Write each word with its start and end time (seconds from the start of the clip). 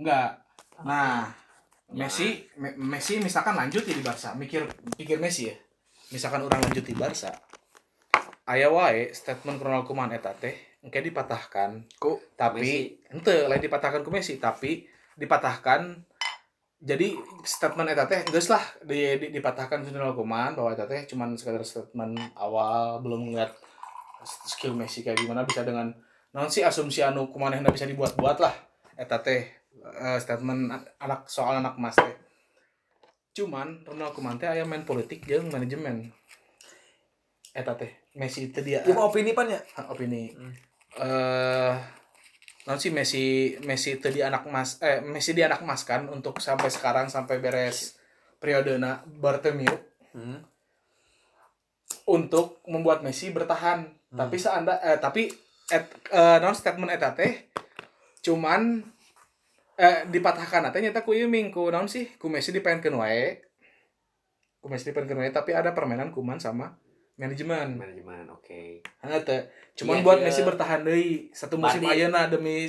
Enggak. 0.00 0.40
Nah, 0.80 1.28
Messi 1.92 2.48
Me- 2.56 2.72
Messi 2.78 3.20
misalkan 3.20 3.52
lanjut 3.52 3.84
ya 3.84 3.92
di 3.92 4.00
Barca, 4.00 4.32
mikir 4.32 4.64
pikir 4.96 5.20
Messi 5.20 5.52
ya. 5.52 5.56
Misalkan 6.10 6.40
orang 6.40 6.64
lanjut 6.64 6.82
di 6.82 6.96
Barca. 6.96 7.28
Aya 8.48 8.72
wae 8.72 9.12
statement 9.12 9.60
Ronald 9.62 9.86
Koeman 9.86 10.10
eta 10.10 10.34
teh 10.34 10.56
engke 10.80 11.04
dipatahkan 11.04 11.84
ku 12.00 12.18
tapi 12.34 12.98
ente 13.12 13.46
lain 13.46 13.60
dipatahkan 13.62 14.00
ke 14.02 14.10
Messi 14.10 14.40
tapi 14.40 14.88
dipatahkan 15.14 16.02
jadi 16.80 17.14
statement 17.46 17.92
eta 17.94 18.08
teh 18.10 18.24
geus 18.26 18.48
lah 18.50 18.64
di, 18.82 19.20
di- 19.22 19.30
dipatahkan 19.30 19.86
ke 19.86 19.92
Ronald 19.94 20.18
Koeman 20.18 20.58
bahwa 20.58 20.74
eta 20.74 20.88
teh 20.90 21.06
cuman 21.06 21.38
sekadar 21.38 21.62
statement 21.62 22.16
awal 22.34 22.98
belum 23.04 23.30
ngeliat 23.30 23.54
skill 24.24 24.74
Messi 24.74 25.06
kayak 25.06 25.20
gimana 25.22 25.46
bisa 25.46 25.62
dengan 25.62 25.92
non 26.34 26.50
sih 26.50 26.66
asumsi 26.66 27.06
anu 27.06 27.30
kumanehna 27.30 27.70
bisa 27.70 27.86
dibuat-buat 27.86 28.40
lah 28.42 28.54
eta 28.98 29.22
teh 29.22 29.59
eh, 29.78 30.18
statement 30.18 30.70
an- 30.70 30.88
anak 30.98 31.30
soal 31.30 31.58
anak 31.60 31.78
emas 31.78 31.96
teh. 31.96 32.16
Cuman 33.30 33.86
Ronald 33.86 34.12
Koeman 34.12 34.36
teh 34.42 34.50
aya 34.50 34.66
main 34.66 34.82
politik 34.82 35.22
jeung 35.24 35.48
manajemen. 35.48 36.10
Eta 37.54 37.74
teh 37.78 37.90
Messi 38.18 38.50
teh 38.50 38.62
dia. 38.62 38.82
Opini 38.86 39.34
pan 39.34 39.46
ya? 39.50 39.60
Opini. 39.86 40.34
Hmm. 40.34 40.54
eh 40.98 41.74
non 42.66 42.82
sih 42.82 42.90
Messi 42.90 43.54
Messi 43.62 43.94
itu 44.02 44.10
di 44.10 44.18
anak 44.26 44.50
emas 44.50 44.82
eh 44.82 44.98
Messi 44.98 45.30
di 45.30 45.42
anak 45.46 45.62
emas 45.62 45.86
kan 45.86 46.10
untuk 46.10 46.42
sampai 46.42 46.66
sekarang 46.66 47.06
sampai 47.06 47.38
beres 47.38 47.94
periode 48.42 48.74
na 48.78 49.02
Bartomeu. 49.06 49.70
Hmm. 50.10 50.42
untuk 52.10 52.58
membuat 52.66 53.06
Messi 53.06 53.30
bertahan. 53.30 53.86
Hmm. 54.10 54.18
tapi 54.18 54.36
seanda 54.42 54.82
eh 54.82 54.98
tapi 54.98 55.30
et, 55.70 55.86
eh, 56.10 56.38
non 56.42 56.54
statement 56.58 56.90
eta 56.90 57.14
teh? 57.14 57.46
Cuman 58.26 58.82
eh 59.80 60.04
dipatahkan 60.06 60.68
teh 60.68 60.80
nyata 60.80 61.00
ku 61.00 61.16
ieu 61.16 61.24
ming 61.26 61.48
ku 61.48 61.72
naon 61.72 61.88
sih 61.88 62.04
ku 62.14 62.28
Messi 62.28 62.52
dipengenkeun 62.52 63.00
wae 63.00 63.40
ku 64.60 64.68
Messi 64.68 64.92
dipengenkeun 64.92 65.18
wae 65.18 65.32
tapi 65.32 65.50
ada 65.50 65.72
permainan 65.72 66.12
kuman 66.12 66.36
sama 66.36 66.76
manajemen 67.16 67.80
manajemen 67.80 68.28
oke 68.28 68.84
Hanya 69.00 69.18
teh 69.20 69.40
cuman 69.74 70.00
Iya, 70.00 70.04
buat 70.04 70.18
iya. 70.20 70.24
Messi 70.28 70.42
bertahan 70.42 70.84
deui 70.84 71.32
satu 71.32 71.56
musim 71.56 71.80
ayeuna 71.82 72.28
demi 72.28 72.68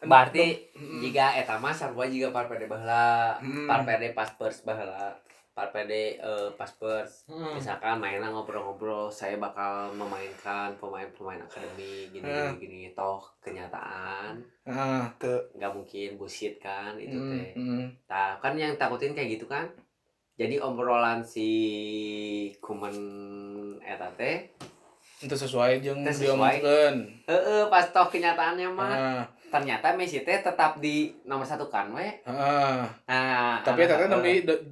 berarti 0.00 0.70
Mm. 0.74 1.00
jika 1.00 1.32
eta 1.34 1.56
mah 1.56 1.72
sarua 1.72 2.04
juga 2.04 2.30
parpede 2.30 2.66
baheula 2.66 3.34
Mm. 3.40 3.66
parpede 3.66 4.12
pas 4.12 4.30
pers 4.30 4.62
baheula 4.62 5.16
parpede 5.54 6.18
eh, 6.18 6.48
pas 6.52 6.66
pers 6.68 7.24
Hmm. 7.24 7.54
misalkan 7.54 7.96
mainan 7.96 8.30
ngobrol-ngobrol 8.30 9.06
saya 9.06 9.38
bakal 9.38 9.94
memainkan 9.94 10.74
pemain-pemain 10.76 11.38
akademi 11.40 12.10
gini 12.10 12.26
Hmm. 12.26 12.58
gini, 12.58 12.80
toh 12.92 13.22
kenyataan 13.38 14.42
Ah, 14.64 15.06
nggak 15.20 15.72
mungkin 15.72 16.16
bullshit 16.16 16.58
kan 16.58 16.96
itu 16.96 17.14
mm, 17.14 17.30
teh 17.30 17.50
mm. 17.54 17.86
Nah, 18.04 18.34
kan 18.36 18.52
yang 18.54 18.74
takutin 18.74 19.12
kayak 19.12 19.36
gitu 19.36 19.46
kan. 19.46 19.68
Jadi 20.34 20.58
obrolan 20.58 21.22
si 21.22 21.48
Kuman 22.58 22.96
eta 23.80 24.10
teh, 24.12 24.50
itu 25.20 25.30
sesuai 25.32 25.78
jeung 25.78 26.02
sesuai. 26.02 26.58
diomongkeun 26.58 26.96
heeh 27.24 27.62
pas 27.68 27.86
toh 27.86 28.08
kenyataannya 28.08 28.68
mah 28.68 28.90
ah, 28.90 29.22
ternyata 29.48 29.94
Messi 29.94 30.20
teh 30.20 30.40
tetap 30.40 30.80
di 30.80 31.14
nomor 31.22 31.44
satu 31.44 31.68
kan 31.68 31.92
we. 31.92 32.08
ah. 32.24 32.82
Nah, 33.06 33.62
tapi 33.62 33.86
teh 33.86 34.10
demi 34.10 34.42
de- 34.42 34.64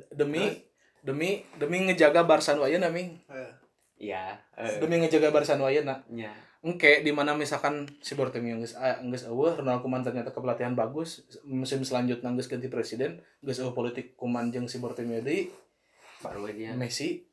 demi 1.03 1.43
demi 1.59 1.83
ngejaga 1.91 2.25
Barca 2.25 2.55
nu 2.55 2.65
ayeuna 2.65 2.89
ming 2.89 3.19
Iya, 4.03 4.35
eh, 4.59 4.83
demi 4.83 4.99
ngejaga 4.99 5.31
Barca 5.31 5.55
nu 5.55 5.67
ayeuna 5.67 6.03
nya. 6.11 6.31
engke 6.63 7.03
di 7.03 7.11
mana 7.11 7.35
misalkan 7.35 7.91
si 7.99 8.15
Bartomeu 8.15 8.63
geus 8.63 8.79
ah, 8.79 9.03
geus 9.03 9.27
eueuh 9.27 9.59
Ronald 9.59 9.83
Koeman 9.83 10.07
ternyata 10.07 10.31
kepelatihan 10.31 10.79
bagus 10.79 11.27
musim 11.43 11.83
selanjutnya 11.83 12.31
geus 12.39 12.47
ganti 12.47 12.71
presiden 12.71 13.19
geus 13.43 13.59
eueuh 13.59 13.75
politik 13.75 14.15
Koeman 14.15 14.55
jeung 14.55 14.71
si 14.71 14.79
Bartomeu 14.79 15.19
deui 15.19 15.51
baru 16.23 16.47
dia. 16.55 16.73
Messi. 16.79 17.27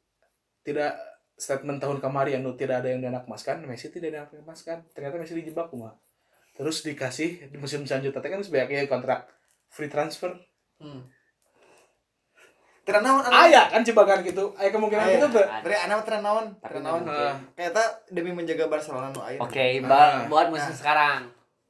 Tidak 0.66 0.94
statement 1.40 1.80
tahun 1.80 2.02
kemarin 2.02 2.42
nu 2.42 2.58
tidak 2.58 2.84
ada 2.84 2.90
yang 2.92 3.06
dianakmaskan 3.06 3.64
Messi 3.70 3.94
tidak 3.94 4.28
dianakmaskan. 4.34 4.90
Ternyata 4.98 5.16
Messi 5.22 5.38
dijebak 5.38 5.70
kumaha. 5.70 5.94
Terus 6.58 6.82
dikasih 6.84 7.54
di 7.54 7.58
musim 7.62 7.86
selanjutnya 7.86 8.20
teh 8.20 8.30
kan 8.34 8.42
sebagai 8.42 8.90
kontrak 8.90 9.30
free 9.70 9.88
transfer. 9.88 10.36
Hmm. 10.82 11.06
Tren 12.90 13.02
naon 13.02 13.22
anu? 13.22 13.32
aya 13.32 13.62
kan 13.68 13.82
jebakan 13.82 14.20
gitu 14.22 14.50
aya 14.54 14.70
kemungkinan 14.70 15.06
Aya. 15.06 15.14
gitu 15.16 15.28
tuh 15.32 15.46
Bere 15.62 15.76
anak 15.78 16.02
tren 16.02 16.20
naon? 16.20 16.46
Tapi 16.56 16.72
Tren 16.72 16.82
naon? 16.82 17.02
Kayaknya 17.54 17.86
demi 18.10 18.32
menjaga 18.32 18.66
Barcelona 18.66 19.10
nu 19.10 19.22
aya. 19.22 19.38
Oke, 19.38 19.80
Ah. 19.80 19.86
ba- 19.86 20.26
buat 20.26 20.50
musim 20.50 20.68
Nah. 20.68 20.76
sekarang. 20.76 21.22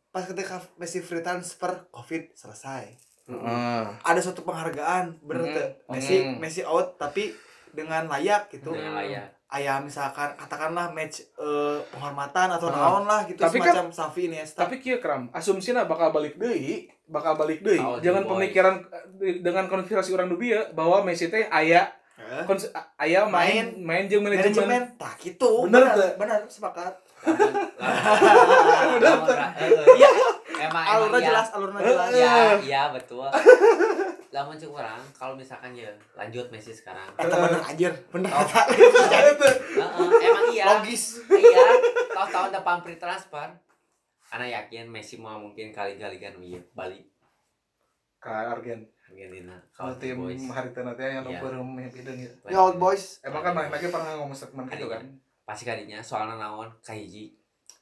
Pas 0.09 0.23
ketika 0.23 0.57
Messi 0.75 0.99
free 0.99 1.19
transfer, 1.19 1.85
Covid 1.89 2.33
selesai. 2.33 2.97
Heeh. 3.27 3.83
Ada 4.01 4.19
suatu 4.19 4.41
penghargaan, 4.41 5.21
bener 5.21 5.45
teu? 5.51 5.67
Messi 5.87 6.25
Hmm. 6.25 6.39
Messi 6.39 6.63
out 6.63 6.97
tapi 6.97 7.29
dengan 7.69 8.07
layak 8.07 8.49
gitu. 8.49 8.71
Dengan 8.71 8.97
layak. 8.97 9.29
Aya 9.49 9.81
misalkan 9.81 10.29
katakanlah 10.35 10.89
match 10.89 11.25
eh, 11.35 11.79
penghormatan 11.89 12.47
atau 12.51 12.69
Ah. 12.69 12.77
naon 12.93 13.03
lah 13.03 13.25
gitu 13.25 13.37
Tapi 13.39 13.57
kan- 13.57 13.73
semacam 13.73 13.85
Xavi 13.89 14.21
Iniesta. 14.27 14.61
tapi 14.61 14.77
kieu 14.77 14.97
kram 14.97 15.25
asumsina 15.31 15.83
bakal 15.83 16.09
balik 16.09 16.35
deui 16.35 16.85
bakal 17.03 17.33
balik 17.33 17.59
deui 17.59 17.77
Oh, 17.77 17.97
jangan 17.97 18.23
boy. 18.23 18.37
pemikiran 18.37 18.77
eh, 19.17 19.41
dengan 19.41 19.65
konspirasi 19.65 20.11
orang 20.11 20.27
nu 20.27 20.37
bieu 20.37 20.61
bahwa 20.71 21.01
Messi 21.01 21.27
teh 21.27 21.49
aya 21.49 21.89
Eh, 22.19 22.43
kons- 22.43 22.69
aya 22.95 23.25
main 23.25 23.73
main 23.79 24.05
jeung 24.05 24.21
manajemen 24.21 24.53
manajemen 24.53 24.83
tak 24.97 25.17
gitu. 25.17 25.65
Bener 25.65 25.81
Bener, 25.81 25.95
teu? 25.95 26.09
bener, 26.19 26.39
sepakat. 26.45 26.93
Eh, 29.57 29.85
Iya, 29.95 30.09
Emang 30.69 30.85
alurnya 30.85 31.19
iya. 31.19 31.29
jelas, 31.33 31.47
alurnya 31.51 31.81
jelas. 31.81 32.09
Iya, 32.13 32.33
iya 32.61 32.83
betul. 32.93 33.25
Lamun 34.33 34.53
cek 34.53 34.69
orang 34.69 35.01
kalau 35.17 35.33
misalkan 35.33 35.73
ya 35.73 35.89
lanjut 36.13 36.45
Messi 36.53 36.69
sekarang. 36.69 37.09
Eh, 37.17 37.25
bener 37.25 37.61
anjir, 37.65 37.91
bener. 38.13 38.29
Oh. 38.29 38.45
Itu. 39.33 39.49
Heeh, 39.81 40.09
emang 40.21 40.45
iya. 40.53 40.65
Logis. 40.69 41.25
iya 41.33 41.65
tahun 42.13 42.29
tahun 42.29 42.49
depan 42.59 42.77
free 42.83 42.99
transfer 42.99 43.47
Ana 44.29 44.45
yakin 44.45 44.85
Messi 44.85 45.17
mau 45.17 45.39
mungkin 45.39 45.71
kali 45.73 45.97
kali 45.97 46.21
kan 46.21 46.35
iya 46.43 46.61
balik 46.75 47.07
ka 48.19 48.51
Argen 48.51 48.83
Argentina 49.07 49.55
kalau 49.71 49.95
kalau 49.95 50.27
tim 50.29 50.51
hari 50.51 50.69
teh 50.75 50.83
nanti 50.83 51.01
yang 51.07 51.23
Iya. 51.23 51.39
nomor 51.39 51.79
hideung 51.87 52.19
gitu 52.19 52.35
Ya 52.51 52.59
old 52.59 52.75
boys. 52.77 53.23
emang 53.23 53.41
kan 53.41 53.55
main 53.55 53.71
lagi 53.71 53.87
pernah 53.87 54.19
ngomong 54.19 54.35
statement 54.35 54.67
gitu 54.69 54.91
kan 54.91 55.01
pasti 55.47 55.63
kadinya 55.65 55.97
soalnya 56.03 56.37
naon 56.37 56.69
kahiji 56.83 57.38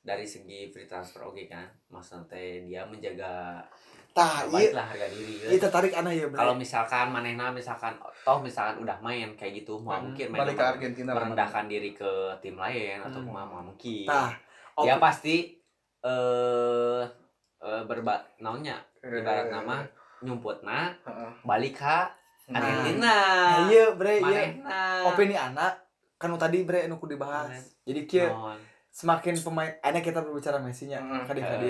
dari 0.08 0.24
segi 0.24 0.72
free 0.72 0.88
transfer 0.88 1.20
oke 1.22 1.44
kan 1.46 1.68
maksudnya 1.92 2.40
dia 2.64 2.82
menjaga 2.88 3.60
Tah, 4.16 4.50
iya. 4.50 4.74
lah 4.74 4.90
harga 4.90 5.14
diri 5.14 5.38
kan. 5.38 5.50
Iya 5.54 5.60
tertarik 5.62 5.94
aneh 5.94 6.14
ya, 6.16 6.26
kalau 6.34 6.58
misalkan 6.58 7.14
manehna 7.14 7.54
misalkan 7.54 7.94
toh 8.26 8.42
misalkan 8.42 8.82
udah 8.82 8.98
main 8.98 9.30
kayak 9.38 9.62
gitu 9.62 9.78
mau 9.78 9.94
Hmm, 9.94 10.10
mungkin 10.10 10.34
main 10.34 10.42
balik 10.42 10.56
ke 10.58 10.66
Argentina 10.66 11.12
merendahkan 11.14 11.70
diri 11.70 11.94
ke 11.94 12.12
tim 12.42 12.58
lain 12.58 12.98
atau 12.98 13.22
Hmm. 13.22 13.30
mau 13.30 13.46
mau 13.46 13.62
mungkin 13.62 14.10
Tah, 14.10 14.34
dia 14.80 14.98
op- 14.98 15.04
pasti 15.04 15.54
eh 16.02 17.04
eh 17.60 17.82
berba 17.84 18.26
naonnya 18.40 18.82
Eh, 18.98 19.22
ibarat 19.22 19.54
nama 19.54 19.86
nyumputna 20.20 20.98
heeh. 21.04 21.32
balik 21.44 21.78
ke 21.78 21.98
Nah, 22.48 22.58
Argentina 22.58 23.14
Nah, 23.14 23.68
iya, 23.68 23.92
Bre, 23.92 24.24
iya. 24.24 24.56
Opini 25.04 25.36
anak 25.36 25.84
kan 26.16 26.32
tadi 26.40 26.64
bre 26.64 26.88
nu 26.88 26.96
ku 26.96 27.06
dibahas. 27.06 27.52
Bener. 27.52 27.62
Jadi 27.86 28.02
Naon. 28.24 28.58
Semakin 28.98 29.38
pemain 29.38 29.78
enak 29.80 30.02
kita 30.02 30.26
berbicara 30.26 30.58
Messi-nya 30.58 30.98
Hmm, 30.98 31.22
kadi 31.24 31.38
eh. 31.38 31.46
kadi 31.46 31.70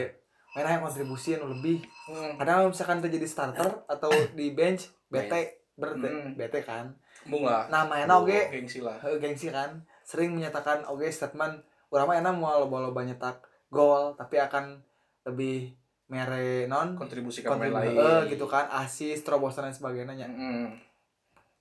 main 0.56 0.80
yang 0.80 0.82
kontribusi 0.82 1.36
anu 1.36 1.52
lebih. 1.52 1.84
Hmm. 2.08 2.40
Kadang 2.40 2.72
misalkan 2.72 3.04
terjadi 3.04 3.28
starter 3.28 3.84
atau 3.86 4.08
di 4.32 4.56
bench 4.56 4.88
bete 5.06 5.68
berarti 5.76 6.08
Hmm. 6.08 6.34
bete 6.34 6.64
kan. 6.64 6.96
Bung 7.28 7.44
lah 7.44 7.68
Nah, 7.68 7.84
mainna 7.84 8.16
oge 8.16 8.48
gengsi 8.48 8.80
lah 8.80 8.96
heuh, 9.04 9.20
gengsi 9.20 9.52
kan 9.52 9.84
sering 10.02 10.32
menyatakan 10.32 10.88
oge 10.88 11.12
statement 11.12 11.60
urang 11.88 12.08
mah 12.08 12.16
enak 12.16 12.32
mau 12.34 12.58
loba-loba 12.58 13.04
nyetak 13.04 13.44
gol 13.68 14.16
tapi 14.16 14.40
akan 14.40 14.80
lebih 15.28 15.76
mere 16.08 16.64
non 16.66 16.96
kontribusi 16.96 17.44
ke 17.44 17.52
pemain 17.52 17.68
kontribusi 17.68 18.00
lain 18.00 18.24
eh, 18.24 18.32
gitu 18.32 18.48
kan 18.48 18.72
asis 18.72 19.20
terobosan 19.22 19.68
dan 19.68 19.76
sebagainya 19.76 20.16
nya. 20.16 20.28
Heeh. 20.28 20.68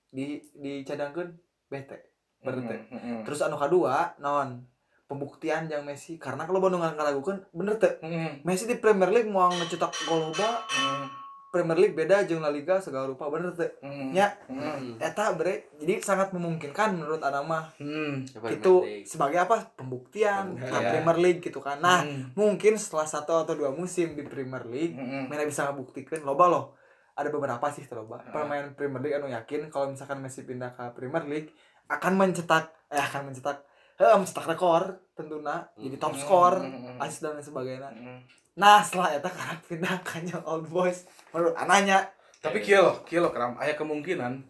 di 0.07 0.39
dicadangkeun 0.55 1.35
bete 1.67 2.15
berarti 2.39 2.79
Heeh. 2.87 3.19
terus 3.27 3.43
anu 3.43 3.59
kedua 3.59 4.15
non 4.17 4.63
pembuktian 5.07 5.65
yang 5.65 5.81
Messi 5.81 6.15
karena 6.15 6.43
kalau 6.43 6.59
Bandung 6.59 6.79
ngaragukan 6.79 7.47
bener 7.49 7.75
teh 7.75 7.95
Heeh. 7.99 8.43
Messi 8.43 8.63
di 8.63 8.75
Premier 8.75 9.07
League 9.09 9.27
mau 9.27 9.47
ngecetak 9.47 9.91
gol 10.03 10.29
loba 10.29 10.67
Heeh. 10.67 11.07
Premier 11.47 11.79
League 11.79 11.95
beda 11.95 12.21
jeung 12.23 12.43
La 12.43 12.51
Liga 12.51 12.75
segala 12.77 13.07
rupa 13.07 13.27
bener 13.27 13.51
teh 13.51 13.71
Heeh. 13.79 14.11
Ya. 14.11 14.35
Hmm. 14.45 14.99
eta 14.99 15.31
bre 15.31 15.71
jadi 15.77 15.99
sangat 16.01 16.29
memungkinkan 16.29 16.91
menurut 16.93 17.19
anak 17.19 17.39
mah. 17.41 17.63
Premier 17.71 18.51
itu 18.53 18.73
sebagai 19.03 19.39
apa 19.41 19.71
pembuktian 19.73 20.53
Pembuktian. 20.53 20.75
ke 20.75 20.91
Premier 20.91 21.17
League 21.17 21.41
gitu 21.41 21.59
kan 21.59 21.79
nah 21.79 22.03
Hmm. 22.03 22.29
mungkin 22.33 22.75
setelah 22.75 23.07
satu 23.07 23.41
atau 23.41 23.53
dua 23.53 23.71
musim 23.71 24.11
di 24.11 24.23
Premier 24.23 24.61
League 24.65 24.93
Heeh. 24.93 25.23
Mena 25.25 25.43
bisa 25.43 25.65
ngebuktikan 25.65 26.19
loba 26.21 26.45
loh 26.47 26.65
ada 27.13 27.31
beberapa 27.31 27.63
sih 27.71 27.87
loba 27.87 28.19
Ah. 28.21 28.29
pemain 28.35 28.67
Premier 28.71 28.99
League 29.01 29.15
anu 29.15 29.27
yakin 29.27 29.71
kalau 29.71 29.87
misalkan 29.87 30.19
Messi 30.19 30.43
pindah 30.43 30.69
ke 30.69 30.83
Premier 30.91 31.23
League 31.23 31.55
akan 31.87 32.13
mencetak 32.13 32.75
eh 32.85 32.99
akan 32.99 33.31
mencetak 33.31 33.63
eh 33.97 34.15
mencetak 34.15 34.45
rekor 34.47 34.83
tentunya 35.11 35.65
jadi 35.75 35.97
top 35.97 36.13
score 36.15 36.57
Hmm. 36.59 36.97
asis 36.99 37.19
dan 37.19 37.33
lain 37.33 37.41
sebagainya 37.41 37.89
Heeh. 37.89 38.19
nah 38.55 38.77
setelah 38.79 39.09
eta 39.11 39.25
karak 39.27 39.59
pindah 39.63 39.97
ka 40.01 40.17
Young 40.19 40.41
Old 40.43 40.65
Boys 40.67 41.05
menurut 41.29 41.53
anaknya 41.55 42.05
Tapi 42.37 42.61
kieu 42.61 42.79
loh, 42.79 43.01
kieu 43.03 43.17
loh 43.17 43.29
keram 43.29 43.57
aya 43.57 43.73
kemungkinan 43.73 44.45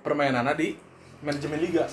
permainanna 0.00 0.52
di 0.52 0.74
manajemen 1.20 1.60
liga. 1.60 1.86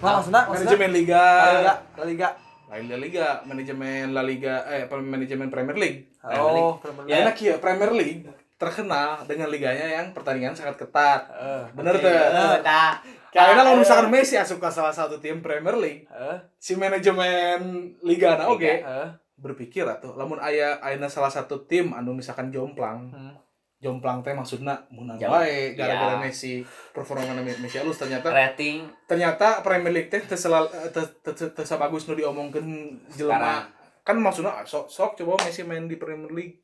nah 0.00 0.16
maksudnya 0.16 0.42
maksudnya 0.42 0.72
Manajemen 0.72 0.90
liga. 0.90 1.22
La 1.22 1.52
Liga 1.52 1.74
Liga 2.06 2.28
Lain 2.70 2.84
La 2.86 2.96
Liga, 2.96 3.26
manajemen 3.44 4.14
La 4.14 4.22
Liga 4.22 4.62
eh 4.64 4.86
manajemen 4.88 5.48
Premier 5.48 5.76
League. 5.76 5.98
oh 6.22 6.78
Premier 6.78 7.04
Ya, 7.04 7.18
League. 7.18 7.22
enak 7.26 7.36
ya 7.36 7.54
Premier 7.58 7.92
League 7.92 8.24
terkenal 8.56 9.24
dengan 9.24 9.48
liganya 9.48 9.86
yang 9.90 10.12
pertandingan 10.12 10.52
sangat 10.52 10.76
ketat. 10.76 11.26
Heeh. 11.26 11.62
Bener 11.72 11.96
Oke, 11.96 12.04
tuh. 12.04 12.12
eh, 12.12 12.60
nah, 12.60 12.92
Karena 13.30 13.62
kalau 13.62 13.78
misalkan 13.78 14.08
Messi 14.08 14.34
asup 14.34 14.58
ke 14.58 14.68
salah 14.68 14.90
satu 14.90 15.16
tim 15.16 15.38
Premier 15.38 15.74
League, 15.74 16.04
Heeh. 16.06 16.36
si 16.56 16.74
manajemen 16.74 17.60
liga 18.00 18.34
na 18.34 18.46
oke 18.46 18.62
Heeh. 18.62 19.08
berpikir 19.36 19.82
atuh 19.82 20.12
lamun 20.14 20.36
aya 20.36 20.76
aya 20.78 20.98
salah 21.06 21.30
satu 21.30 21.64
tim 21.64 21.90
anu 21.90 22.12
misalkan 22.12 22.50
jomplang 22.50 23.08
Hmm. 23.08 23.32
jomplang 23.78 24.20
teh 24.20 24.30
maksudna 24.30 24.76
munang 24.90 25.16
Jauh. 25.16 25.32
wae 25.32 25.72
gara-gara 25.72 26.18
Iya. 26.18 26.20
Messi 26.20 26.60
performa 26.92 27.24
Messi 27.40 27.80
halus 27.80 27.96
ternyata 27.96 28.28
rating 28.28 28.84
ternyata 29.06 29.62
Premier 29.62 29.88
League 29.90 30.10
teh 30.10 30.20
teu 30.20 30.36
selal- 30.36 30.68
teu 30.92 31.00
teu- 31.24 31.32
teu- 31.32 31.48
teu 31.50 31.64
sabagus 31.64 32.04
nu 32.04 32.12
diomongkeun 32.12 32.66
jelema 33.10 33.64
kan 34.02 34.16
maksudnya 34.16 34.52
ah, 34.52 34.64
sok 34.64 34.86
sok 34.86 35.16
coba 35.16 35.40
Messi 35.40 35.64
main 35.64 35.86
di 35.86 35.96
Premier 35.96 36.28
League 36.28 36.60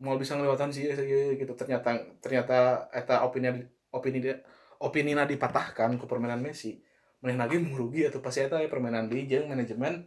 mau 0.00 0.18
bisa 0.18 0.34
ngelewatan 0.34 0.74
sih 0.74 0.90
gitu 1.32 1.54
ternyata 1.54 1.94
ternyata 2.18 2.90
eta 2.90 3.22
opini 3.22 3.62
opini 3.92 4.18
dia 4.18 4.34
opini 4.82 5.14
na 5.14 5.24
dipatahkan 5.24 5.94
ke 5.96 6.04
permainan 6.10 6.42
Messi. 6.42 6.82
Main 7.22 7.38
lagi 7.38 7.54
merugi 7.62 8.02
atau 8.02 8.18
pasti 8.18 8.42
eta 8.42 8.58
aya 8.58 8.66
permainan 8.66 9.06
di 9.06 9.30
jeung 9.30 9.46
manajemen 9.46 10.02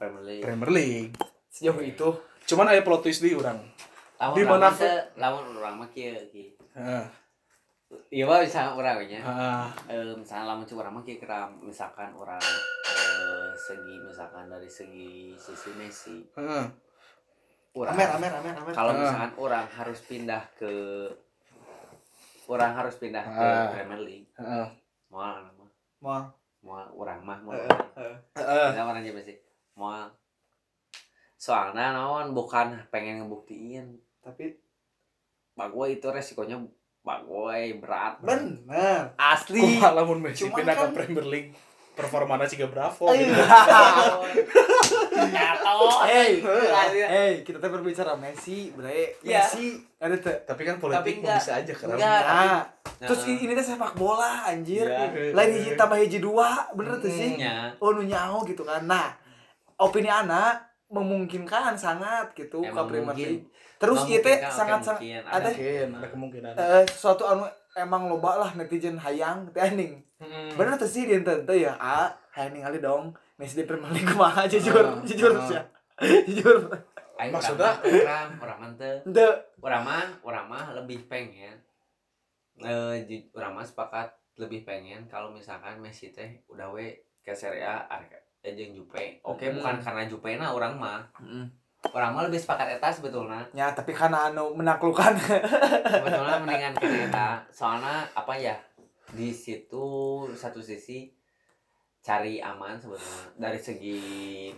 Premier 0.00 0.24
League. 0.24 0.42
Premier 0.42 0.70
League. 0.72 1.12
Sejauh 1.52 1.84
itu. 1.84 2.08
Cuman 2.48 2.72
aya 2.72 2.80
plot 2.80 3.04
twist 3.04 3.20
di 3.20 3.36
orang 3.36 3.60
lamun 4.22 4.36
Di 4.38 4.42
mana 4.46 4.68
lamun 5.18 5.44
urang 5.58 5.74
mah 5.82 5.88
kieu 5.90 6.14
kieu 6.30 6.54
Heeh. 6.78 7.04
Iya 8.08 8.24
mah 8.24 8.40
bisa 8.40 8.72
urang 8.72 9.04
we 9.04 9.12
nya. 9.12 9.20
Heeh. 9.20 9.64
Eh, 9.92 10.14
misalnya 10.16 10.54
lamun 10.54 10.64
cuma 10.64 10.86
urang 10.86 10.94
mah 10.96 11.04
kieu 11.04 11.18
kira 11.18 11.50
misalkan 11.60 12.14
orang 12.16 12.40
eh, 12.40 13.50
segi 13.52 14.00
misalkan 14.00 14.48
dari 14.48 14.70
segi 14.70 15.34
sisi 15.36 15.70
Messi. 15.76 16.16
Heeh. 16.38 16.64
urang. 17.76 17.92
Amer 17.92 18.08
amer 18.16 18.32
amer 18.40 18.54
amer. 18.56 18.72
Kalau 18.72 18.92
misalkan 18.96 19.32
orang 19.36 19.66
harus 19.74 19.98
pindah 20.06 20.42
ke 20.56 20.72
orang 22.52 22.72
harus 22.74 22.94
pindah 22.96 23.24
ke 23.24 23.40
Ah. 23.40 23.68
Premier 23.70 24.00
League 24.00 24.28
Heeh. 24.34 24.66
mau 25.08 25.20
nama 25.22 25.48
mau 25.98 26.20
mau 26.60 26.76
orang 26.94 27.18
mah 27.20 27.38
mau 27.40 27.52
Heeh, 27.52 27.68
heeh. 27.94 28.16
Heeh. 28.36 28.68
kita 28.70 28.82
orang 28.82 29.02
aja 29.02 29.22
sih 29.22 29.36
mau 29.74 30.04
soalnya 31.34 31.90
naon 31.90 32.30
bukan 32.32 32.86
pengen 32.88 33.20
ngebuktiin 33.20 33.90
tapi 34.20 34.54
bagua 35.52 35.88
itu 35.88 36.06
resikonya 36.06 36.60
bagua 37.00 37.58
berat 37.74 38.20
bener 38.20 39.10
asli 39.16 39.58
Kumaha 39.58 39.90
lamun 39.92 40.22
Messi 40.22 40.46
pindah 40.46 40.72
ke 40.72 40.80
kan- 40.82 40.94
Premier 40.94 41.26
League 41.26 41.50
performana 41.92 42.46
juga 42.46 42.66
bravo 42.68 43.04
Ayo. 43.06 43.20
gitu. 43.20 43.36
Hey, 46.02 46.40
hey, 47.04 47.32
kita 47.44 47.58
teh 47.58 47.70
berbicara 47.70 48.16
Messi, 48.16 48.72
bre. 48.72 49.16
Iya. 49.20 49.44
Messi 49.44 49.76
ada 49.96 50.16
teh. 50.16 50.36
Tapi 50.42 50.62
kan 50.62 50.76
Tapi 50.76 50.82
politik 50.82 51.14
enggak. 51.20 51.38
bisa 51.38 51.52
aja 51.56 51.72
kan. 51.72 51.86
Enggak. 51.92 52.20
Nah, 52.22 52.62
Nah, 53.02 53.10
terus 53.10 53.26
ini 53.26 53.42
ini 53.42 53.52
teh 53.52 53.66
sepak 53.66 53.92
bola 53.92 54.46
anjir. 54.46 54.86
Iya. 54.86 55.34
Lain 55.34 55.50
hiji 55.52 55.74
tambah 55.74 55.98
hiji 55.98 56.22
dua, 56.22 56.70
bener 56.72 57.02
tuh 57.02 57.10
sih. 57.10 57.34
nya. 57.34 57.74
Oh 57.78 57.90
nu 57.90 58.02
nyaho 58.02 58.46
gitu 58.46 58.62
kan. 58.62 58.86
Nah, 58.86 59.10
opini 59.74 60.06
anak 60.06 60.62
memungkinkan 60.86 61.74
sangat 61.74 62.30
gitu 62.32 62.62
ke 62.62 62.70
Emang 62.70 62.86
Premier. 62.86 63.16
League. 63.16 63.50
Terus 63.80 64.06
ieu 64.06 64.22
teh 64.22 64.38
sangat-sangat 64.38 65.02
mungkin. 65.02 65.22
ada 65.26 65.48
Mungkin 65.50 65.88
ada 65.90 66.06
kemungkinan. 66.06 66.52
eh 66.54 66.84
suatu 66.86 67.26
anu 67.26 67.42
emang 67.74 68.06
loba 68.06 68.38
lah 68.38 68.50
netizen 68.54 68.94
hayang 68.94 69.50
teh 69.50 69.58
anjing. 69.58 69.98
Hmm. 70.22 70.54
Bener 70.54 70.78
tuh 70.78 70.86
sih 70.86 71.02
dia 71.02 71.18
teu 71.18 71.42
ya. 71.50 71.74
Ah, 71.74 72.06
hayang 72.30 72.54
ningali 72.54 72.78
dong 72.78 73.10
Messi 73.42 73.58
di 73.58 73.66
Premier 73.66 73.90
League 73.90 74.06
kumaha 74.06 74.46
jujur, 74.46 74.78
Ah, 74.78 75.02
jujur 75.02 75.34
ah. 75.34 75.42
sih. 75.42 75.58
Jujur. 76.30 76.62
Ayo 77.14 77.30
Maksudnya- 77.30 77.74
orang 77.82 78.30
orang 78.38 78.56
mah 78.56 78.70
teu 78.72 78.94
Teu 79.08 79.30
orang 79.60 79.82
mah 79.82 80.04
orang 80.22 80.46
mah 80.46 80.64
lebih 80.72 81.06
pengen 81.06 81.58
eh 82.56 83.02
orang 83.32 83.52
mah 83.52 83.62
sepakat 83.62 84.08
lebih 84.36 84.62
pengen 84.62 85.04
kalau 85.06 85.28
misalkan 85.28 85.76
Messi 85.76 86.10
teh 86.10 86.40
udah 86.46 86.70
we 86.70 86.94
ke 87.20 87.30
Serie 87.32 87.62
A 87.62 87.82
arek 87.88 88.14
eh, 88.40 88.52
jeung 88.52 88.74
Jupe. 88.74 89.18
Oke, 89.22 89.46
Hmm. 89.46 89.58
bukan 89.58 89.76
karena 89.78 90.02
Jupe 90.04 90.34
na 90.34 90.50
orang 90.50 90.74
mah. 90.74 91.02
Orang 91.84 92.10
mah 92.12 92.22
lebih 92.22 92.38
sepakat 92.38 92.72
eta 92.72 92.90
sebetulnya. 92.90 93.42
Ya, 93.52 93.70
tapi 93.70 93.90
karena 93.92 94.30
anu 94.30 94.50
menaklukkan. 94.52 95.14
Sebetulnya 95.84 96.38
mendingan 96.38 96.74
ke 96.74 96.86
eta. 97.06 97.42
Soalnya 97.48 98.02
apa 98.12 98.34
ya? 98.34 98.54
Di 99.08 99.30
situ 99.30 99.86
satu 100.32 100.58
sisi 100.58 101.06
cari 102.02 102.42
aman 102.42 102.74
sebetulnya 102.82 103.30
dari 103.38 103.58
segi 103.62 103.98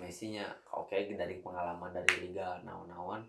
Messi-nya 0.01 0.49
oke 0.73 0.97
dari 1.13 1.45
pengalaman 1.45 1.93
dari 1.93 2.25
liga 2.25 2.57
naon-naon 2.65 3.21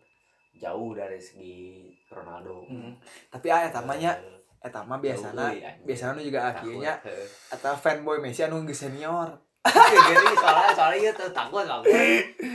jauh 0.55 0.95
dari 0.95 1.19
segi 1.19 1.91
Ronaldo. 2.07 2.63
Hmm. 2.63 2.95
tapi 3.27 3.51
ah 3.51 3.67
eta 3.67 3.83
mah 3.83 3.99
nya 3.99 4.15
Eh, 4.15 4.71
eta 4.71 4.81
mah 4.81 4.97
biasana 4.97 5.51
jauh, 5.51 5.61
anjing. 5.61 5.85
biasana 5.85 6.11
nu 6.17 6.21
juga 6.25 6.39
akhirnya 6.49 6.93
eta 7.53 7.75
fanboy 7.75 8.17
Messi 8.23 8.41
anu 8.41 8.63
senior. 8.73 9.44
Jadi 9.65 10.25
soalnya 10.35 10.71
soalnya 10.71 11.09
itu 11.09 11.25
takut 11.33 11.65
aku. 11.65 11.83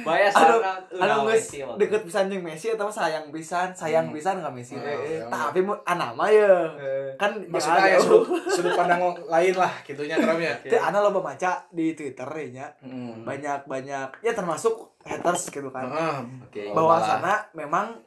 Bahaya 0.06 0.30
soalnya 0.30 0.78
Anu 0.94 1.26
geus 1.26 1.50
deket 1.76 2.00
pisan 2.06 2.30
jeung 2.30 2.42
Messi 2.42 2.70
mah 2.70 2.86
sayang 2.86 3.26
pisan, 3.28 3.74
sayang 3.74 4.06
Hmm. 4.06 4.14
pisan 4.14 4.38
ka 4.38 4.48
Messi 4.48 4.74
Oh, 4.74 4.80
teh. 4.80 5.18
iya. 5.18 5.26
Tapi 5.26 5.58
mu 5.60 5.74
anak 5.82 6.14
mah 6.14 6.30
ya 6.30 6.70
kan 7.16 7.34
Maksudnya 7.42 7.84
ya 7.88 7.98
sudut, 7.98 8.24
sudut 8.46 8.72
pandang 8.72 9.02
lain 9.26 9.54
lah 9.54 9.72
gitunya 9.82 10.14
keram 10.14 10.38
ya. 10.38 10.54
Teh 10.62 10.78
ana 10.78 10.98
loba 10.98 11.18
maca 11.20 11.66
di 11.68 11.92
Twitter 11.92 12.28
nya 12.48 12.70
Hmm. 12.80 13.26
banyak-banyak 13.26 14.22
ya 14.22 14.32
termasuk 14.32 14.94
haters 15.02 15.50
gitu 15.50 15.68
kan. 15.68 15.90
Heeh. 15.90 16.18
Oke. 16.46 16.62
bahwasana 16.70 17.42
memang 17.52 17.98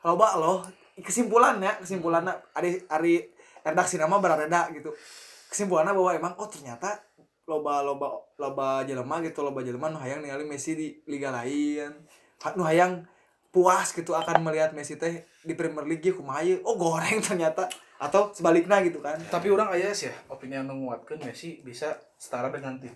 loba 0.00 0.36
loh 0.36 0.64
kesimpulannya 0.96 1.76
kesimpulannya 1.78 2.32
ari 2.52 2.80
ari 2.86 3.20
redaksi 3.60 3.96
nama 3.96 4.16
berada 4.16 4.68
gitu 4.70 4.88
kesimpulannya 5.48 5.92
bahwa 5.92 6.10
emang 6.14 6.32
oh 6.36 6.44
ternyata 6.44 6.92
loba 7.50 7.82
loba 7.82 8.14
loba 8.38 8.86
jelema 8.86 9.18
gitu 9.26 9.42
loba 9.42 9.58
jelema 9.60 9.90
nu 9.90 9.98
hayang 9.98 10.22
ningali 10.22 10.46
Messi 10.46 10.78
di 10.78 10.88
liga 11.10 11.34
lain 11.34 11.90
nu 12.54 12.62
hayang 12.62 13.02
puas 13.50 13.90
gitu 13.90 14.14
akan 14.14 14.46
melihat 14.46 14.70
Messi 14.70 14.94
teh 14.94 15.26
di 15.42 15.58
Premier 15.58 15.82
League 15.82 16.06
ya 16.06 16.14
kumaha 16.14 16.46
oh 16.62 16.78
goreng 16.78 17.18
ternyata 17.26 17.66
atau 18.00 18.30
sebaliknya 18.32 18.80
gitu 18.80 19.02
kan 19.02 19.18
Tapi 19.28 19.50
orang 19.52 19.74
aya 19.74 19.90
sih 19.92 20.08
ya 20.08 20.14
opini 20.30 20.54
yang 20.56 20.70
menguatkan 20.70 21.18
Messi 21.20 21.58
bisa 21.60 21.90
setara 22.16 22.48
dengan 22.48 22.78
tim. 22.80 22.94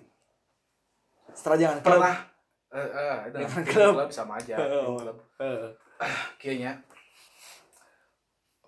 setelah 1.35 1.59
jangan. 1.59 1.79
Pernah 1.83 2.17
eh 2.71 2.89
eh 2.89 3.17
itu 3.29 3.37
Dengan 3.43 3.63
klub. 3.67 3.93
klub 3.99 4.11
sama 4.15 4.39
aja. 4.39 4.55
Oh. 4.87 4.97
klub. 4.97 5.19
Heeh. 5.43 5.69
Kayaknya 6.41 6.73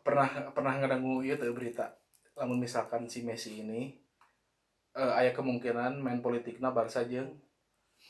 pernah 0.03 0.29
pernah 0.55 0.73
ngedangu 0.79 1.23
ieu 1.23 1.35
teu 1.35 1.51
berita 1.51 1.91
lamun 2.37 2.61
misalkan 2.61 3.09
si 3.09 3.25
Messi 3.25 3.65
ini 3.65 3.97
eh 4.97 5.13
aya 5.15 5.31
kemungkinan 5.31 6.01
main 6.01 6.19
politikna 6.19 6.71
Barca 6.71 7.05
jeung 7.05 7.37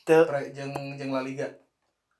Teu. 0.01 0.23
pre- 0.23 0.49
jeung 0.49 0.71
jeung 0.95 1.11
La 1.11 1.19
Liga. 1.19 1.51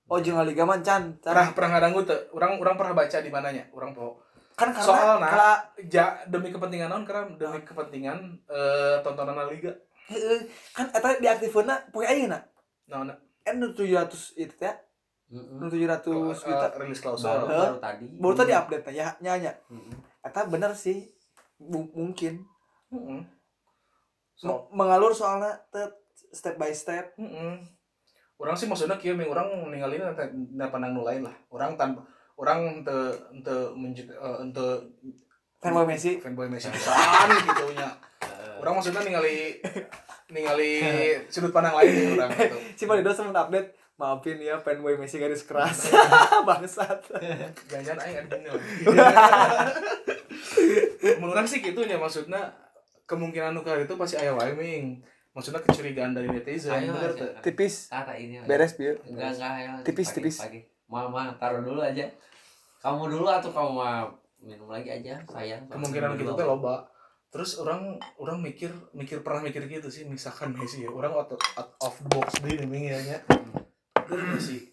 oh 0.06 0.20
jeung 0.20 0.36
liga 0.42 0.64
mancan 0.64 1.16
Pernah 1.18 1.52
pernah 1.52 1.70
ngadangu 1.74 2.04
teu? 2.04 2.20
Urang 2.32 2.56
urang 2.58 2.76
pernah 2.76 2.94
baca 2.94 3.18
di 3.18 3.28
mananya? 3.28 3.64
Urang 3.72 3.92
poho. 3.92 4.20
kan 4.54 4.70
karena 4.70 4.82
Soalna- 4.82 5.30
kela- 5.30 5.64
Ja, 5.86 6.06
demi 6.26 6.50
kepentingan 6.50 6.90
naon 6.90 7.04
karena 7.04 7.30
demi 7.32 7.62
kepentingan 7.62 8.18
eh 8.46 8.96
tontonan 9.02 9.36
La 9.36 9.46
Liga. 9.46 9.72
Heeh, 10.08 10.48
kan 10.72 10.88
eta 10.90 11.16
diaktifeunna 11.16 11.88
poe 11.90 12.04
ayeuna 12.04 12.40
Naon 12.86 13.12
kan 13.42 13.56
nu 13.56 13.72
700 13.72 14.36
itu 14.36 14.52
teh 14.54 14.76
Mm-mm. 15.28 15.60
nu 15.60 15.68
700 15.68 16.08
juta 16.42 16.68
eh, 16.68 16.76
rilis 16.78 17.00
klausul. 17.00 17.28
baru 17.28 17.46
baru 17.46 17.78
tadi. 17.78 18.06
baru 18.16 18.34
tadi 18.34 18.52
update 18.54 18.92
ya 18.92 19.08
nyanya 19.18 19.52
Mm-mm. 19.68 19.96
eta 20.22 20.44
bener 20.44 20.72
sih 20.74 21.12
mungkin 21.60 22.44
Heeh. 22.90 23.22
M- 24.44 24.68
mengalur 24.70 25.10
soalnya 25.10 25.56
te- 25.68 25.98
step 26.30 26.56
by 26.56 26.70
step 26.70 27.16
Heeh. 27.18 27.58
Orang 28.38 28.54
sih 28.54 28.70
maksudnya 28.70 29.02
kieu 29.02 29.18
ming 29.18 29.26
urang 29.26 29.50
ninggalin 29.66 30.14
na 30.54 30.70
pandang 30.70 30.94
nu 30.94 31.02
lain 31.02 31.26
lah. 31.26 31.34
Orang 31.50 31.74
tanpa 31.74 32.06
orang 32.38 32.86
teu 32.86 33.10
teu 33.42 33.74
menjut 33.74 34.06
eh, 34.08 34.38
teu 34.54 34.86
fanboy 35.58 35.90
Messi 35.90 36.22
fanboy 36.22 36.46
Messi 36.46 36.70
pisan 36.70 36.94
gitu 37.50 37.74
nya. 37.74 37.98
Orang 38.62 38.78
maksudnya 38.78 39.02
ningali 39.02 39.58
ningali 40.30 40.86
sudut 41.34 41.50
pandang 41.50 41.74
lain 41.74 41.90
nih 41.90 42.06
orang 42.14 42.30
gitu. 42.30 42.58
si 42.78 42.84
Malido 42.86 43.10
sempat 43.10 43.50
update 43.50 43.74
maafin 43.98 44.38
ya 44.38 44.62
fanboy 44.62 44.94
Messi 45.02 45.18
garis 45.18 45.42
keras 45.42 45.90
bangsat 46.46 47.10
Jangan-jangan 47.66 48.06
aing 48.06 48.18
ada 48.22 48.38
lagi. 48.38 48.86
Menurut 51.18 51.34
orang 51.34 51.48
sih 51.50 51.60
gitu 51.60 51.82
nya 51.84 51.98
maksudnya 51.98 52.54
kemungkinan 53.08 53.56
nu 53.56 53.64
itu 53.64 53.94
pasti 53.96 54.20
aya 54.20 54.36
wae 54.36 54.52
ming. 54.54 55.02
Maksudnya 55.32 55.62
kecurigaan 55.62 56.18
dari 56.18 56.34
netizen 56.34 56.74
Ayo 56.74 56.98
bener 56.98 57.14
tipis 57.46 57.94
ini. 58.18 58.42
beres 58.44 58.74
bieu 58.74 58.98
Enggak 59.06 59.38
enggak 59.38 59.52
ayo. 59.62 59.72
Tipis, 59.86 60.08
Pagi, 60.10 60.18
tipis. 60.18 60.36
pagi. 60.42 60.62
Mama 60.90 61.30
taruh 61.38 61.62
dulu 61.62 61.78
aja. 61.78 62.10
Kamu 62.82 63.06
dulu 63.06 63.30
atau 63.30 63.54
kamu 63.54 63.70
mau 63.70 64.10
minum 64.42 64.70
lagi 64.70 64.90
aja, 64.90 65.18
sayang. 65.30 65.66
kemungkinan 65.70 66.18
gitu 66.18 66.34
dulu. 66.34 66.38
teh 66.38 66.46
loba 66.46 66.76
terus 67.28 67.60
orang 67.60 68.00
orang 68.18 68.40
mikir 68.40 68.72
mikir 68.96 69.20
pernah 69.20 69.44
mikir 69.44 69.68
gitu 69.68 69.92
sih 69.92 70.08
misalkan 70.08 70.56
Messi 70.56 70.86
ya 70.86 70.90
orang 70.90 71.12
out, 71.12 71.36
out 71.60 71.70
of 71.84 71.94
the 72.00 72.08
box 72.08 72.40
deh 72.40 72.56
nih 72.56 72.96
ya 72.96 73.20
kan 73.28 73.44
Messi 74.32 74.72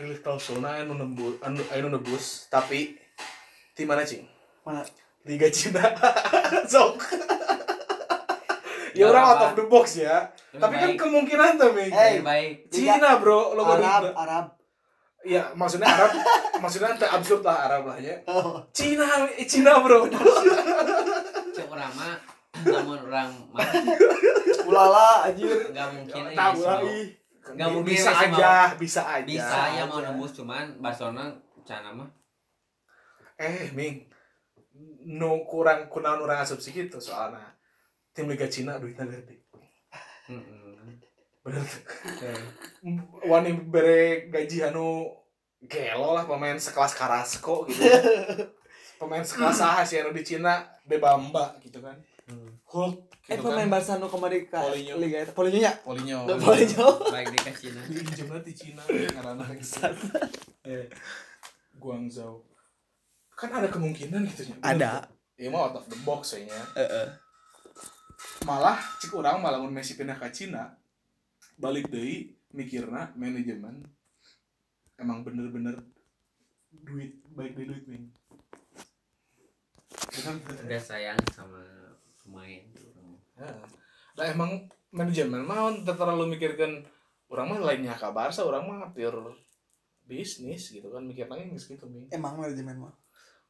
rilis 0.00 0.24
klausulna 0.24 0.80
anu 0.80 0.96
nembus 0.96 1.36
anu 1.44 1.60
anu 1.68 1.92
nebus 1.92 2.48
tapi 2.48 2.96
tim 3.76 3.84
mana 3.84 4.00
cing 4.02 4.24
Mana? 4.64 4.80
Liga 5.28 5.52
Cina 5.52 5.84
sok 6.72 6.96
ya 8.94 9.04
orang 9.10 9.24
out 9.24 9.42
of 9.50 9.52
the 9.56 9.64
box 9.66 10.00
ya. 10.00 10.28
Lebih 10.54 10.60
tapi 10.60 10.74
kan 10.74 10.88
baik, 10.90 10.98
kemungkinan 10.98 11.50
tuh 11.58 11.70
Ming 11.74 11.90
Eh, 11.90 12.10
lebih 12.18 12.24
baik. 12.26 12.54
Cina 12.70 13.10
bro 13.18 13.54
lo 13.54 13.62
Arab 13.66 14.14
Arab. 14.14 14.46
Ya 15.20 15.52
maksudnya 15.52 15.88
Arab. 15.88 16.10
Maksudnya 16.64 16.92
absurd 16.96 17.40
lah 17.40 17.68
Arab 17.68 17.88
lah 17.88 17.96
ya. 17.96 18.20
Oh. 18.28 18.60
Cina 18.72 19.04
eh, 19.32 19.48
Cina 19.48 19.80
bro. 19.80 20.08
Cek 21.56 21.66
orang 21.68 21.92
mah, 21.96 22.16
namun 22.64 22.98
orang 23.08 23.28
mah. 23.52 23.64
Ulala 24.68 25.28
anjir. 25.28 25.72
Nggak 25.72 25.88
mungkin 25.96 26.22
ih. 26.30 27.06
Nggak 27.40 27.68
mungkin 27.72 27.88
bisa 27.88 28.10
Messi 28.12 28.26
aja 28.36 28.52
bisa 28.76 29.02
aja. 29.08 29.24
Bisa 29.24 29.60
ya 29.76 29.82
mau 29.88 30.00
aja. 30.00 30.12
nembus 30.12 30.32
cuman 30.36 30.76
Barcelona 30.80 31.32
cana 31.64 31.90
mah. 31.92 32.08
Eh 33.40 33.72
Ming 33.72 34.10
no 35.04 35.44
kurang 35.44 35.88
kurang 35.88 36.20
orang 36.20 36.44
asumsi 36.44 36.72
gitu 36.72 37.00
soalnya 37.00 37.40
tim 38.20 38.28
Liga 38.28 38.48
Cina 38.52 38.76
duitnya 38.76 39.08
gede 39.08 39.40
Mm-mm. 40.28 41.00
bener. 41.40 41.64
Tuh 41.64 42.36
wani 43.24 43.56
bere 43.56 44.28
gaji 44.28 44.68
anu 44.68 45.08
gelo 45.64 46.12
lah 46.12 46.28
pemain 46.28 46.60
sekelas 46.60 46.92
Carrasco 46.92 47.64
gitu. 47.64 47.80
Pemain 49.00 49.24
sekelas 49.24 49.56
saha 49.56 49.80
sih 49.88 50.04
anu 50.04 50.12
di 50.12 50.20
Cina 50.20 50.68
Bebamba 50.84 51.56
gitu 51.64 51.80
kan. 51.80 51.96
Hulk 52.68 53.08
eh 53.26 53.40
gitu 53.40 53.48
pemain 53.48 53.66
kan. 53.66 53.72
Barca 53.72 53.96
nu 53.96 54.06
kemarin 54.12 54.44
ka 54.46 54.60
Paulinho. 54.60 54.94
Liga 55.00 55.16
eta 55.24 55.32
Paulinho 55.32 55.58
nya 55.64 55.72
Polinyo. 55.80 56.18
Paulinho 56.36 56.88
baik 57.16 57.32
dikasih 57.34 57.72
nah. 57.72 57.84
di 57.88 58.12
Cina 58.12 58.36
di 58.44 58.52
Cina 58.52 58.82
karena 59.16 59.44
eh 60.68 60.86
Guangzhou. 61.80 62.44
Kan 63.32 63.50
ada 63.56 63.72
kemungkinan 63.72 64.28
gitu 64.28 64.52
ya. 64.52 64.54
Ada. 64.60 65.08
Ya 65.40 65.48
mau 65.48 65.72
out 65.72 65.80
of 65.80 65.88
the 65.88 65.96
box 66.04 66.36
kayaknya. 66.36 66.60
Heeh 66.76 67.29
malah 68.44 68.80
cik 69.00 69.12
orang 69.16 69.40
malah 69.40 69.60
Messi 69.68 69.96
pindah 69.96 70.16
ke 70.16 70.28
Cina 70.32 70.72
balik 71.60 71.92
deui 71.92 72.32
mikirna 72.50 73.12
manajemen 73.14 73.84
emang 74.96 75.22
bener-bener 75.24 75.76
duit 76.72 77.20
baik 77.36 77.52
di 77.56 77.64
duit 77.68 77.84
nih 77.86 78.02
kan? 80.20 80.36
udah 80.40 80.80
sayang 80.80 81.20
sama 81.32 81.60
pemain 82.20 82.64
Ya. 83.40 83.56
lah 84.20 84.26
emang 84.36 84.68
manajemen 84.92 85.40
mah 85.48 85.72
terlalu 85.96 86.36
mikirkan 86.36 86.84
orang 87.32 87.56
mah 87.56 87.72
lainnya 87.72 87.96
ke 87.96 88.04
Barca 88.12 88.44
orang 88.44 88.68
mah 88.68 88.92
pure 88.92 89.32
bisnis 90.04 90.68
gitu 90.68 90.92
kan 90.92 91.08
mikirnya 91.08 91.48
geus 91.48 91.64
gitu 91.64 91.88
nih 91.88 92.12
emang 92.12 92.36
manajemen 92.36 92.84
mah? 92.84 92.94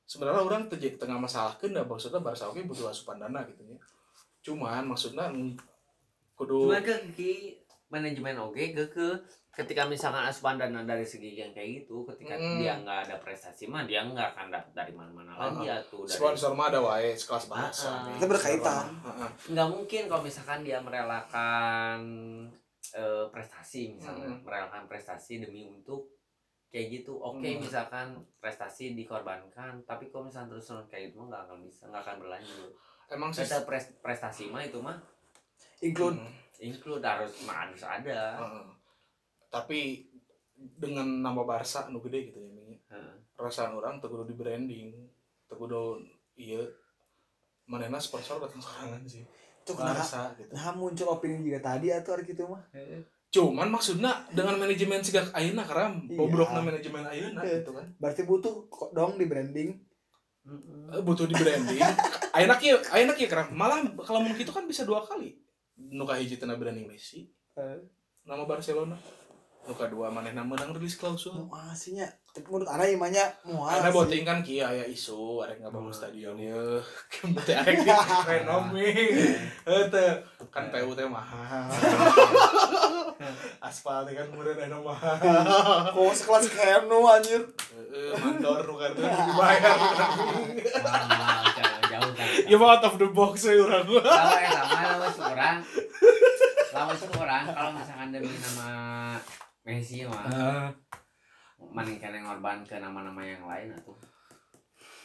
Sebenarnya 0.07 0.47
orang 0.47 0.71
tengah 0.71 1.19
masalah 1.19 1.59
kan 1.59 1.75
maksudnya 1.75 2.23
Barca 2.23 2.47
oke 2.47 2.63
butuh 2.63 2.87
asupan 2.87 3.19
dana 3.19 3.43
gitu 3.51 3.67
ya 3.67 3.79
cuman 4.41 4.83
maksudnya 4.87 5.29
kudu 6.35 6.67
Cuman 6.67 6.81
ke 6.81 6.95
ki 7.13 7.33
manajemen 7.89 8.37
oke 8.39 8.57
ke 8.73 8.85
ke 8.89 9.07
ketika 9.53 9.83
misalkan 9.85 10.23
asupan 10.23 10.57
dana 10.57 10.81
dari 10.83 11.03
segi 11.03 11.35
yang 11.35 11.51
kayak 11.51 11.85
gitu 11.85 12.07
ketika 12.07 12.33
Mm. 12.33 12.57
dia 12.59 12.73
nggak 12.79 12.99
ada 13.05 13.17
prestasi 13.19 13.67
mah 13.67 13.83
dia 13.83 14.01
nggak 14.01 14.33
akan 14.33 14.47
dapat 14.49 14.73
dari 14.73 14.93
mana-mana 14.93 15.35
lagi 15.35 15.67
atuh 15.67 16.07
dari 16.07 16.17
sponsor 16.17 16.55
mah 16.55 16.71
ada 16.71 16.81
wae 16.81 17.13
sekelas 17.13 17.47
bahasa 17.47 17.91
Ah, 17.91 18.07
nih. 18.07 18.17
Itu 18.17 18.27
berkaitan. 18.27 18.87
Heeh. 18.97 19.29
nggak 19.51 19.69
mungkin 19.69 20.03
kalau 20.07 20.23
misalkan 20.23 20.63
dia 20.63 20.79
merelakan 20.81 22.01
eh, 22.91 23.25
prestasi 23.29 23.93
misalnya 23.93 24.27
Mm. 24.31 24.41
merelakan 24.43 24.83
prestasi 24.87 25.39
demi 25.39 25.63
untuk 25.65 26.09
kayak 26.71 26.87
gitu 26.93 27.19
oke 27.19 27.43
Mm. 27.43 27.61
misalkan 27.61 28.07
prestasi 28.39 28.95
dikorbankan 28.95 29.83
tapi 29.83 30.07
kalau 30.07 30.25
misalkan 30.25 30.55
terus 30.55 30.71
kayak 30.87 31.11
gitu 31.11 31.19
mah 31.19 31.27
nggak 31.29 31.43
akan 31.45 31.59
bisa 31.61 31.83
nggak 31.87 32.03
akan 32.03 32.17
berlanjut 32.19 32.71
emang 33.09 33.31
sih 33.31 33.43
pres- 33.43 33.99
prestasi 33.99 34.47
mah 34.47 34.63
itu 34.63 34.79
mah 34.79 34.95
include 35.81 36.15
Mm. 36.17 36.31
include 36.63 37.03
harus 37.03 37.43
mah 37.43 37.67
harus 37.67 37.83
ada 37.83 38.39
Heeh. 38.39 38.65
tapi 39.49 40.07
dengan 40.55 41.21
nama 41.21 41.43
Barca 41.43 41.89
nu 41.89 41.99
gede 42.01 42.31
gitu 42.31 42.39
ya 42.39 42.51
Ming. 42.53 42.79
Heeh. 42.87 43.15
perasaan 43.33 43.73
orang 43.73 43.99
teu 43.99 44.07
kudu 44.07 44.25
di 44.25 44.35
branding 44.35 44.89
teu 45.45 45.57
kudu 45.57 45.99
ieu 46.37 46.63
manehna 47.65 47.97
sponsor 47.97 48.39
datang 48.39 48.61
sorangan 48.61 49.03
sih 49.03 49.27
itu 49.61 49.73
kenapa 49.73 50.01
Barca 50.01 50.23
gitu 50.37 50.51
nah 50.53 50.71
muncul 50.71 51.07
opini 51.11 51.41
juga 51.41 51.59
tadi 51.65 51.91
atau 51.91 52.15
gitu 52.21 52.47
mah 52.47 52.63
cuman 53.31 53.71
maksudnya 53.71 54.27
dengan 54.29 54.59
manajemen 54.59 54.99
sigak 55.01 55.31
ayeuna 55.31 55.63
karena 55.63 55.95
Iya. 56.03 56.19
bobrokna 56.19 56.61
manajemen 56.61 57.05
ayeuna 57.05 57.41
Iya. 57.41 57.63
gitu 57.63 57.71
kan 57.73 57.87
berarti 57.97 58.23
butuh 58.25 58.67
kok 58.67 58.91
dong 58.91 59.15
di 59.17 59.25
branding. 59.25 59.71
Eh, 60.91 60.99
butuh 61.01 61.25
di 61.25 61.35
branding 61.35 61.79
ayeuna 62.33 62.57
kieu 62.57 62.75
ayeuna 62.91 63.15
kieu 63.15 63.29
karena 63.29 63.47
malah 63.51 63.79
kalau 64.01 64.19
mau 64.19 64.35
gitu 64.35 64.51
kan 64.51 64.67
bisa 64.67 64.83
dua 64.83 65.01
kali 65.01 65.39
nu 65.77 66.03
kahiji 66.03 66.37
teu 66.37 66.45
na 66.45 66.57
branding 66.57 66.85
Messi 66.85 67.31
Eh. 67.55 67.79
nama 68.25 68.43
Barcelona 68.45 68.99
nu 69.63 69.73
kadua 69.73 70.09
manehna 70.09 70.43
menang 70.43 70.73
rilis 70.73 70.97
klausul 70.97 71.37
mau 71.37 71.55
aslinya 71.63 72.11
menurut 72.41 72.63
ana 72.65 72.87
imanya 72.87 73.27
mau 73.43 73.67
karena 73.67 73.87
asli. 73.87 73.97
voting 73.97 74.23
kan 74.23 74.39
kia 74.39 74.63
aya 74.65 74.85
isu 74.85 75.43
arek 75.43 75.59
ngabangun 75.59 75.91
Hmm. 75.91 75.99
stadion. 75.99 76.35
Ya 76.41 76.55
teh 77.43 77.55
arek 77.57 77.77
di 77.81 77.91
renomi 78.25 78.87
teh 79.93 80.11
kan 80.49 80.65
PU 80.69 80.91
teh 80.93 81.05
mahal. 81.05 81.67
Aspal 83.61 84.07
kan 84.07 84.27
kemudian 84.27 84.57
aya 84.57 84.79
mahal. 84.79 85.19
Kok 85.91 86.13
sekelas 86.13 86.47
kayak 86.49 86.87
nu 86.87 87.03
anjir 87.03 87.43
Heeh, 87.71 88.15
mandor 88.17 88.63
nu 88.63 88.75
kan 88.77 88.91
dibayar. 88.95 89.77
Jauh 90.71 91.83
jauh 91.83 92.11
kan. 92.15 92.27
ya 92.47 92.57
mau 92.57 92.71
out 92.71 92.85
of 92.85 92.95
the 92.95 93.09
box 93.09 93.45
we 93.45 93.59
urang 93.59 93.83
Kalau 93.85 94.39
yang 94.39 94.55
sama 94.55 94.79
lama 94.89 95.09
seorang, 95.11 95.57
lama 96.71 96.95
seorang 96.95 97.43
kalau 97.51 97.71
misalkan 97.75 98.09
demi 98.11 98.31
nama 98.33 98.71
Messi 99.61 100.03
mah, 100.03 100.73
mending 101.69 101.97
kena 101.97 102.19
ngorban 102.21 102.63
ke 102.63 102.77
nama-nama 102.77 103.21
yang 103.21 103.45
lain 103.45 103.71
atau 103.73 103.93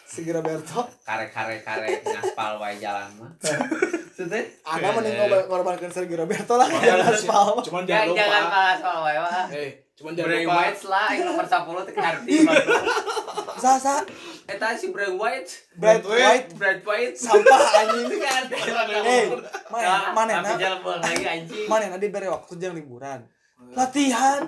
segera 0.06 0.40
Berto 0.40 0.86
kare 1.02 1.28
kare 1.28 1.60
kare 1.60 1.90
ngaspal 2.00 2.58
wae 2.58 2.78
jalan 2.78 3.10
mah. 3.18 3.32
Sudah? 4.16 4.40
ana 4.64 4.88
mending 4.92 5.16
ngorbankan 5.46 5.90
Sergio 5.90 6.16
Roberto 6.18 6.56
lah 6.56 6.64
Makanya 6.66 6.88
jangan 6.96 7.14
sih. 7.14 7.28
spal 7.28 7.48
cuman 7.62 7.84
jangan 7.84 8.06
Jangan 8.06 8.16
jangan 8.16 8.40
lupa 8.40 8.50
kalah 8.50 8.76
soal 8.78 9.00
wae 9.02 9.18
mah. 9.18 9.46
eh 9.52 9.70
cuman 9.94 10.12
jangan 10.14 10.28
Bray 10.30 10.42
lupa 10.42 10.56
White 10.58 10.84
lah 10.86 11.08
yang 11.10 11.26
nomor 11.26 11.46
10 11.46 11.86
teh 11.86 11.96
arti 11.98 12.34
bro. 12.42 12.56
sa 13.58 13.72
sa 13.76 13.96
Eta 14.46 14.68
si 14.72 14.88
Bray 14.90 15.10
White, 15.12 15.52
Brad 15.76 16.04
White 16.04 16.50
Brad 16.54 16.80
White. 16.82 17.16
sampah 17.18 17.60
anjing 17.76 18.22
kan. 18.24 18.44
eh 19.04 19.26
mana 19.68 20.14
mana 20.14 20.32
Tapi 20.40 20.54
jalan 20.60 20.80
lagi 21.02 21.26
anjing. 21.26 21.66
mana 21.66 21.84
nanti 21.90 22.08
beri 22.08 22.28
waktu 22.28 22.54
jang 22.56 22.72
liburan 22.72 23.20
latihan 23.74 24.48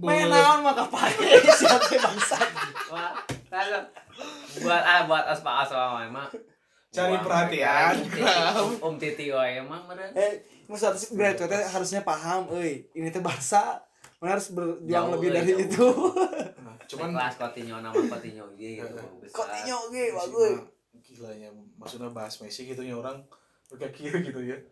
main 0.00 0.24
naon 0.26 0.64
maka 0.64 0.88
pakai 0.88 1.42
siapa 1.60 1.84
bangsat? 2.00 2.48
Wah, 2.88 3.12
lalu 3.52 3.78
buat 4.62 4.82
ah 4.82 5.04
buat 5.04 5.24
aspa 5.28 5.64
aspa 5.64 6.00
emang 6.02 6.28
Cari 6.92 7.16
perhatian. 7.24 7.96
Om, 8.84 9.00
Titi 9.00 9.32
wae 9.32 9.60
emang 9.60 9.88
meren. 9.88 10.12
eh 10.12 10.44
maksud 10.68 10.92
harus 10.92 11.08
teh 11.08 11.62
harusnya 11.68 12.04
paham 12.04 12.52
euy. 12.52 12.84
Ini 12.92 13.08
teh 13.08 13.24
Barca 13.24 13.80
mana 14.20 14.36
harus 14.38 14.52
berjuang 14.54 14.86
Jauh, 14.86 15.12
lebih 15.16 15.28
dari 15.32 15.50
jauh. 15.50 15.64
itu. 15.66 15.86
Nah, 16.62 16.76
cuman 16.86 17.08
kelas 17.10 17.34
Coutinho 17.40 17.76
nama 17.80 17.96
Coutinho 17.96 18.44
gitu 18.54 18.84
ge 19.88 20.12
Messi 20.12 20.14
bagus. 20.14 20.52
mah 20.52 21.00
gilanya 21.02 21.48
maksudnya 21.74 22.08
bahas 22.12 22.36
Messi 22.38 22.68
gitu 22.68 22.84
ya 22.84 22.94
orang 22.94 23.18
kira 23.90 24.20
gitu 24.20 24.40
ya. 24.44 24.54
Eh. 24.54 24.62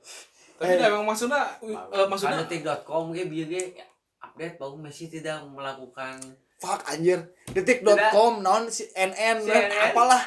tapi 0.61 0.77
dah 0.77 0.93
emang 0.93 1.09
maksudnya 1.09 1.41
eh, 1.65 2.07
maksudnya 2.07 2.45
Ada 2.45 2.53
tik.com 2.53 3.11
ge 3.11 3.25
bieu 3.27 3.49
ge 3.49 3.73
update 4.21 4.57
bahwa 4.57 4.77
Messi 4.81 5.09
tidak 5.09 5.43
melakukan 5.47 6.21
fuck 6.57 6.85
anjir 6.87 7.25
detik.com 7.49 8.41
non 8.41 8.69
si 8.69 8.85
NN 8.91 9.41
CNN. 9.41 9.73
apalah 9.87 10.23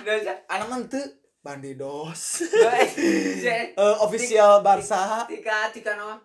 anak 0.48 0.68
mente 0.68 1.02
bandidos 1.40 2.42
Eh, 3.74 3.76
official 4.00 4.60
Barca 4.60 5.26
Tika 5.26 5.70
tika 5.70 5.94
naon? 5.94 6.18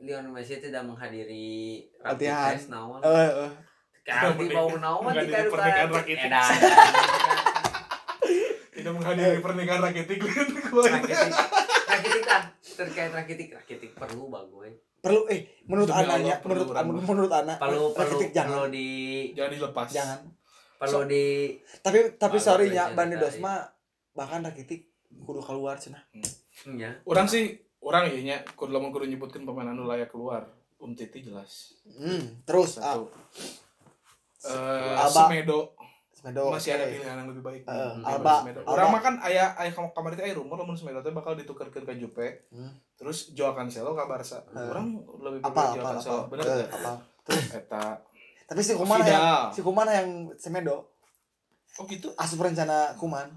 Lionel 0.00 0.30
Messi 0.30 0.56
tidak 0.56 0.82
menghadiri 0.82 1.84
Latihan. 2.00 2.56
naon. 2.66 2.98
eh 3.00 3.30
eh. 3.44 3.50
Kalau 4.02 4.34
di 4.36 4.48
bau 4.48 4.70
naon 4.72 5.02
Menghadiri 5.04 5.30
tika 5.30 5.50
pernikahan 5.50 5.88
rakitic. 5.90 6.26
Edan. 6.26 6.50
tidak 8.72 8.92
menghadiri 8.92 9.38
pernikahan 9.40 9.80
Rakitic. 9.82 10.18
Rakitic 11.86 12.22
kan 12.24 12.42
terkait 12.76 13.08
rakitic 13.10 13.48
rakitic 13.52 13.90
perlu 13.92 14.28
bagus. 14.28 14.74
Perlu 15.06 15.22
eh 15.30 15.40
menurut 15.70 15.90
anaknya 15.94 16.34
menurut 16.42 16.66
orang. 16.74 16.84
menurut 16.90 17.32
anak. 17.32 17.56
Perlu 17.62 17.94
perlu 17.94 18.18
jangan. 18.34 18.50
perlu 18.50 18.66
di 18.74 18.86
jangan 19.38 19.50
dilepas. 19.54 19.88
Jangan. 19.94 20.18
Perlu 20.82 21.00
di 21.06 21.24
tapi 21.78 21.98
tapi 22.18 22.36
sorry 22.42 22.74
nya 22.74 22.90
presiden 22.90 22.98
Bandi. 22.98 23.14
Dosma 23.22 23.54
bahkan 24.18 24.42
Rakitic 24.42 24.90
kudu 25.22 25.40
keluar 25.40 25.78
cenah 25.78 26.02
ya 26.76 26.92
orang 27.06 27.24
sih 27.28 27.56
orang 27.78 28.10
ya 28.10 28.20
nya 28.20 28.36
kudu 28.58 28.74
lamun 28.74 28.90
kudu 28.90 29.06
nyebutkan 29.06 29.46
pemain 29.46 29.70
anu 29.70 29.86
layak 29.86 30.10
keluar. 30.10 30.50
Um 30.76 30.92
Titi 30.92 31.24
jelas. 31.24 31.72
Hmm, 31.88 32.44
terus 32.44 32.76
ah, 32.76 33.00
satu. 33.00 33.08
Eh, 34.44 34.92
Alba. 34.92 35.24
Semedo 35.24 35.72
Semedo 36.26 36.50
masih 36.50 36.70
ada 36.72 36.84
pilihan 36.84 37.16
yang 37.16 37.28
lebih 37.28 37.38
baik 37.40 37.62
Eh, 37.62 37.70
daripada 37.70 38.10
Alba, 38.10 38.34
Semedo. 38.36 38.58
Alba. 38.60 38.70
orang 38.72 38.88
makan 38.92 39.14
ayah 39.22 39.46
ayah 39.56 39.72
kamu 39.72 39.88
kamar 39.92 40.10
itu 40.10 40.22
ayah 40.24 40.36
rumor 40.36 40.56
lamun 40.58 40.74
Semedo 40.74 40.98
teh 40.98 41.12
bakal 41.12 41.32
ditukarkeun 41.34 41.84
ke 41.84 41.94
Jupe. 41.96 42.28
Hmm. 42.50 42.74
terus 42.94 43.30
Joao 43.30 43.52
Cancelo 43.52 43.92
ke 43.92 44.02
Barca. 44.02 44.42
Eh. 44.42 44.66
orang 44.66 44.86
lebih 45.16 45.38
apa 45.40 45.62
Joao 45.70 45.78
apa 45.78 45.90
Cancelo. 45.94 46.18
apa 46.18 46.26
bener 46.28 46.44
Eh, 46.44 46.56
teh? 46.56 46.68
apa 46.72 46.92
eta. 47.52 47.84
Tapi 48.44 48.60
si 48.60 48.72
Kuman 48.72 48.98
yang 49.00 49.22
si 49.48 49.60
Kuman 49.60 49.86
yang 49.86 50.08
Semedo 50.34 50.76
oh 51.76 51.84
gitu? 51.84 52.10
Asup 52.16 52.40
rencana 52.40 52.90
Kuman. 52.96 53.30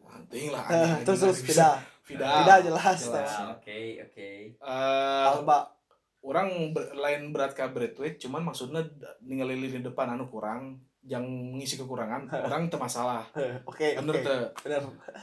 Penting 0.00 0.48
lah 0.48 0.64
Eh, 0.64 0.76
anjing, 0.80 1.04
terus 1.04 1.20
terus 1.20 1.38
Vidal 1.44 1.76
Vida 2.08 2.54
jelas 2.60 2.98
oke 3.06 3.78
oke. 4.02 4.28
Eh, 4.50 5.26
Alba. 5.28 5.76
orang 6.20 6.48
ber- 6.70 6.92
lain 6.94 7.30
berat 7.30 7.52
ke 7.52 7.64
Braithwaite 7.66 8.16
cuman 8.18 8.42
maksudnya 8.42 8.84
ningali 9.20 9.56
lini 9.56 9.80
depan 9.80 10.08
anu 10.10 10.26
kurang 10.26 10.76
yang 11.00 11.24
mengisi 11.24 11.80
kekurangan 11.80 12.28
orang 12.46 12.68
itu 12.68 12.76
masalah. 12.76 13.24
Oke 13.70 13.96
bener 13.96 14.20
oke. 14.20 14.24
teh 14.24 14.40
bener 14.68 14.82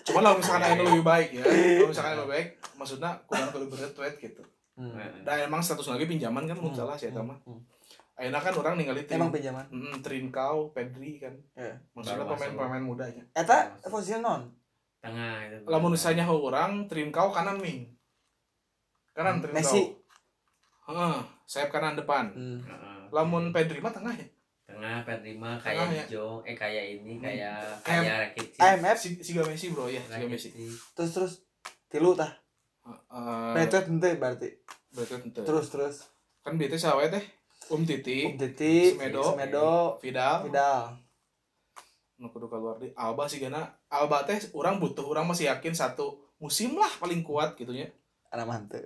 cuman 0.10 0.22
kalau 0.26 0.38
misalkan 0.42 0.64
anu 0.74 0.84
lebih 0.90 1.06
baik 1.14 1.30
ya 1.38 1.44
kalau 1.46 1.90
misalkan 1.94 2.12
anu 2.18 2.22
lebih 2.26 2.34
baik 2.34 2.48
maksudnya 2.74 3.12
kurang 3.30 3.50
ke 3.54 3.58
Braithwaite 3.70 4.18
gitu. 4.22 4.44
Hmm. 4.78 4.94
dan 5.26 5.50
emang 5.50 5.58
status 5.58 5.90
lagi 5.90 6.06
pinjaman 6.06 6.46
kan 6.46 6.54
Hmm, 6.54 6.70
salah 6.70 6.94
sih 6.94 7.10
hmm, 7.10 7.26
mah 7.26 7.38
hmm. 7.46 7.62
Kan 8.18 8.54
orang 8.58 8.78
ningali 8.78 9.06
Trin, 9.10 9.18
emang 9.22 9.34
pinjaman? 9.34 9.66
Mm, 9.74 10.02
Trincao, 10.06 10.70
Pedri 10.70 11.18
kan. 11.22 11.34
Iya. 11.58 11.74
maksudnya 11.98 12.26
pemain-pemain 12.30 12.86
muda 12.86 13.06
ya 13.10 13.26
eta 13.34 13.74
posisi 13.90 14.22
non? 14.22 14.54
Tengah 15.02 15.50
itu. 15.50 15.66
Lamun 15.66 15.98
misalnya 15.98 16.30
orang 16.30 16.86
Trincao 16.86 17.34
kanan 17.34 17.58
wing 17.58 17.90
kanan 19.18 19.42
Trincao 19.42 19.58
Messi. 19.58 19.82
Heeh, 20.90 21.18
sayap 21.50 21.70
kanan 21.74 21.98
depan. 21.98 22.30
Hmm. 22.34 22.62
Heeh. 22.62 22.98
lamun 23.10 23.50
Pedri 23.50 23.82
mah 23.82 23.90
tengah 23.90 24.14
ya 24.14 24.28
tengah 24.78 25.02
Perlima 25.02 25.58
Tengah 25.58 25.90
kayak 25.90 25.90
ya. 25.90 26.04
Jo 26.08 26.46
eh 26.46 26.54
kayak 26.54 26.86
ini 26.96 27.18
Hmm. 27.18 27.24
kayak 27.26 27.58
Kayak 27.82 28.02
kayak 28.06 28.18
Rakitic 28.22 28.60
AMF 28.62 28.98
si 28.98 29.10
Siga 29.18 29.42
Messi 29.42 29.74
bro 29.74 29.90
ya 29.90 30.02
Siga 30.06 30.30
Messi. 30.30 30.54
Terus 30.94 31.12
terus 31.12 31.34
tilu 31.90 32.14
tah. 32.14 32.30
Heeh, 32.86 33.52
Betet 33.52 33.90
ente 33.90 34.10
berarti. 34.16 34.50
Berarti 34.94 35.14
ente. 35.20 35.42
terus 35.42 35.68
terus. 35.68 35.96
Kan 36.40 36.56
bete 36.56 36.78
sawe 36.78 37.10
teh 37.10 37.26
Um 37.68 37.84
Titi 37.84 38.24
Um 38.24 38.38
Titi 38.38 38.94
Semedo. 38.94 39.34
Semedo 39.34 39.98
Vidal. 40.00 40.46
Vidal. 40.46 40.96
Nu 42.16 42.30
kudu 42.30 42.48
keluar 42.48 42.78
di 42.78 42.94
Alba 42.94 43.26
sih 43.26 43.38
gana 43.38 43.66
Alba 43.90 44.24
teh 44.24 44.38
orang 44.54 44.78
butuh 44.78 45.04
orang 45.04 45.26
masih 45.26 45.50
yakin 45.50 45.74
satu 45.74 46.16
musim 46.38 46.74
lah 46.74 46.90
paling 46.98 47.22
kuat 47.22 47.54
gitu 47.54 47.74
nya 47.74 47.90
anak 48.30 48.46
mantep 48.46 48.86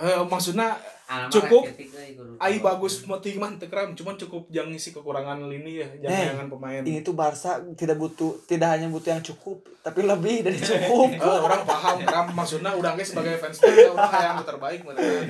eh 0.00 0.22
maksudnya 0.24 0.74
mah 1.10 1.26
Cukup. 1.26 1.66
Kudu 1.66 2.38
ai 2.38 2.62
bagus 2.62 3.02
mau 3.02 3.18
mah 3.18 3.58
teu 3.58 3.66
kram 3.66 3.98
cuman 3.98 4.14
cukup 4.14 4.46
jangan 4.46 4.70
ngisi 4.70 4.94
kekurangan 4.94 5.42
lini 5.50 5.82
ya 5.82 5.88
Eh, 5.98 6.30
jangan 6.30 6.46
pemain. 6.46 6.86
ini 6.86 7.02
tuh 7.02 7.18
Barca 7.18 7.58
tidak 7.74 7.98
butuh 7.98 8.38
tidak 8.46 8.78
hanya 8.78 8.86
butuh 8.86 9.18
yang 9.18 9.24
cukup 9.26 9.58
tapi 9.82 10.06
lebih 10.06 10.46
dari 10.46 10.54
cukup. 10.70 11.10
Eh, 11.10 11.40
orang 11.42 11.66
paham 11.66 11.98
kram 12.06 12.30
maksudnya 12.30 12.70
udah 12.78 12.94
ge 12.94 13.02
sebagai 13.02 13.42
fans 13.42 13.58
Barca 13.58 13.90
orang 13.90 14.22
yang 14.22 14.46
terbaik 14.46 14.80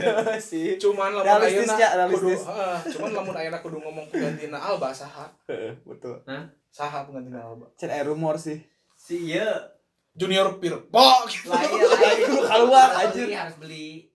sih 0.52 0.76
cuman 0.76 1.16
lamun 1.16 1.24
Realistisnya, 1.24 1.86
ayeuna 1.88 2.04
kudu 2.06 2.28
realistis. 2.28 2.40
heeh, 2.44 2.76
cuman 2.92 3.10
lamun 3.16 3.34
ayeuna 3.40 3.58
kudu 3.58 3.76
ngomong 3.80 4.06
penggantina 4.06 4.58
Alba 4.60 4.92
saha? 4.92 5.26
Betul. 5.88 6.20
Saha 6.68 7.08
penggantina 7.08 7.40
Alba 7.40 7.72
cen 7.80 7.88
air 7.88 8.04
rumor 8.04 8.36
sih. 8.36 8.60
Si 9.00 9.32
iya. 9.32 9.48
Junior 10.12 10.60
Pirpo. 10.60 10.92
Lah 10.92 11.24
iya 11.64 11.86
lah 11.88 12.12
iya. 12.18 12.26
Keluar, 12.28 12.88
beli, 13.08 13.32
harus 13.32 13.56
beli 13.56 14.09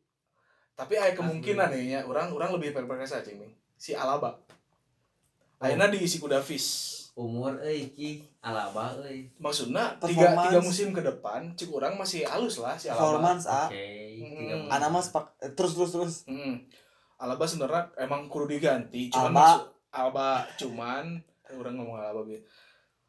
tapi 0.75 0.93
ada 0.95 1.11
kemungkinan 1.11 1.71
nih 1.71 1.83
ya 1.89 1.99
orang 2.03 2.29
orang 2.29 2.51
lebih 2.53 2.75
percaya 2.75 3.23
cing 3.23 3.39
Ming. 3.39 3.51
si 3.75 3.95
Alaba. 3.95 4.35
Ayeuna 5.57 5.87
diisi 5.87 6.19
ku 6.19 6.27
Davis 6.27 6.91
umur 7.15 7.55
euy 7.63 7.95
ki 7.95 8.19
alaba 8.43 8.91
euy 8.99 9.31
maksudnya 9.39 9.95
tiga 10.03 10.35
tiga 10.35 10.59
musim 10.59 10.91
ke 10.91 10.99
depan 10.99 11.47
cik 11.55 11.71
orang 11.71 11.95
masih 11.95 12.27
halus 12.27 12.59
lah 12.59 12.75
si 12.75 12.91
Alaba. 12.91 12.99
Performance 13.15 13.43
oke 13.47 13.55
ah 13.55 13.67
tiga 13.71 14.55
Hmm. 14.55 14.67
anak 14.67 14.89
mas 14.91 15.07
pak 15.11 15.31
eh, 15.39 15.51
terus 15.55 15.75
terus 15.75 15.91
terus. 15.95 16.15
Hmm. 16.27 16.59
Alaba 17.15 17.47
sebenarnya 17.47 17.87
emang 17.95 18.27
kudu 18.27 18.51
diganti 18.51 19.07
cuman 19.07 19.31
Alba. 19.31 19.39
maksud 19.39 19.61
Alba 19.95 20.29
cuman 20.59 21.05
eh, 21.47 21.55
orang 21.55 21.73
ngomong 21.79 21.95
Alba 21.95 22.21
bi 22.27 22.35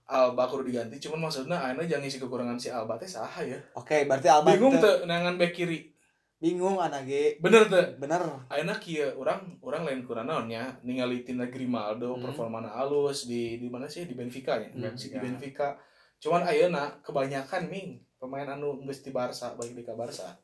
Alba 0.07 0.47
kudu 0.47 0.71
diganti 0.71 1.03
cuman 1.03 1.27
maksudnya 1.27 1.59
Ayeuna 1.59 1.83
jangan 1.83 2.07
isi 2.07 2.23
kekurangan 2.23 2.55
si 2.55 2.71
Alba 2.71 2.95
teh 2.95 3.11
saha 3.11 3.43
ya? 3.43 3.59
Oke 3.75 4.07
berarti 4.07 4.31
Alba 4.31 4.55
bingung 4.55 4.79
tuh 4.79 5.03
nangan 5.03 5.35
back 5.35 5.51
kiri 5.51 5.91
bingung 6.37 6.77
anak 6.77 7.09
ge. 7.09 7.41
Bener 7.41 7.65
tuh. 7.69 7.97
Bener. 7.97 8.21
Ayeuna 8.53 8.77
kieu 8.77 9.09
orang 9.17 9.57
orang 9.65 9.89
lain 9.89 10.05
kurang 10.05 10.29
naonnya 10.29 10.77
ningali 10.85 11.25
tina 11.25 11.49
Grimaldo 11.49 12.17
Hmm. 12.17 12.23
performana 12.29 12.69
halus 12.77 13.25
di 13.25 13.57
di 13.57 13.69
mana 13.73 13.89
sih? 13.89 14.05
Di 14.05 14.13
Benfica 14.13 14.61
ya? 14.61 14.69
Hmm, 14.69 14.93
di 14.93 15.09
ya. 15.09 15.21
Benfica. 15.21 15.81
Cuman 16.21 16.45
ayeuna 16.45 17.01
kebanyakan 17.01 17.69
ming 17.73 18.01
pemain 18.21 18.49
anu 18.49 18.81
geus 18.85 19.01
di 19.05 19.13
Barca 19.13 19.53
baik 19.57 19.77
di 19.77 19.85
ka 19.85 19.93
Barca 19.93 20.37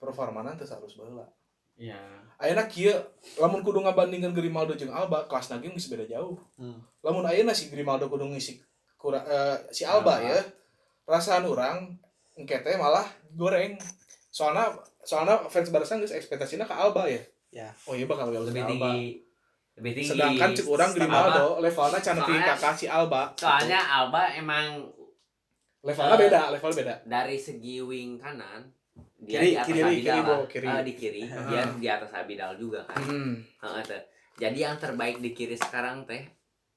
performana 0.00 0.56
teu 0.56 0.68
halus 0.68 0.96
baheula 0.96 1.24
iya. 1.76 1.96
Ayeuna 2.36 2.68
kieu 2.68 2.92
lamun 3.40 3.60
kudu 3.64 3.80
ngabandingkeun 3.84 4.36
Grimaldo 4.36 4.76
jeung 4.76 4.92
Alba 4.92 5.24
kelas 5.28 5.52
nage 5.52 5.68
geus 5.72 5.88
beda 5.88 6.04
jauh. 6.08 6.36
Hmm. 6.60 6.80
lamun 7.04 7.24
ayeuna 7.24 7.52
si 7.56 7.68
Grimaldo 7.72 8.08
kudu 8.12 8.28
ngisi 8.28 8.60
kura, 8.96 9.20
eh, 9.24 9.56
si 9.72 9.84
Alba 9.84 10.20
Alba. 10.20 10.24
ya 10.24 10.38
rasaan 11.04 11.44
orang 11.44 11.96
engke 12.36 12.60
teh 12.64 12.76
malah 12.76 13.04
goreng 13.36 13.76
soalnya 14.36 14.68
soalnya 15.00 15.40
fans 15.46 15.70
Barca 15.70 15.96
geus 15.96 16.12
ekspektasina 16.12 16.62
ke 16.62 16.74
Alba 16.74 17.08
ya 17.08 17.22
Ya. 17.48 17.72
oh 17.88 17.96
iya 17.96 18.04
bakal 18.04 18.28
lebih 18.28 18.52
ke 18.52 18.60
Alba 18.60 18.68
tinggi 18.92 19.08
lebih 19.74 19.92
tinggi 19.94 20.10
sedangkan 20.10 20.50
cek 20.52 20.66
orang 20.66 20.90
Grimaldo 20.92 21.46
levelnya 21.58 21.98
can 21.98 22.14
nepi 22.14 22.28
Soalnya- 22.28 22.48
kakak 22.52 22.74
si 22.74 22.86
Alba 22.86 23.22
soalnya 23.34 23.80
Alba 23.80 24.22
emang 24.34 24.66
levelnya 25.80 26.12
Eh, 26.12 26.20
beda 26.20 26.40
level 26.52 26.72
beda 26.74 26.94
dari 27.06 27.36
segi 27.38 27.80
wing 27.80 28.18
kanan 28.18 28.60
dia 29.18 29.40
Kiri, 29.40 29.48
di 29.48 29.56
atas 29.56 29.66
kiri, 29.66 29.80
Abidal 29.80 29.96
kiri, 29.96 30.20
lah. 30.20 30.38
kiri. 30.46 30.66
Eh, 30.68 30.82
di 30.82 30.92
kiri 30.94 31.22
Ah. 31.24 31.46
dia 31.46 31.62
di 31.74 31.88
atas 31.88 32.10
Abidal 32.12 32.52
juga 32.54 32.80
kan 32.84 33.00
hmm. 33.00 33.34
Jadi 34.36 34.58
yang 34.60 34.76
terbaik 34.76 35.16
di 35.18 35.32
kiri 35.32 35.56
sekarang 35.56 36.04
teh 36.04 36.20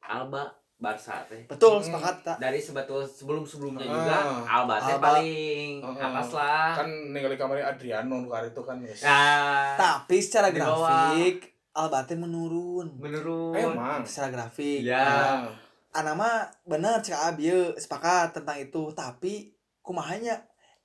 Alba 0.02 0.48
Barca 0.80 1.20
teh. 1.28 1.44
Betul 1.44 1.76
Hmm. 1.76 1.86
sepakat 1.86 2.16
tak 2.24 2.38
dari 2.40 2.56
sebetul 2.58 3.04
sebelum 3.04 3.44
sebelumnya 3.44 3.84
Ah. 3.84 3.92
juga 3.92 4.16
Alba 4.46 4.76
teh 4.80 4.96
Alba. 4.96 5.08
paling 5.12 5.70
ah. 5.82 6.08
atas 6.10 6.30
lah. 6.32 6.72
Kan 6.74 6.88
ningali 7.12 7.36
kamarnya 7.36 7.68
Adriano 7.68 8.16
nu 8.18 8.28
kari 8.28 8.48
itu 8.48 8.62
kan 8.62 8.80
guys 8.80 9.04
nah 9.04 9.76
tapi 9.76 10.18
secara 10.18 10.50
grafik 10.50 11.52
Alba 11.72 12.02
teh 12.02 12.16
menurun. 12.16 12.96
Menurun. 12.96 13.54
Emang? 13.54 14.02
Secara 14.02 14.28
grafik. 14.30 14.82
Ya. 14.82 15.04
Ah. 15.04 15.52
anak 15.92 16.16
mah 16.16 16.36
bener 16.64 16.98
cek 16.98 17.14
abieu 17.14 17.76
sepakat 17.76 18.32
tentang 18.34 18.56
itu. 18.58 18.88
Tapi 18.90 19.52
kumahanya 19.82 20.38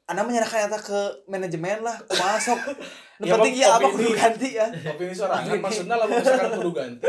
anak 0.05 0.25
menyerahkan 0.25 0.67
eta 0.67 0.77
ke 0.77 1.01
manajemen 1.27 1.81
lah 1.81 1.95
kumaha 2.05 2.35
sok? 2.37 2.59
Nu 3.15 3.25
Ya, 3.25 3.39
penting 3.39 3.55
ya 3.55 3.69
apa 3.71 3.87
kudu 3.87 4.11
ganti 4.11 4.49
ya? 4.53 4.67
opini 4.67 5.15
sorangan 5.15 5.55
maksudnya 5.57 5.95
lamun 5.95 6.19
misalkan 6.19 6.51
kudu 6.53 6.71
ganti. 6.73 7.07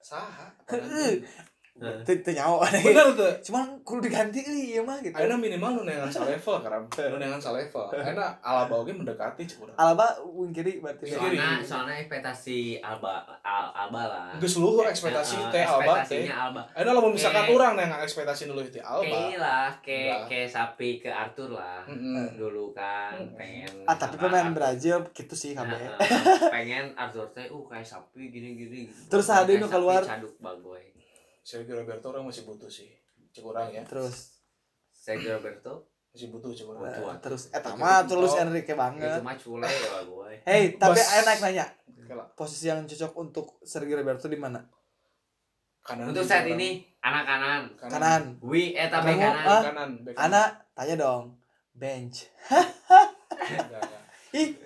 Saha 0.00 0.50
Teu 2.04 2.16
teu 2.20 2.32
nyawa. 2.32 2.64
Bener 2.86 3.06
tuh. 3.12 3.32
Cuman 3.44 3.66
kudu 3.82 4.06
diganti 4.06 4.40
euy 4.40 4.74
ieu 4.74 4.82
mah 4.82 4.98
gitu. 5.00 5.12
Ayeuna 5.12 5.36
minimal 5.36 5.70
nu 5.76 5.82
neangan 5.84 6.08
salevel 6.08 6.56
karam 6.60 6.82
nu 6.88 7.16
neangan 7.16 7.40
salevel 7.40 7.84
Ayeuna 7.92 8.32
Alaba 8.40 8.74
oge 8.80 8.92
mendekati 8.92 9.44
urang. 9.58 9.76
Alaba 9.76 10.06
wing 10.24 10.50
kiri 10.50 10.80
berarti. 10.80 11.04
Ya. 11.06 11.18
soalnya 11.18 11.48
soalnya 11.60 11.96
ekspektasi 12.00 12.80
Alba 12.80 13.22
Al, 13.40 13.66
Alba 13.72 14.02
lah. 14.06 14.28
Geus 14.38 14.56
luhur 14.56 14.84
ekspektasi 14.84 15.36
Heeh, 15.36 15.52
teh 15.52 15.64
Alba 15.64 16.00
teh. 16.06 16.24
ekspektasinya 16.24 16.36
Alba 16.74 16.90
lamun 16.94 17.12
misalkan 17.12 17.44
urang 17.50 17.74
neangan 17.74 18.00
ekspektasi 18.00 18.46
dulu 18.46 18.62
itu 18.62 18.78
Alba. 18.80 19.04
Kayak 19.04 19.38
lah 19.38 19.68
kayak 19.82 20.04
Enggak. 20.04 20.28
kayak 20.30 20.48
sapi 20.48 20.90
ke 20.98 21.10
Arthur 21.10 21.50
lah. 21.52 21.82
Dulu 22.34 22.70
kan 22.70 23.18
pengen 23.34 23.84
ah 23.84 23.96
tapi 23.96 24.16
pemain. 24.16 24.46
Brazil 24.54 25.02
gitu 25.10 25.34
sih 25.34 25.50
kabeh 25.52 25.74
Heeh, 25.74 26.38
pengen 26.48 26.94
Arthur 26.94 27.26
teh 27.30 27.48
uh 27.48 27.64
kayak 27.66 27.82
sapi 27.82 28.30
gini 28.30 28.54
gini 28.54 28.86
Terus 29.10 29.26
Hadi 29.26 29.58
nu 29.58 29.66
keluar. 29.66 29.98
caduk 30.00 30.30
bagoy 30.38 30.78
Sergio 31.44 31.76
Roberto 31.76 32.08
orang 32.08 32.24
masih 32.24 32.42
butuh 32.42 32.66
sih 32.66 32.88
cek 33.30 33.44
urang 33.44 33.68
ya 33.68 33.84
terus 33.84 34.40
Sergio 34.90 35.36
Roberto 35.36 35.92
masih 36.08 36.32
butuh 36.32 36.50
cek 36.50 36.64
urang 36.64 36.80
Butuh. 36.82 37.04
eh, 37.06 37.18
terus 37.20 37.42
eta 37.50 37.70
mah 37.74 38.02
tulus 38.02 38.32
Enrique 38.34 38.72
itu 38.72 38.80
banget 38.80 39.20
mah 39.20 39.36
cule 39.36 39.62
ya 39.62 39.88
bagoy 39.94 40.34
Hey, 40.48 40.74
tapi 40.74 40.96
Bos. 40.96 41.10
enak 41.14 41.36
nanya. 41.40 41.66
Posisi 42.34 42.66
yang 42.66 42.84
cocok 42.84 43.12
untuk 43.14 43.46
Sergio 43.62 43.94
Roberto 43.94 44.26
di 44.26 44.36
mana? 44.36 44.60
kanan 45.80 46.08
untuk 46.10 46.24
saat 46.24 46.48
ini 46.48 46.80
anak 46.98 47.24
kanan 47.24 47.62
Kanan. 47.76 48.22
wi 48.40 48.72
eta 48.72 48.98
Kamu, 48.98 49.06
bek 49.06 49.16
kanan 49.18 49.36
ah? 49.36 49.62
kanan 49.62 49.90
kanan. 50.00 50.16
Anak, 50.16 50.48
tanya 50.72 50.94
dong. 50.96 51.24
Bench. 51.70 52.24
Ih, 54.32 54.56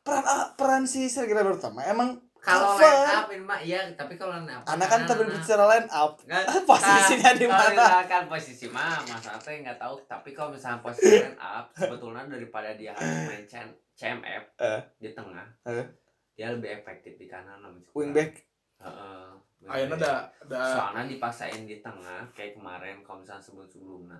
peran 0.00 0.24
ah, 0.24 0.46
peran 0.54 0.84
si 0.84 1.04
Sergio 1.06 1.36
Roberto 1.36 1.68
mah 1.68 1.84
emang 1.84 2.16
Kalau 2.48 2.74
line 2.74 3.12
up 3.12 3.26
ini 3.28 3.44
mah 3.44 3.60
iya, 3.60 3.80
tapi 3.92 4.14
kalau 4.14 4.32
line 4.34 4.48
up 4.48 4.62
anak 4.64 4.86
kan 4.86 5.00
tapi 5.04 5.22
bicara 5.26 5.64
line 5.68 5.88
up. 5.88 6.12
Posisinya 6.68 7.30
di 7.32 7.44
kalau 7.44 7.60
mana? 7.60 7.76
misalkan 7.76 8.24
posisi 8.26 8.66
mah 8.66 8.96
Mas 9.02 9.26
Ate 9.26 9.52
nggak 9.58 9.76
tahu 9.76 9.94
tapi 10.04 10.30
kalau 10.30 10.50
misalkan 10.50 10.80
posisi 10.82 11.20
line 11.20 11.36
up 11.36 11.68
sebetulnya 11.72 12.24
daripada 12.24 12.72
dia 12.72 12.90
harus 12.90 13.20
main 13.26 13.44
CM 13.44 13.68
CMF 13.92 14.44
Eh. 14.56 14.80
di 14.96 15.10
tengah 15.10 15.46
Eh. 15.64 15.84
dia 16.32 16.48
lebih 16.50 16.70
efektif 16.72 17.14
di 17.14 17.26
kanan 17.26 17.60
misalkan. 17.60 17.92
wingback? 17.94 18.32
Heeh. 18.78 19.28
Ayeuna 19.60 19.94
ada 19.96 20.12
ada 20.40 20.58
soalnya 20.70 21.10
dipaksain 21.10 21.62
di 21.62 21.78
tengah 21.78 22.22
kayak 22.30 22.54
kemarin 22.54 23.02
kalau 23.02 23.20
misalnya 23.20 23.42
sebelum 23.42 23.66
sebelumnya. 23.66 24.18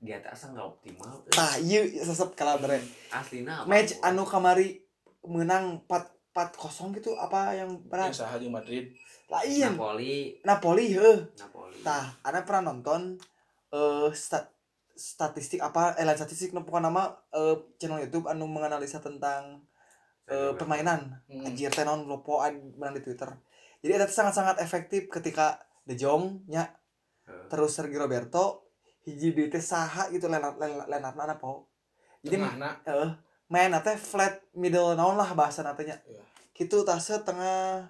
Dia 0.00 0.16
tak 0.18 0.32
asa 0.32 0.48
nggak 0.48 0.64
optimal. 0.66 1.12
Tah 1.28 1.60
ieu 1.60 1.84
sesep 1.94 2.32
kalah 2.32 2.56
beren 2.56 2.80
aslina 3.12 3.60
apa? 3.60 3.68
Match 3.68 3.92
anu 4.00 4.24
kamari 4.24 4.80
menang 5.20 5.84
4 5.84 6.19
4 6.30 6.54
kosong 6.54 6.94
gitu 6.94 7.18
apa 7.18 7.54
yang 7.58 7.74
berat 7.90 8.14
usaha 8.14 8.38
di 8.38 8.46
Madrid. 8.46 8.94
lain 9.30 9.74
Napoli. 9.74 10.38
Napoli 10.46 10.84
heuh 10.94 11.18
Napoli. 11.38 11.78
Tah 11.82 12.14
ana 12.22 12.42
pernah 12.46 12.70
nonton 12.74 13.18
eh 13.70 14.08
stat 14.14 14.50
statistik 14.94 15.62
apa 15.62 15.94
eh 15.98 16.04
lain 16.06 16.18
statistik 16.18 16.50
pokoknya 16.54 16.90
nama 16.90 17.10
eh, 17.34 17.56
channel 17.78 18.02
YouTube 18.06 18.26
anu 18.30 18.46
menganalisa 18.46 19.02
tentang 19.02 19.62
eh, 20.30 20.52
permainan. 20.54 21.22
Hmm. 21.26 21.46
anjir 21.46 21.70
teh 21.70 21.82
naon 21.82 22.06
lopo 22.06 22.42
menang 22.78 22.94
di 22.98 23.02
Twitter. 23.02 23.30
Jadi 23.80 23.92
itu 23.96 24.12
sangat-sangat 24.12 24.60
efektif 24.60 25.08
ketika 25.08 25.56
De 25.88 25.96
Jong 25.96 26.44
nya 26.46 26.68
Heeh. 27.26 27.46
terus 27.48 27.74
Sergio 27.74 27.98
Roberto 28.02 28.70
hiji 29.06 29.32
di 29.32 29.48
teh 29.48 29.62
saha 29.62 30.12
gitu 30.12 30.28
lenat 30.28 30.60
lenat 30.60 31.14
apa 31.16 31.64
jadi 32.20 32.36
Tengah, 32.36 32.54
nak. 32.60 32.74
eh 32.84 33.10
main 33.50 33.74
teh 33.76 33.96
flat 33.96 34.38
middle 34.52 34.94
naon 34.94 35.14
lah 35.14 35.30
bahasa 35.32 35.60
natanya 35.60 35.98
Iya. 36.04 36.22
gitu 36.54 36.80
tase 36.80 37.18
tengah 37.20 37.82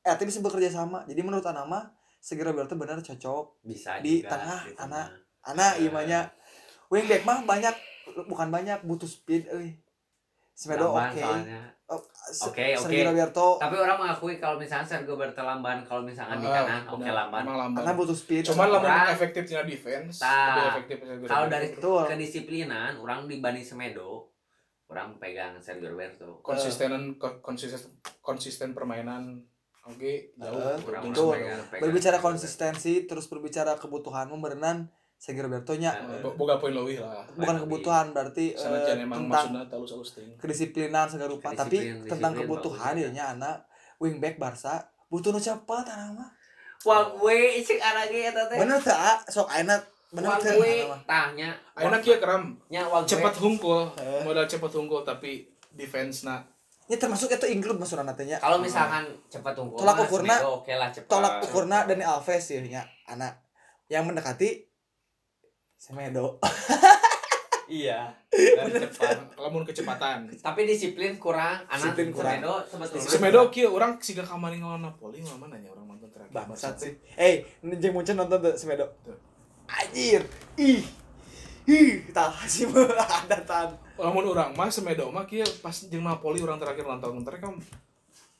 eh 0.00 0.08
tapi 0.08 0.24
bisa 0.24 0.38
bekerja 0.38 0.70
sama 0.70 1.02
jadi 1.04 1.20
menurut 1.20 1.42
Ana 1.42 1.64
mah 1.64 1.90
Sergio 2.16 2.46
Roberto 2.46 2.72
benar 2.72 2.96
cocok 2.98 3.60
bisa 3.60 3.98
di 3.98 4.20
juga 4.20 4.32
tengah, 4.32 4.60
di 4.62 4.72
anak. 4.76 4.78
tengah. 4.78 5.06
Ana 5.44 5.66
Eh. 5.74 5.84
imanya 5.84 6.20
wingback 6.88 7.22
mah 7.22 7.42
banyak 7.42 7.74
bukan 8.24 8.48
banyak 8.48 8.80
butuh 8.80 9.04
speed 9.04 9.44
euy 9.48 9.76
Semedo 10.52 10.88
oke 10.88 10.96
Lamban 10.96 11.12
soalnya 11.14 11.62
Oh, 11.84 12.00
Oke, 12.48 12.72
oke. 12.72 12.96
Roberto 13.04 13.60
tapi 13.60 13.76
orang 13.76 14.00
mengakui 14.00 14.40
kalau 14.40 14.56
misalnya 14.56 14.88
Sergio 14.88 15.12
Roberto 15.12 15.36
lamban 15.38 15.82
kalau 15.82 16.00
misalkan 16.00 16.40
di 16.40 16.46
Ah, 16.46 16.64
kanan 16.64 16.82
oke 16.86 16.96
benar. 16.98 17.28
lamban 17.28 17.44
lamban. 17.44 17.80
Ana 17.82 17.92
butuh 17.92 18.16
speed 18.16 18.40
Cuman 18.42 18.72
lamun 18.72 18.88
Orang- 18.88 19.12
efektifnya 19.12 19.60
defense, 19.62 20.16
lebih 20.16 20.64
efektif 20.70 20.96
Sergio 20.98 21.26
kalau 21.26 21.46
dari 21.46 21.68
kedisiplinan 21.76 22.96
orang 22.96 23.28
dibanding 23.28 23.60
Semedo 23.60 24.32
orang 24.86 25.16
pegang 25.16 25.56
Sergio 25.58 25.88
Roberto 25.88 26.38
konsistenan 26.40 27.16
ko- 27.16 27.40
konsisten 27.40 27.80
konsisten 28.20 28.68
permainan 28.70 29.40
oke 29.82 30.12
jauh. 30.34 30.54
Eh, 30.54 30.78
Kurang 30.78 31.02
betul. 31.08 31.32
pegang- 31.34 31.64
pegang 31.66 31.80
berbicara 31.80 32.16
Sergio 32.16 32.22
konsistensi 32.22 33.04
terus 33.04 33.26
berbicara 33.26 33.74
kebutuhan 33.74 34.28
berenang 34.38 34.86
Sergio 35.16 35.42
Roberto 35.42 35.72
nya 35.74 35.92
Bo- 36.20 36.36
boga 36.36 36.56
poin 36.56 36.70
lebih 36.70 37.00
lah. 37.00 37.24
Bukan 37.32 37.64
kebutuhan 37.64 38.06
berarti 38.10 38.52
emang 39.00 39.24
tentang 39.26 39.46
kedisiplinan 40.36 41.06
segala 41.06 41.30
rupa 41.30 41.48
tapi 41.50 41.78
tentang 42.04 42.32
kebutuhan 42.34 42.94
ya 42.94 43.08
nya 43.10 43.24
anak. 43.30 43.64
Wingback 43.96 44.36
Barca 44.36 44.84
butuh 45.06 45.30
nu 45.30 45.38
cepat 45.38 45.86
anak 45.86 46.12
mah. 46.12 46.28
Wah 46.84 47.08
gue 47.08 47.36
cek 47.58 47.78
anaknya 47.78 48.28
eta 48.28 48.42
teh. 48.44 48.58
bener 48.58 48.76
tak? 48.76 49.24
Sok 49.26 49.48
ayeuna 49.48 49.80
nya 50.14 51.50
wah 52.86 53.00
gue. 53.00 53.08
cepat 53.08 53.34
hungkul 53.36 53.80
Eh. 53.96 54.20
modal 54.22 54.44
cepat 54.44 54.70
hungkul 54.72 55.00
tapi 55.02 55.48
defense 55.70 56.22
na 56.22 56.40
ya 56.84 56.94
termasuk 56.94 57.28
itu 57.28 57.44
include 57.48 57.76
maksudna 57.76 58.12
teh 58.12 58.24
nya 58.24 58.36
Kalau 58.38 58.56
misalkan 58.56 59.04
cepat 59.26 59.52
unggul 59.56 59.76
Tolak 59.76 59.96
ukurna- 60.00 60.40
oke 60.44 60.70
lah 60.70 60.88
cepat. 60.88 61.08
tolak 61.08 61.32
ukurna 61.40 61.84
Dani 61.84 62.02
Alves 62.02 62.44
ya 62.46 62.60
nya 62.60 62.82
anak 63.04 63.36
yang 63.86 64.04
mendekati 64.04 64.64
Semedo 65.74 66.38
Iya. 67.66 68.12
dan 68.28 68.68
cepat 68.68 69.16
lamun 69.34 69.64
kecepatan 69.64 70.28
Tapi 70.36 70.60
disiplin 70.62 71.16
kurang, 71.16 71.64
anak 71.64 71.96
Disiplin 71.96 72.12
kurang. 72.12 72.36
Semedo 72.36 72.52
sebetulnya. 72.62 73.08
Semedo 73.08 73.40
kieu 73.48 73.68
urang 73.70 73.96
siga 73.98 74.20
kamari 74.20 74.56
ngelawan 74.56 74.84
Napoli 74.84 75.18
mah 75.24 75.36
mana 75.40 75.56
nya 75.56 75.68
urang 75.68 75.86
nonton 75.86 76.06
terakhir 76.06 76.30
bangsat 76.30 76.74
sih 76.76 76.92
eh 77.16 77.42
ini 77.58 77.74
jeung 77.78 77.90
muncul 77.94 78.14
nonton 78.14 78.38
tuh 78.38 78.54
Semedo 78.54 78.84
Tuh. 79.00 79.16
Anjir. 79.68 80.22
Ih. 80.58 80.84
Ih 81.64 82.04
tah 82.12 82.32
sih 82.44 82.68
ada 83.24 83.40
tan 83.40 83.72
lamun 83.94 84.26
urang 84.26 84.52
mah 84.58 84.68
Semedo 84.68 85.06
mah 85.14 85.24
kieu 85.24 85.46
pas 85.62 85.72
jeung 85.86 86.02
Napoli 86.02 86.42
urang 86.42 86.58
terakhir 86.58 86.82
nonton 86.82 87.22
mereka 87.22 87.54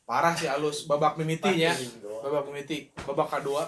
parah 0.04 0.34
sih 0.34 0.50
alus 0.50 0.84
babak 0.84 1.14
mimitinya 1.16 1.72
babak 2.20 2.50
mimiti 2.50 2.90
babak 3.06 3.30
kedua. 3.40 3.64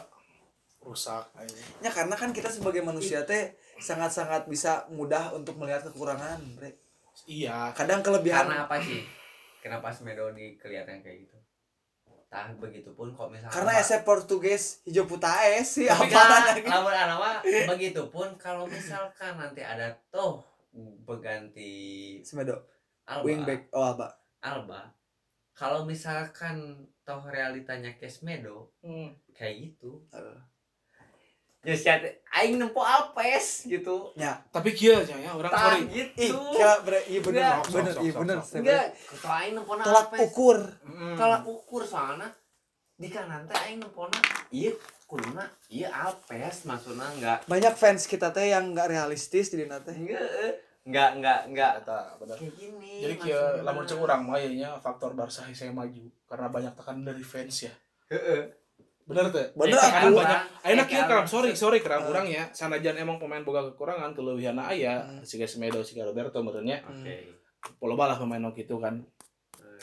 Rusak 0.87 1.35
ya 1.83 1.91
karena 1.91 2.15
kan 2.15 2.31
kita 2.31 2.47
sebagai 2.47 2.79
manusia 2.79 3.27
teh 3.27 3.59
sangat-sangat 3.83 4.47
bisa 4.47 4.87
mudah 4.89 5.35
untuk 5.35 5.59
melihat 5.59 5.83
kekurangan 5.91 6.39
bre. 6.55 6.79
iya. 7.27 7.75
Kadang 7.75 8.07
kelebihan 8.07 8.47
Karena 8.47 8.71
apa 8.71 8.79
sih? 8.79 9.03
Kenapa 9.59 9.91
Semedo 9.91 10.31
di 10.31 10.55
kelihatan 10.55 11.03
kayak 11.03 11.27
gitu? 11.27 11.37
Tah 12.27 12.51
begitu 12.59 12.91
pun 12.93 13.15
kalau 13.15 13.31
misalkan 13.31 13.55
karena 13.55 13.79
ese 13.79 14.03
Portugis 14.03 14.83
hijau 14.83 15.07
putaes 15.07 15.79
sih 15.79 15.87
apa 15.87 16.03
lagi? 16.11 16.67
lamun 16.67 16.91
anak 16.91 17.19
mah 17.23 17.39
begitu 17.71 18.03
pun 18.11 18.35
kalau 18.35 18.67
misalkan 18.67 19.39
nanti 19.39 19.63
ada 19.63 19.95
toh 20.11 20.43
berganti 21.07 21.71
Semedo. 22.27 22.67
Alba. 23.07 23.23
Wingback 23.23 23.71
oh 23.71 23.95
apa 23.95 24.11
Alba. 24.43 24.91
Kalau 25.55 25.87
misalkan 25.87 26.83
toh 27.01 27.23
realitanya 27.25 27.95
Kesmedo 27.95 28.75
Hmm. 28.83 29.15
kayak 29.31 29.71
gitu. 29.71 30.03
Eh. 30.11 30.39
Ya 31.67 31.75
siat 31.75 32.01
aing 32.33 32.57
nempo 32.57 32.79
Alpes 32.79 33.67
gitu. 33.67 34.15
Ya 34.15 34.39
tapi 34.49 34.71
kieu 34.71 35.03
nya 35.03 35.19
ya 35.19 35.31
urang 35.35 35.51
tah 35.51 35.75
sorry. 35.75 35.91
gitu. 35.91 36.39
Iya 36.55 36.71
bener 36.81 37.43
Enggak. 37.43 37.59
bener 37.69 37.93
sok, 37.93 38.03
iya 38.03 38.13
bener 38.15 38.37
enggak 38.39 38.85
kalau 39.19 39.37
aing 39.37 39.53
nempo 39.53 39.73
tolak 39.77 40.07
Alpes 40.07 40.21
ukur. 40.23 40.59
Mm. 40.81 41.17
tolak 41.17 41.43
ukur 41.45 41.83
soalnya. 41.83 42.31
Di 42.95 43.09
kanan 43.11 43.45
teh 43.45 43.59
aing 43.61 43.79
nempona 43.79 44.17
iya 44.49 44.73
kuduna 45.05 45.45
iya 45.69 45.91
Alpes 45.93 46.65
maksudnya 46.65 47.05
enggak 47.13 47.39
banyak 47.45 47.75
fans 47.75 48.07
kita 48.07 48.31
teh 48.31 48.47
yang 48.47 48.71
nggak 48.71 48.89
realistis 48.89 49.51
di 49.51 49.61
dina 49.61 49.77
teh. 49.79 49.93
Enggak 49.93 50.23
enggak 50.87 51.11
enggak 51.19 51.41
enggak 51.45 51.73
Eta 51.83 51.99
bener. 52.17 52.37
kayak 52.39 52.55
gini 52.55 52.93
Jadi 53.03 53.15
kieu 53.19 53.35
maksudna. 53.35 53.67
lamun 53.67 53.85
cek 53.85 53.99
urang 53.99 54.23
mah 54.23 54.39
nya 54.41 54.71
faktor 54.79 55.13
Barca 55.13 55.43
saya 55.45 55.69
maju. 55.71 55.99
Karena 56.25 56.47
banyak 56.47 56.73
tekanan 56.73 57.05
dari 57.05 57.21
fans 57.21 57.67
ya. 57.67 57.75
Heeh. 58.07 58.55
Bener 59.07 59.31
teh? 59.31 59.47
bener 59.55 59.71
Eh, 59.71 59.79
Tekanan 59.79 60.03
aku 60.03 60.19
banyak. 60.19 60.41
Ayeuna 60.61 60.83
Eh, 60.83 60.89
keram, 61.01 61.25
sorry 61.25 61.51
sorry 61.55 61.79
keram 61.79 62.03
Eh. 62.03 62.11
urang 62.11 62.27
ya. 62.27 62.51
Sanajan 62.51 62.97
emang 62.97 63.17
pemain 63.17 63.41
boga 63.41 63.63
kekurangan 63.65 64.11
kelebihan 64.13 64.59
aya 64.59 64.99
Hmm. 65.01 65.23
siga 65.23 65.47
Semedo 65.47 65.79
siga 65.81 66.03
Roberto 66.03 66.39
meureunnya. 66.41 66.83
oke 66.83 67.15
Loba 67.81 68.07
lah 68.09 68.17
pemain 68.17 68.39
nu 68.39 68.51
kitu 68.51 68.77
kan. 68.77 68.99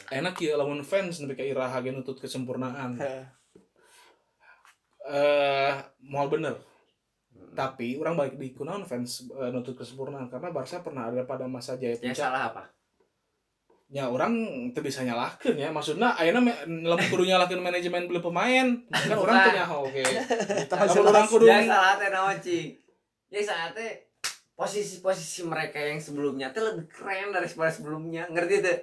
Eh, 0.05 0.13
Ayeuna 0.13 0.31
kieu 0.31 0.53
lamun 0.53 0.81
fans 0.81 1.17
nepi 1.17 1.33
ka 1.33 1.43
iraha 1.43 1.79
ge 1.79 1.89
nutut 1.89 2.15
kesempurnaan. 2.17 2.99
Eh 5.05 5.71
moal 6.01 6.27
bener. 6.29 6.59
mm. 7.29 7.51
Tapi 7.53 7.95
orang 7.95 8.15
balik 8.15 8.36
di 8.36 8.51
kunaon 8.51 8.83
fans 8.83 9.23
eh, 9.29 9.49
nutut 9.49 9.73
kesempurnaan 9.73 10.27
karena 10.27 10.47
Barca 10.49 10.79
pernah 10.79 11.07
ada 11.07 11.23
pada 11.23 11.43
masa 11.45 11.75
jaya 11.75 11.95
yang 11.95 12.12
puncak. 12.12 12.23
salah 12.23 12.43
apa 12.49 12.63
Ya 13.93 14.10
orang 14.10 14.34
teu 14.73 14.82
bisa 14.82 15.01
nyalahkeun 15.01 15.53
ya. 15.53 15.69
Maksudna 15.69 16.17
ayeuna 16.17 16.41
me- 16.41 16.58
lamun 16.84 17.06
kudu 17.08 17.23
nyalahkeun 17.23 17.62
manajemen 17.62 18.10
beli 18.10 18.17
pemain. 18.19 18.73
Kan 18.89 19.13
orang 19.15 19.36
teu 19.39 19.53
nyaho 19.53 19.77
oke. 19.86 20.01
Jelas. 20.73 20.97
orang 20.97 21.25
kudu 21.27 21.45
ya 21.45 21.62
salah 21.62 21.93
teh 21.95 22.10
naon 22.10 22.38
cing 22.38 22.73
ya 23.29 23.39
salah 23.39 23.69
teh 23.69 24.10
posisi-posisi 24.53 25.43
mereka 25.43 25.77
yang 25.77 25.97
sebelumnya 25.97 26.49
teh 26.49 26.62
lebih 26.62 26.86
keren 26.88 27.29
daripada 27.29 27.69
sebelumnya 27.69 28.25
ngerti 28.27 28.62
tuh 28.62 28.77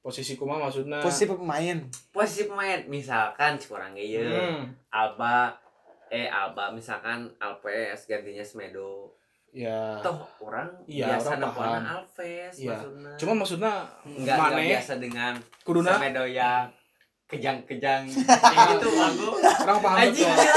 posisi 0.00 0.32
kumaha 0.34 0.64
maksudna? 0.64 0.96
posisi 0.98 1.28
pemain 1.28 1.76
posisi 2.08 2.42
pemain 2.44 2.80
misalkan 2.86 3.60
kurang 3.60 3.92
ya 3.92 4.24
Hmm. 4.24 4.64
Alba 4.88 5.52
eh 6.08 6.24
Alba 6.26 6.72
misalkan 6.72 7.28
Alves 7.36 8.04
gantinya 8.04 8.40
Semedo 8.40 9.12
Ya. 9.52 9.98
toh 9.98 10.14
orang 10.40 10.70
Iya, 10.84 11.10
biasa 11.10 11.28
orang 11.32 11.50
paham. 11.50 11.82
Alves 11.82 12.54
Iya. 12.54 12.70
maksudnya. 12.72 13.12
Cuma 13.18 13.32
maksudnya 13.34 13.72
enggak 14.04 14.36
enggak 14.36 14.36
Mane 14.38 14.62
biasa 14.68 14.92
dengan 14.96 15.32
kuduna? 15.60 15.90
Semedo 15.92 16.24
yang 16.24 16.64
kejang-kejang 17.26 18.02
gitu 18.70 18.88
aku 18.90 19.26
orang 19.38 19.78
paham 19.80 19.98
anjing 20.00 20.26
betul. 20.26 20.54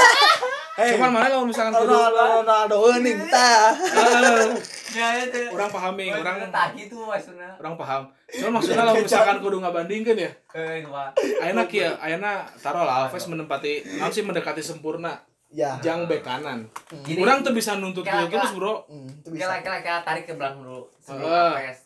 Hei, 0.74 0.90
Cuman 0.90 1.06
mana 1.08 1.26
kalau 1.28 1.46
misalkan 1.46 1.70
kudu 1.72 1.94
Ronaldo 1.94 2.76
euning 2.84 3.14
tah 3.30 3.70
Eh, 3.78 4.50
ya 4.98 5.06
itu. 5.20 5.38
Orang 5.48 5.70
pahami, 5.70 6.10
orang 6.10 6.50
tak 6.50 6.74
gitu 6.74 6.98
maksudnya. 7.00 7.46
Orang 7.56 7.74
paham. 7.74 8.10
Cuman 8.26 8.58
maksudnya 8.58 8.82
kalau 8.82 8.94
misalkan 8.96 9.38
kudu 9.38 9.56
ngabandingkeun 9.58 10.18
ya. 10.18 10.30
eh 10.52 10.82
wah. 10.84 11.14
Ayeuna 11.14 11.62
kieu, 11.64 11.94
ayeuna 11.96 12.42
taruhlah 12.58 13.06
Alves 13.06 13.22
menempati 13.24 13.86
naon 13.98 14.10
sih 14.10 14.22
mendekati 14.22 14.58
sempurna 14.60 15.14
ya. 15.54 15.78
Jang 15.78 16.04
bek 16.04 16.20
kanan. 16.20 16.66
Gini, 17.00 17.22
Orang 17.22 17.40
tuh 17.40 17.54
bisa 17.54 17.78
nuntut 17.78 18.02
Kela- 18.02 18.26
terus, 18.26 18.50
Bro. 18.52 18.84
Hmm, 18.86 19.06
itu 19.06 19.28
bisa. 19.30 19.46
kela 19.46 19.56
kela 19.62 19.78
kela 19.80 20.00
tarik 20.02 20.26
ke 20.26 20.34
belakang 20.34 20.60
dulu. 20.60 20.82
Sebelum 20.98 21.24
Eh, 21.24 21.38
Alpes 21.54 21.78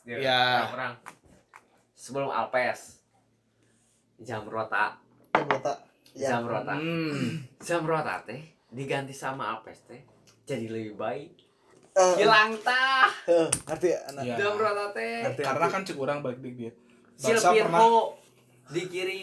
orang 0.73 0.93
sebelum 1.93 2.31
Alpes. 2.31 2.81
Jamrota 4.19 4.97
Jamrota. 5.31 5.73
Ya. 6.17 6.35
Jamrota 6.35 6.73
Hmm. 6.75 7.45
Jamrota 7.69 8.25
teh. 8.25 8.43
Diganti 8.69 9.13
sama 9.13 9.55
Alves 9.55 9.85
teh. 9.85 10.01
Jadi 10.43 10.67
lebih 10.67 10.97
baik. 10.97 11.31
Eh, 11.93 12.15
hilang 12.19 12.57
tah. 12.59 13.07
Eh, 13.25 13.47
ngerti 13.65 13.87
ya 13.89 13.99
anak. 14.09 14.23
Iya. 14.25 14.35
Jamrota 14.37 14.85
teh. 14.91 15.15
Ngerti, 15.23 15.43
Karena 15.45 15.67
kan 15.69 15.81
cek 15.83 15.97
orang 15.97 16.19
balik 16.19 16.41
di 16.41 16.51
dia. 16.57 16.73
Barca 17.17 17.51
pernah. 17.51 17.79
Silvio 17.79 18.03
di 18.69 18.83
kiri. 18.87 19.21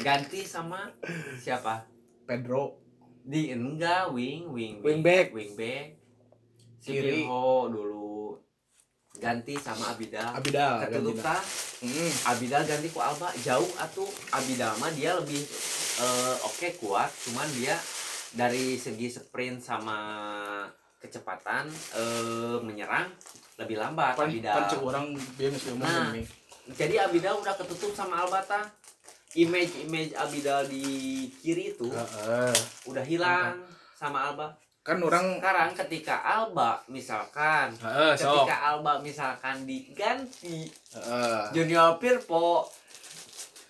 Ganti 0.00 0.40
sama 0.42 0.90
siapa 1.36 1.93
Pedro 2.24 2.80
di 3.22 3.48
enggak 3.48 4.10
wing 4.10 4.48
wing 4.48 4.80
Wingback. 4.80 5.32
wing 5.32 5.52
back 5.54 5.86
Kiri. 6.78 7.24
Silvio 7.24 7.68
dulu 7.68 8.36
ganti 9.14 9.54
sama 9.56 9.92
Abidal 9.92 10.30
Abidal 10.34 10.84
tah 11.16 11.40
Hmm. 11.80 12.12
Abidal 12.26 12.64
ganti 12.64 12.88
ku 12.88 12.96
Alba 12.96 13.28
jauh 13.38 13.68
atuh 13.76 14.08
Abidal 14.30 14.72
mah 14.74 14.88
dia 14.90 15.12
lebih 15.14 15.36
eh, 15.98 16.36
oke 16.42 16.68
kuat 16.78 17.12
cuman 17.22 17.44
dia 17.52 17.76
dari 18.32 18.74
segi 18.74 19.06
sprint 19.06 19.60
sama 19.60 19.96
kecepatan 20.98 21.68
eh, 21.94 22.56
menyerang 22.58 23.12
lebih 23.56 23.76
lambat 23.76 24.16
Pan, 24.16 24.26
Abidal 24.26 24.54
pan 24.54 24.64
cek 24.66 24.80
orang 24.80 25.06
dia 25.36 25.48
Nah. 25.76 26.10
ini. 26.10 26.24
jadi 26.72 27.04
Abidal 27.04 27.36
udah 27.38 27.52
ketutup 27.54 27.92
sama 27.92 28.24
Alba 28.24 28.40
tah 28.40 28.64
image 29.36 29.72
image 29.80 30.12
Abidal 30.12 30.64
di 30.64 30.82
kiri 31.34 31.72
itu 31.72 31.86
Heeh. 31.86 32.54
udah 32.86 33.02
hilang 33.02 33.58
sama 33.92 34.30
Alba 34.30 34.54
Kan 34.80 35.00
orang 35.00 35.40
sekarang 35.40 35.72
ketika 35.74 36.20
Alba 36.20 36.76
misalkan 36.86 37.72
heeh 37.72 38.12
sok. 38.14 38.44
ketika 38.44 38.56
Alba 38.68 39.00
misalkan 39.00 39.64
diganti 39.64 40.68
Heeh. 40.92 41.42
Junior 41.52 41.96
Firpo 41.96 42.68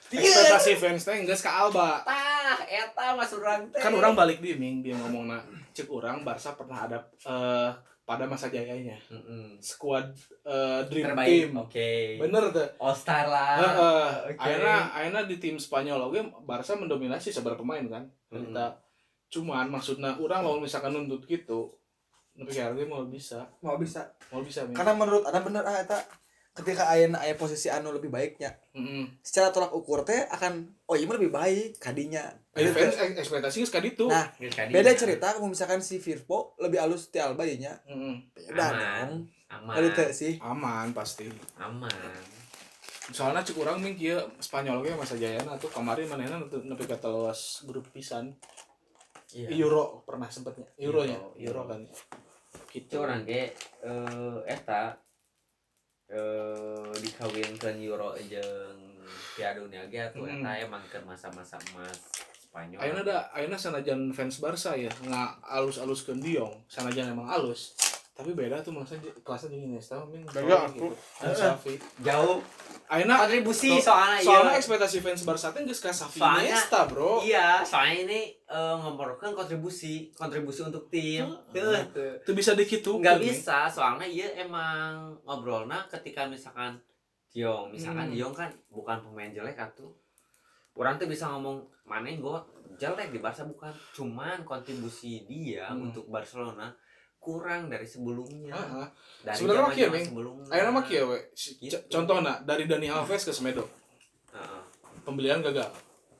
Ekspektasi 0.06 0.74
fans 0.76 1.02
teh 1.02 1.16
geus 1.22 1.40
ka 1.40 1.50
Alba. 1.60 2.02
tah 2.02 2.60
eta 2.62 3.14
mas 3.14 3.32
urang 3.32 3.66
teh 3.68 3.78
Kan 3.78 3.90
orang 3.92 4.14
balik 4.14 4.38
di 4.38 4.54
Ming 4.54 4.78
dia 4.78 4.94
ngomongna 4.94 5.42
cek 5.70 5.86
orang 5.86 6.22
Barca 6.22 6.54
pernah 6.54 6.86
ada 6.86 6.98
eh, 7.24 7.70
pada 8.04 8.28
masa 8.28 8.52
jayanya 8.52 9.00
Mm-mm. 9.08 9.56
skuad 9.58 10.12
eh, 10.44 10.80
dream 10.86 11.08
terbaik 11.08 11.28
team. 11.48 11.52
oke 11.56 11.92
Bener 12.20 12.42
tuh. 12.52 12.68
All 12.76 12.92
Star 12.92 13.24
lah 13.24 13.56
Heeh. 13.56 14.08
oke. 14.28 14.40
Akhirnya 14.40 14.76
akhirnya 14.92 15.22
di 15.24 15.36
tim 15.38 15.56
Spanyol 15.56 16.00
oke 16.04 16.20
Barca 16.44 16.76
mendominasi 16.76 17.32
seberapa 17.32 17.56
pemain 17.56 17.80
kan. 17.88 18.04
Mm-mm. 18.28 18.52
Kita 18.52 18.76
cuman 19.32 19.66
maksudnya 19.66 20.14
orang 20.14 20.44
lawan 20.44 20.60
misalkan 20.60 20.92
nuntut 20.92 21.24
gitu 21.24 21.72
tapi 22.34 22.50
kayak 22.50 22.74
mau 22.84 23.06
bisa 23.06 23.46
Mau 23.62 23.78
bisa. 23.78 24.04
mau 24.28 24.42
bisa. 24.42 24.66
Karena 24.68 24.92
menurut 24.92 25.22
ada 25.22 25.38
bener 25.38 25.62
ah 25.62 25.78
eta 25.78 26.02
ketika 26.54 26.86
aya 26.86 27.10
aya 27.16 27.34
posisi 27.34 27.66
anu 27.66 27.90
lebih 27.90 28.12
baiknya 28.12 28.52
Mm-mm. 28.76 29.22
secara 29.22 29.48
tolak 29.48 29.72
ukur 29.72 30.04
teh 30.04 30.22
akan 30.28 30.66
oh 30.84 30.94
iya 30.94 31.06
lebih 31.08 31.30
baik 31.30 31.78
kadinya 31.78 32.20
fans 32.70 32.94
ek- 32.96 33.18
ekspektasinya 33.18 33.66
sekali 33.66 33.88
itu. 33.90 34.06
Nah, 34.06 34.30
kadinya. 34.30 34.70
beda 34.72 34.92
cerita 34.94 35.26
kalau 35.32 35.46
misalkan 35.46 35.78
si 35.78 35.98
Firpo 35.98 36.54
lebih 36.56 36.78
halus 36.78 37.10
ti 37.10 37.18
Alba 37.18 37.42
ieu 37.42 37.58
nya 37.58 37.74
Mm-mm. 37.84 38.30
beda 38.30 38.54
Aman. 38.64 38.78
dong 38.78 39.12
aman 39.50 40.10
sih 40.10 40.38
Aman 40.38 40.90
pasti. 40.90 41.26
aman 41.56 41.90
Soalnya 43.06 43.42
cek 43.42 43.58
orang 43.58 43.78
ming 43.78 43.94
kieu 43.94 44.16
Spanyol 44.38 44.80
ge 44.80 44.94
masa 44.94 45.14
jayana 45.14 45.54
tuh 45.54 45.68
kemarin 45.68 46.06
manehna 46.06 46.40
nepi 46.40 46.84
ka 46.84 46.96
teluas 46.96 47.60
grup 47.64 47.84
pisan. 47.90 48.32
iya 49.28 49.50
Euro 49.52 50.00
pernah 50.02 50.26
sempetnya. 50.26 50.64
Euronya, 50.76 51.18
Euro, 51.18 51.34
Euro 51.36 51.60
Euro. 51.60 51.62
kan. 51.66 51.80
itu 52.70 52.86
Gitu. 52.86 52.96
orang 52.96 53.22
ge 53.22 53.50
eh 53.82 54.36
eta 54.48 54.94
eh 56.06 56.90
dikawinkeun 56.96 57.76
Euro 57.82 58.14
jeung 58.20 58.78
Piala 59.34 59.58
Dunia 59.58 59.84
ge 59.86 60.00
atuh 60.00 60.24
eta 60.24 60.52
emang 60.58 60.82
ke 60.84 60.98
masa-masa 61.00 61.58
emas 61.68 61.98
Spanyol 62.54 62.78
Ayeuna 62.78 63.02
da 63.02 63.16
ayeuna 63.34 63.58
sanajan 63.58 64.14
fans 64.14 64.38
Barca 64.38 64.78
ya 64.78 64.86
nggak 64.86 65.30
alus-aluskeun 65.42 66.22
Diong, 66.22 66.54
sanajan 66.70 67.10
emang 67.10 67.26
alus. 67.26 67.74
Tapi 68.14 68.30
beda 68.30 68.62
tuh 68.62 68.70
masa 68.70 68.94
kelasnya 69.26 69.50
jeung 69.50 69.74
Iniesta 69.74 69.98
ming. 70.06 70.22
Beda, 70.22 70.70
gitu. 70.70 70.86
aku. 70.86 70.88
Anu 71.18 71.34
Xavi. 71.34 71.74
jauh 71.98 72.38
Ayeuna 72.86 73.18
kontribusi 73.18 73.74
so- 73.74 73.90
soalnya 73.90 74.22
soalnya 74.22 74.54
iya. 74.54 74.60
ekspektasi 74.62 75.02
fans 75.02 75.26
Barca 75.26 75.50
teh 75.50 75.66
geus 75.66 75.82
ka 75.82 75.90
Xavi 75.90 76.22
Soalnya- 76.22 76.46
Iniesta, 76.46 76.80
Bro. 76.86 77.26
Iya, 77.26 77.66
soalnya 77.66 78.06
ini 78.06 78.20
eh, 78.38 78.74
ngomongkan 78.78 79.34
kontribusi, 79.34 80.14
kontribusi 80.14 80.62
untuk 80.62 80.86
tim. 80.86 81.26
Heeh. 81.50 81.82
Tuh, 81.90 82.22
Itu 82.22 82.38
bisa 82.38 82.54
dikitu. 82.54 83.02
nggak 83.02 83.18
bisa, 83.18 83.66
soalnya 83.66 84.06
iya 84.06 84.30
emang 84.38 85.18
ngobrolnya 85.26 85.82
ketika 85.90 86.22
misalkan 86.24 86.78
Diong, 87.34 87.74
misalkan 87.74 88.06
Hmm. 88.06 88.14
Diong 88.14 88.30
kan 88.30 88.46
bukan 88.70 89.02
pemain 89.02 89.26
jelek 89.28 89.58
atuh. 89.58 89.90
Orang 90.74 90.98
tuh 90.98 91.06
bisa 91.06 91.30
ngomong 91.30 91.62
mana 91.86 92.10
gue 92.10 92.38
jelek 92.74 93.14
di 93.14 93.22
Barca 93.22 93.46
bukan, 93.46 93.70
cuman 93.94 94.42
kontribusi 94.42 95.22
dia 95.24 95.70
Hmm. 95.70 95.86
untuk 95.86 96.10
Barcelona 96.10 96.74
kurang 97.16 97.72
dari 97.72 97.86
sebelumnya. 97.86 98.52
Heeh. 98.52 98.86
Dari 99.24 99.36
Sebenarnya 99.38 99.62
mah 99.64 99.72
kieu, 99.72 99.88
Ming. 99.88 100.06
Ayeuna 100.50 100.70
mah 100.74 100.84
kieu 100.84 101.04
we. 101.08 101.18
Gitu. 101.32 101.78
Contohna 101.88 102.42
dari 102.42 102.68
Dani 102.68 102.90
Alves 102.90 103.24
ke 103.24 103.32
Semedo. 103.32 103.64
Heeh. 104.34 104.60
Pembelian 105.06 105.40
gagal. 105.40 105.70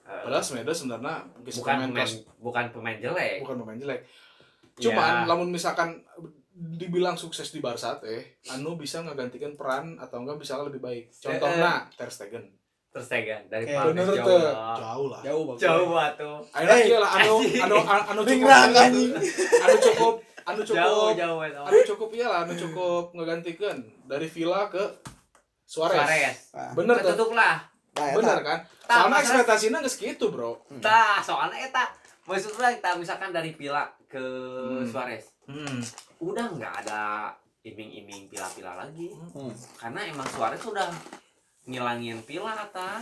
Heeh. 0.07 0.23
Padahal 0.25 0.41
Semedo 0.41 0.73
sebenarnya 0.73 1.27
bukan 1.35 1.75
pemain 1.77 1.91
pemain, 1.91 2.07
kelas 2.07 2.13
bukan 2.41 2.65
pemain 2.73 2.97
jelek. 2.97 3.39
bukan 3.45 3.57
pemain 3.61 3.79
jelek. 3.79 4.01
Ya. 4.81 4.91
Cuman 4.91 5.15
lamun 5.29 5.51
misalkan 5.51 6.01
dibilang 6.55 7.19
sukses 7.19 7.51
di 7.51 7.59
Barca 7.59 7.99
teh, 7.99 8.39
anu 8.49 8.79
bisa 8.79 9.03
ngegantikan 9.03 9.59
peran 9.59 9.99
atau 9.99 10.23
enggak 10.23 10.39
bisa 10.39 10.57
lebih 10.63 10.79
baik. 10.81 11.11
Contohnya 11.13 11.85
Ter 11.93 12.09
Stegen. 12.09 12.47
Terus 12.95 13.07
tegan 13.09 13.43
dari 13.49 13.65
Eh, 13.65 13.75
Palmes 13.75 14.07
jauh 14.07 14.23
tuh. 14.23 14.39
lah. 14.47 14.77
Jauh 14.79 15.07
lah. 15.11 15.21
jauh 15.21 15.43
bagus 15.45 15.61
jauh 15.61 15.93
atuh 15.93 16.37
Ayeuna 16.49 16.71
Hey, 16.71 16.83
kieu 16.85 16.99
lah 16.99 17.11
anu 17.13 17.35
anu 17.43 17.77
anu, 17.83 17.99
anu 18.15 18.21
cukup 18.23 18.49
anu 19.59 19.79
cukup 19.83 20.15
anu 20.45 20.61
jauh 20.63 20.79
cukup 20.79 21.11
jauh 21.17 21.41
itu 21.43 21.59
anu 21.61 21.79
cukup 21.85 22.09
iya 22.13 22.27
lah 22.29 22.39
anu 22.45 22.55
cukup 22.55 23.05
ngegantikan 23.13 23.77
dari 24.05 24.27
Villa 24.27 24.69
ke 24.69 24.85
Suarez. 25.65 25.99
Suarez 25.99 26.37
Ah, 26.53 26.71
Bener 26.73 26.95
tuh. 26.95 27.11
ketutup 27.11 27.31
lah 27.33 27.67
nah, 27.93 28.05
eta. 28.05 28.15
Bener 28.15 28.39
kan? 28.41 28.59
Soalnya 28.85 29.19
ekspektasinya 29.19 29.79
geus 29.81 29.97
kitu, 29.97 30.29
Bro. 30.29 30.61
Tah, 30.79 31.19
soalnya 31.19 31.59
eta 31.59 31.89
maksudnya 32.23 32.71
kita 32.71 32.95
misalkan 32.95 33.31
dari 33.31 33.51
Pila 33.53 33.83
ke 34.07 34.23
Hmm. 34.71 34.87
Suarez 34.87 35.25
Hmm. 35.45 35.81
udah 36.21 36.47
nggak 36.49 36.75
ada 36.83 37.29
iming-iming 37.63 38.29
pila-pila 38.29 38.79
lagi 38.79 39.09
Hmm. 39.33 39.51
karena 39.75 40.01
emang 40.07 40.25
Suarez 40.27 40.57
sudah 40.59 40.89
ngilangin 41.65 42.21
pila 42.23 42.53
ta 42.69 43.01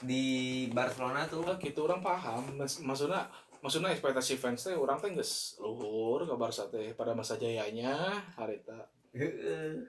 di 0.00 0.24
Barcelona 0.68 1.24
tuh 1.24 1.42
Oh, 1.42 1.56
gitu 1.56 1.84
orang 1.84 2.00
paham. 2.00 2.42
Mas- 2.54 2.78
Maksudnya 2.78 3.24
maksudnya 3.58 3.88
ekspektasi 3.90 4.36
fans 4.36 4.60
teh 4.60 4.74
orang 4.74 4.98
teh 4.98 5.08
geus 5.10 5.32
luhur 5.56 6.20
ke 6.22 6.34
Barca 6.34 6.66
teh 6.66 6.92
pada 6.92 7.12
masa 7.12 7.34
jayanya 7.34 7.96
harita 8.34 8.76
Heeh. 9.10 9.80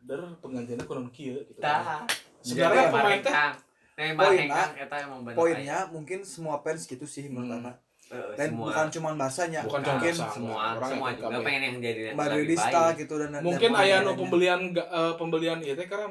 der 0.00 0.20
penggantinya 0.38 0.82
kurang 0.82 1.10
kieu 1.10 1.36
gitu. 1.42 1.58
tah 1.58 2.02
Sebenarnya 2.40 2.82
Jadi, 2.82 2.90
pemain 2.90 3.04
teh 3.14 3.28
Hengkang. 3.28 3.54
Neymar 3.92 4.24
Poin, 4.24 4.38
Hengkang 4.40 4.70
eta 4.78 4.96
emang 4.98 5.20
bener 5.22 5.36
poinnya 5.36 5.78
mungkin 5.86 6.18
semua 6.22 6.56
fans 6.58 6.82
gitu 6.82 7.04
sih 7.04 7.28
menurut 7.28 7.52
Hmm. 7.52 7.60
anak 7.62 7.76
Heeh, 8.08 8.34
dan 8.34 8.48
semua 8.48 8.64
bukan 8.66 8.86
cuma 8.90 9.08
Barsanya 9.14 9.60
Bukan 9.62 9.80
cuma 9.80 9.92
mungkin 9.94 10.14
semua 10.16 10.62
Orang 10.74 10.90
semua 10.90 11.08
juga 11.12 11.38
pengen 11.38 11.62
yang 11.62 11.76
jadi 11.78 12.00
yang 12.02 12.14
lebih 12.14 12.18
Madridista 12.18 12.80
baik. 12.88 12.96
gitu 12.98 13.14
dan 13.16 13.28
Mungkin 13.38 13.70
pemain 13.70 13.82
aya 13.82 13.96
nu 13.98 14.04
lainnya. 14.06 14.16
pembelian 14.18 14.60
eh, 14.72 15.14
pembelian 15.14 15.58
ieu 15.60 15.74
teh 15.74 15.84
karena 15.86 16.08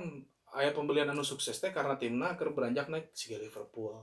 aya 0.51 0.71
pembelian 0.71 1.07
anu 1.07 1.21
sukses 1.21 1.57
teh 1.57 1.69
karena 1.69 1.95
timna 1.95 2.35
keur 2.35 2.51
beranjak 2.51 2.87
naik 2.87 3.11
siga 3.11 3.37
Liverpool. 3.37 3.95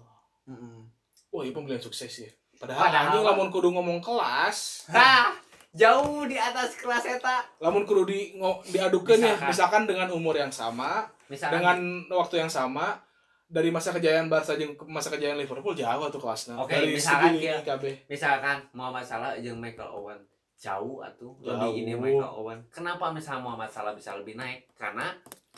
Mm-mm. 0.44 0.88
Wah, 1.28 1.42
iya 1.42 1.52
pembelian 1.52 1.76
sukses 1.78 2.08
ya. 2.18 2.30
Padahal, 2.56 2.80
Padahal- 2.82 3.06
anjing 3.12 3.22
lamun 3.22 3.48
kudu 3.48 3.68
ngomong 3.70 4.00
kelas, 4.00 4.88
Tah, 4.88 5.36
jauh 5.70 6.24
di 6.24 6.34
atas 6.34 6.74
kelas 6.74 7.04
eta 7.06 7.44
lamun 7.58 7.84
kudu 7.84 8.02
di 8.04 8.34
ngo, 8.34 8.64
diadukeun 8.64 9.20
ya, 9.20 9.36
Misalkan. 9.44 9.84
dengan 9.84 10.08
umur 10.10 10.34
yang 10.34 10.48
sama, 10.48 11.06
misalkan 11.26 11.54
dengan 11.54 11.78
waktu 12.10 12.40
yang 12.40 12.48
sama 12.48 12.98
dari 13.44 13.68
masa 13.68 13.92
kejayaan 13.92 14.26
Barca 14.26 14.52
jeung 14.54 14.72
ke 14.72 14.84
masa 14.84 15.08
kejayaan 15.08 15.36
Liverpool 15.36 15.72
jauh 15.72 16.08
tuh 16.08 16.18
kelasnya. 16.18 16.56
Oke, 16.56 16.74
dari 16.74 16.92
misalkan 16.92 17.32
kabeh. 17.62 17.94
misalkan 18.06 18.56
Muhammad 18.72 19.00
Salah 19.02 19.36
jeung 19.36 19.56
Michael 19.56 19.88
Owen 19.90 20.20
jauh 20.58 20.98
atuh 20.98 21.32
Jauh. 21.38 21.54
lebih 21.70 21.72
ini 21.78 21.92
Michael 21.94 22.34
Owen 22.34 22.58
kenapa 22.66 23.08
misalnya 23.08 23.46
Muhammad 23.46 23.70
Salah 23.70 23.94
bisa 23.94 24.12
lebih 24.12 24.34
naik 24.34 24.66
karena 24.74 25.14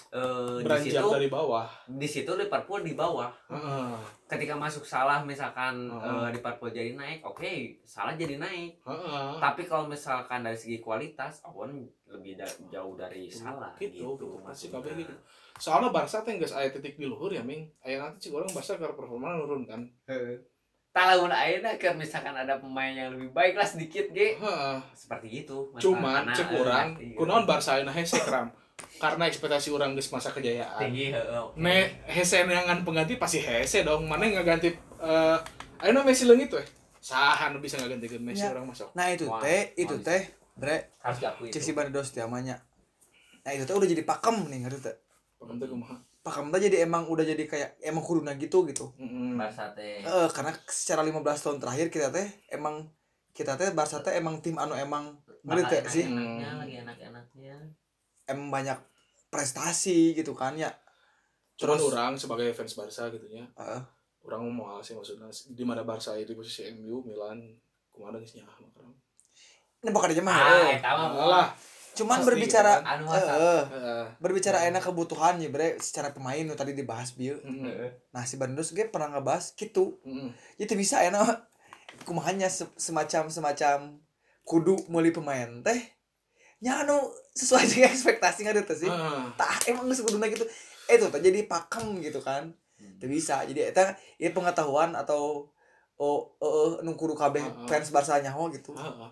eh, 0.09 0.57
di 0.57 0.63
Beranjak 0.63 0.93
situ 0.97 1.09
dari 1.11 1.29
bawah. 1.29 1.67
di 1.87 2.05
situ 2.05 2.33
Liverpool 2.33 2.81
di 2.81 2.93
bawah 2.93 3.31
Heeh. 3.47 3.93
ketika 4.27 4.55
masuk 4.55 4.83
Salah 4.83 5.21
misalkan 5.21 5.87
Heeh. 5.87 6.25
eh, 6.25 6.29
Liverpool 6.33 6.69
jadi 6.69 6.93
naik 6.93 7.21
oke 7.23 7.53
Salah 7.83 8.15
jadi 8.15 8.37
naik 8.37 8.81
Heeh. 8.81 9.31
tapi 9.37 9.63
kalau 9.63 9.87
misalkan 9.87 10.41
dari 10.41 10.55
segi 10.55 10.79
kualitas 10.79 11.45
Owen 11.45 11.83
lebih 12.07 12.35
da- 12.35 12.59
jauh 12.69 12.95
dari 12.95 13.27
Salah 13.27 13.71
Gitu, 13.77 14.03
gitu, 14.11 14.27
pasti 14.41 14.67
maksudnya. 14.67 14.75
kabeh 14.83 14.93
gitu. 14.99 15.15
Soalnya 15.57 15.91
Barca 15.91 16.19
teh 16.21 16.35
geus 16.35 16.51
aya 16.51 16.69
titik 16.69 16.95
di 16.95 17.05
luhur 17.05 17.29
ya, 17.29 17.41
Ming. 17.41 17.69
Aya 17.81 18.01
nanti 18.01 18.17
cik 18.23 18.33
orang 18.35 18.49
Barca 18.49 18.75
keur 18.75 18.93
performa 18.93 19.37
nurun 19.37 19.63
kan. 19.63 19.85
Tahun 20.91 21.31
akhirnya 21.31 21.77
kan 21.77 21.95
misalkan 21.95 22.35
ada 22.35 22.59
pemain 22.59 22.91
yang 22.91 23.15
lebih 23.15 23.31
baik 23.31 23.55
lah 23.55 23.63
sedikit 23.65 24.11
ge 24.11 24.35
Heeh. 24.35 24.77
seperti 24.91 25.45
itu 25.45 25.71
Cuman 25.77 26.25
Karena, 26.25 26.35
cek 26.35 26.49
orang, 26.51 26.87
ngerti, 26.91 27.05
gitu. 27.07 27.17
kunaon 27.17 27.45
Barca 27.45 27.71
ayeuna 27.73 27.93
hese 27.93 28.19
kram. 28.19 28.51
Karena 29.01 29.25
ekspektasi 29.27 29.73
orang 29.73 29.97
geus 29.97 30.13
masa 30.13 30.29
kejayaan. 30.31 30.77
Tinggi 30.77 31.09
heeh 31.11 31.45
ne 31.57 32.05
hese 32.05 32.45
neangan 32.45 32.85
pengganti 32.85 33.17
pasti 33.17 33.41
hese 33.41 33.81
dong. 33.83 34.05
Mana 34.05 34.29
yang 34.29 34.39
nggak 34.39 34.47
ganti 34.47 34.69
eh 35.01 35.39
ayo 35.81 36.05
Messi 36.05 36.29
leungit 36.29 36.53
weh. 36.53 36.67
Saha 37.01 37.49
nu 37.49 37.65
bisa 37.65 37.81
nggak 37.81 37.97
ganti 37.97 38.07
Messi 38.21 38.45
Ya. 38.45 38.53
orang 38.53 38.69
masuk 38.69 38.93
nah 38.93 39.09
itu 39.09 39.25
Wah, 39.25 39.41
teh 39.41 39.73
itu 39.73 39.97
teh 40.05 40.29
bre. 40.53 40.93
Harus 41.01 41.17
diakui 41.25 41.49
cek 41.49 41.65
si 41.65 41.73
Bandos 41.73 42.13
tiamanya 42.13 42.61
nah 43.41 43.57
itu 43.57 43.65
teh 43.65 43.73
udah 43.73 43.89
jadi 43.89 44.05
pakem 44.05 44.37
nih 44.53 44.69
ngerti 44.69 44.85
teh? 44.85 44.97
Pokoknya 45.41 45.65
kumaha? 45.65 45.97
Pakem 46.21 46.53
teh 46.53 46.61
jadi 46.69 46.85
emang 46.85 47.09
udah 47.09 47.25
jadi 47.25 47.49
kayak 47.49 47.81
emang 47.81 48.05
kuduna 48.05 48.37
gitu 48.37 48.69
gitu. 48.69 48.93
Mm-mm. 49.01 49.41
Barca 49.41 49.73
teh. 49.73 50.05
Eh, 50.05 50.29
karena 50.37 50.53
secara 50.69 51.01
15 51.01 51.25
tahun 51.41 51.57
terakhir 51.57 51.89
kita 51.89 52.13
teh 52.13 52.29
emang 52.53 52.85
kita 53.33 53.57
teh 53.57 53.73
Barca 53.73 54.05
teh 54.05 54.13
emang 54.21 54.45
tim 54.45 54.61
anu 54.61 54.77
emang 54.77 55.17
ngerti 55.41 55.65
teh 55.73 55.81
sih? 55.89 56.05
enaknya 56.05 56.61
lagi 56.61 56.75
enak-enaknya 56.85 57.57
emang 58.29 58.49
banyak 58.53 58.79
prestasi 59.31 60.13
gitu 60.13 60.35
kan 60.35 60.53
ya. 60.55 60.69
Cuman 61.55 61.77
Terus- 61.77 61.89
orang 61.89 62.13
sebagai 62.15 62.51
fans 62.51 62.75
Barca 62.75 63.07
gitu 63.09 63.27
nya 63.27 63.47
Heeh. 63.55 63.81
orang 64.23 64.43
mau 64.47 64.77
sih 64.79 64.93
maksudnya. 64.93 65.31
Di 65.31 65.63
mana 65.63 65.81
Barca 65.81 66.13
itu 66.15 66.35
posisi 66.35 66.67
MU 66.73 67.01
Milan 67.01 67.39
ke 67.87 67.97
mana 67.97 68.19
geus 68.19 68.35
nyaho 68.35 68.63
makanya 68.63 68.95
ini 69.81 69.91
bukan 69.91 70.09
aja 70.11 70.21
mah. 70.21 70.37
Ah 70.37 70.49
eh. 70.63 70.77
eta 70.77 70.91
mah 70.93 71.09
Alah, 71.17 71.49
cuman 71.91 72.21
pasti 72.21 72.29
berbicara 72.29 72.73
gitu 72.77 72.85
eh, 72.87 73.01
masa 73.03 73.33
eh, 73.33 73.63
heeh. 73.67 74.05
berbicara 74.19 74.59
enak 74.67 74.83
kebutuhan 74.85 75.35
ya 75.37 75.49
bre. 75.49 75.79
Secara 75.79 76.11
pemain 76.11 76.43
nu 76.43 76.53
tadi 76.53 76.73
dibahas 76.73 77.15
bieu 77.15 77.41
Mm-mm. 77.41 77.89
nah 78.11 78.23
si 78.23 78.37
Bandos 78.37 78.71
ge 78.71 78.87
pernah 78.87 79.09
ngebahas 79.11 79.55
gitu. 79.55 79.97
Mm-mm. 80.03 80.37
itu 80.57 80.73
bisa 80.75 81.01
enak 81.01 81.49
kumahanya 82.03 82.47
se- 82.47 82.69
semacam 82.77 83.29
semacam 83.29 83.97
kudu 84.43 84.77
meuli 84.87 85.11
pemain 85.11 85.49
teh 85.61 85.81
nya 86.61 86.81
anu 86.81 86.97
sesuai 87.31 87.65
dengan 87.67 87.91
ekspektasi 87.95 88.39
nggak 88.43 88.65
teh 88.65 88.77
sih 88.79 88.89
Heeh. 88.89 89.23
tah 89.35 89.57
emang 89.67 89.85
geus 89.87 90.01
kuduna 90.01 90.27
gitu 90.27 90.45
eh 90.87 90.97
tuh 90.97 91.09
jadi 91.15 91.45
pakem 91.45 92.01
gitu 92.01 92.21
kan 92.21 92.53
Hmm. 92.81 92.97
Teu 92.97 93.13
bisa 93.13 93.45
jadi 93.45 93.69
eta 93.69 93.93
ieu 94.17 94.33
pengetahuan 94.33 94.97
atau 94.97 95.45
oh 95.95 96.19
oh 96.35 96.81
nu 96.81 96.93
kudu 96.95 97.13
kabeh 97.13 97.37
Heeh. 97.39 97.69
fans 97.69 97.93
Barca 97.93 98.17
nyaho 98.17 98.49
gitu 98.49 98.73
Heeh. 98.73 99.11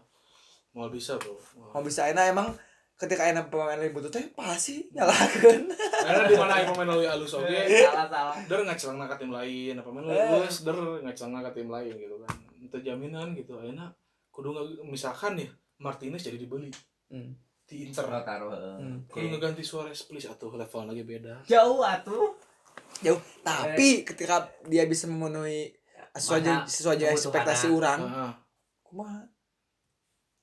Mau 0.72 0.88
bisa 0.88 1.16
bro. 1.16 1.36
mau 1.68 1.82
bisa 1.82 2.08
enak 2.08 2.32
emang 2.32 2.48
ketika 2.96 3.28
enak 3.28 3.46
pemain 3.46 3.76
lain 3.76 3.92
butuh 3.92 4.08
teh 4.08 4.24
pasti 4.32 4.88
nyalakeun 4.90 5.68
Karena 6.00 6.24
di 6.24 6.34
mana 6.34 6.64
pemain 6.64 6.88
lebih 6.90 7.12
halus 7.12 7.32
oke. 7.34 7.44
salah 7.44 8.08
salah 8.08 8.36
Der 8.42 8.58
nggak 8.58 8.78
celana 8.78 9.04
ke 9.04 9.16
tim 9.18 9.30
lain, 9.30 9.74
apa 9.74 9.84
pemain 9.86 10.04
Eh. 10.06 10.16
halus, 10.16 10.56
der 10.62 10.76
nggak 11.04 11.14
celana 11.14 11.38
ke 11.44 11.50
tim 11.52 11.68
lain 11.68 11.92
gitu 11.94 12.16
kan. 12.18 12.32
Itu 12.56 12.76
jaminan 12.80 13.28
gitu. 13.34 13.52
Enak. 13.54 13.92
Kudu 14.32 14.48
nggak 14.50 14.64
misalkan 14.82 15.36
ya 15.36 15.48
Martinez 15.76 16.20
jadi 16.20 16.40
dibeli 16.40 16.72
Hmm. 17.08 17.32
di 17.64 17.84
Inter. 17.84 18.04
taruh. 18.22 18.52
Hmm. 18.78 19.04
Kudu 19.04 19.28
ngeganti 19.28 19.60
Suarez 19.60 20.00
please 20.02 20.24
atau 20.24 20.48
level 20.50 20.86
lagi 20.86 21.02
beda. 21.02 21.44
jauh 21.44 21.80
atuh 21.80 22.32
jauh 22.98 23.20
tapi 23.40 24.02
ketika 24.02 24.36
dia 24.64 24.84
bisa 24.84 25.04
memenuhi 25.04 25.72
sesuai 26.10 26.64
sesuai 26.64 26.96
ekspektasi 27.10 27.66
anak. 27.66 27.76
orang 27.76 28.00
Heeh. 28.02 28.32
kumaha 28.82 29.20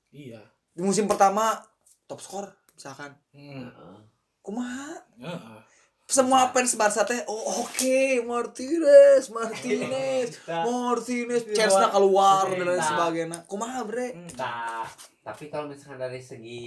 Iya. 0.08 0.40
di 0.70 0.80
musim 0.80 1.04
pertama 1.04 1.58
top 2.04 2.18
skor 2.18 2.46
misalkan 2.72 3.10
Hmm. 3.30 3.66
Heeh. 3.66 3.98
kumaha 4.40 4.94
Heeh. 5.16 5.58
Semua 6.06 6.54
fans 6.54 6.78
Barca 6.78 7.02
teh 7.02 7.18
oh 7.26 7.66
oke 7.66 8.22
Martinez 8.22 9.26
Martinez 9.26 10.38
Martinez 10.66 11.42
chance 11.50 11.74
keluar 11.90 12.46
dan 12.46 12.62
lain 12.62 12.82
sebagainya. 12.82 13.38
Kumaha 13.50 13.82
bre? 13.82 14.14
Nah, 14.38 14.86
tapi 15.26 15.50
kalau 15.50 15.66
misalkan 15.66 15.98
dari 15.98 16.22
segi 16.22 16.62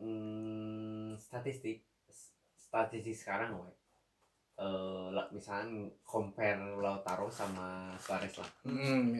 mm, 0.00 1.20
statistik 1.20 1.84
statistik 2.56 3.12
sekarang 3.12 3.52
we 3.60 3.68
eh 4.62 5.08
lah, 5.12 5.28
misalkan 5.32 5.92
compare 6.00 6.60
Lautaro 6.80 7.28
sama 7.28 7.92
Suarez 8.00 8.32
lah. 8.40 8.48
Hmm. 8.64 9.16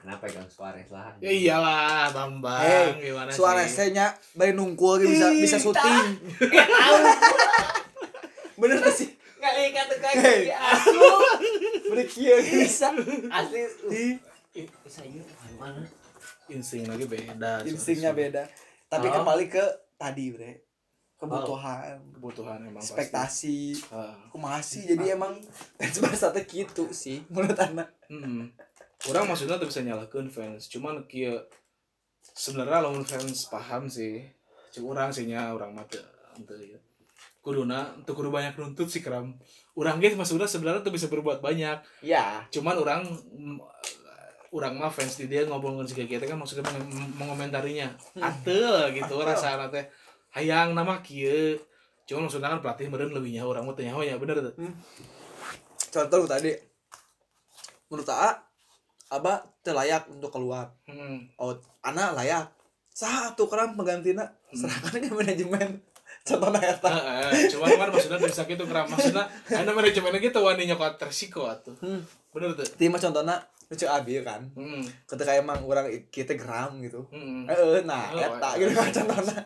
kenapa 0.00 0.28
pegang 0.28 0.48
Suarez 0.48 0.88
lah. 0.88 1.12
Ya 1.20 1.32
iyalah 1.32 2.08
Bambang 2.12 2.60
Hey, 2.64 3.12
gimana 3.12 3.28
Suarez 3.32 3.68
sih? 3.68 3.76
teh 3.76 3.88
nya 3.92 4.12
bari 4.32 4.56
nungkul 4.56 5.04
bisa 5.04 5.28
bisa 5.36 5.56
syuting. 5.60 6.04
Eh, 6.52 7.81
bener 8.62 8.78
tuh 8.78 8.94
sih 8.94 9.10
kali 9.36 9.74
kata 9.74 9.94
Hey. 10.14 10.46
kaki 10.46 10.54
asu 10.54 11.02
beri 11.84 12.04
ge 12.06 12.34
bisa 12.62 12.94
asli 13.28 13.60
iya 14.52 15.22
mana 15.58 15.82
insting 16.46 16.86
lagi 16.86 17.04
beda. 17.04 17.64
instingnya 17.64 18.12
beda 18.12 18.46
tapi 18.86 19.08
Oh. 19.08 19.18
kembali 19.18 19.46
ke 19.48 19.64
tadi 19.96 20.30
bre 20.30 20.62
kebutuhan 21.16 21.98
Kebutuhan 22.12 22.58
emang 22.60 22.78
pasti. 22.78 22.92
ekspektasi 22.92 23.56
Heeh. 23.88 24.14
kumaha 24.28 24.58
sih 24.60 24.82
jadi 24.84 25.14
emang 25.14 25.42
fans 25.76 26.22
teh 26.22 26.44
gitu 26.44 26.86
sih 26.92 27.26
menurut 27.26 27.58
anak 27.58 27.90
Hmm. 28.06 28.46
Orang 29.02 29.26
maksudnya 29.26 29.56
tuh 29.56 29.66
bisa 29.66 29.82
nyalakan 29.82 30.30
fans, 30.30 30.70
cuman 30.70 31.02
kia 31.10 31.34
sebenarnya 32.22 32.86
lawan 32.86 33.02
fans 33.02 33.50
paham 33.50 33.90
sih. 33.90 34.22
Cuma 34.70 34.94
orang 34.94 35.10
sih 35.10 35.26
nya 35.26 35.50
orang 35.50 35.74
mata 35.74 35.98
ente 36.32 36.54
ya. 36.54 36.78
Kuduna 37.42 37.90
untuk 37.92 38.14
kudu 38.14 38.30
banyak 38.30 38.54
nuntut 38.54 38.86
sih 38.86 39.02
kram. 39.02 39.34
Orang 39.74 39.98
gitu 39.98 40.14
maksudnya 40.14 40.46
sebenarnya 40.46 40.80
tuh 40.80 40.90
bisa 40.90 41.06
berbuat 41.06 41.38
banyak. 41.38 41.82
ya 42.00 42.46
Cuman 42.48 42.74
orang 42.76 43.02
mm, 43.04 43.58
orang 44.50 44.76
mah 44.76 44.88
fans 44.88 45.16
di 45.16 45.26
dia 45.26 45.42
ngobrol 45.42 45.82
si 45.82 45.98
kita 45.98 46.22
kan 46.22 46.38
maksudnya 46.38 46.62
meng- 46.64 47.18
mengomentarinya. 47.18 47.90
Atel 48.16 48.94
gitu 48.94 49.18
rasa 49.18 49.66
teh. 49.68 49.82
Hayang 50.32 50.72
nama 50.72 51.02
kia. 51.02 51.58
Cuman 52.02 52.26
maksudnya 52.26 52.46
kan 52.48 52.60
pelatih 52.60 52.86
meren 52.86 53.10
lebih 53.10 53.30
nyaho 53.32 53.50
orang 53.50 53.64
mah 53.64 53.74
teu 53.74 53.82
nyaho 53.82 54.00
ya 54.00 54.14
bener 54.16 54.38
tuh. 54.40 54.54
contoh 55.90 56.18
lu 56.18 56.26
tadi 56.26 56.52
menurut 57.86 58.08
A 58.08 58.32
Abah 59.10 59.44
teu 59.60 59.76
layak 59.76 60.08
untuk 60.08 60.32
keluar 60.32 60.72
Hmm. 60.88 61.28
oh 61.36 61.52
anak 61.80 62.16
layak 62.16 62.48
satu 62.88 63.44
kerang 63.44 63.76
penggantina 63.76 64.24
serahkan 64.50 65.00
ke 65.00 65.12
manajemen 65.12 65.84
contohnya 66.22 66.60
eta 66.62 66.90
Heeh, 66.90 67.50
cuman 67.50 67.68
kan 67.76 67.88
maksudnya 67.90 68.18
dari 68.18 68.34
sakit 68.34 68.54
itu 68.54 68.66
kram 68.66 68.86
maksudnya 68.86 69.24
ada 69.48 69.70
manajemennya 69.70 70.20
gitu 70.20 70.38
wani 70.38 70.70
nyokot 70.70 70.98
resiko 70.98 71.46
atuh. 71.46 71.74
Hmm. 71.82 72.02
Bener 72.30 72.54
tuh. 72.54 72.66
Tim 72.78 72.94
contohnya 72.94 73.36
lucu 73.68 73.86
abi 73.88 74.20
kan 74.20 74.42
Heeh. 74.52 74.84
ketika 75.08 75.32
emang 75.32 75.64
orang 75.64 75.88
kita 76.08 76.36
geram 76.36 76.76
gitu 76.78 77.02
Heeh. 77.08 77.48
eh 77.48 77.82
nah 77.82 78.12
Oh, 78.12 78.20
eta 78.20 78.50
iya. 78.54 78.60
gitu 78.60 78.72
kan 78.76 78.90
contohnya 78.92 79.38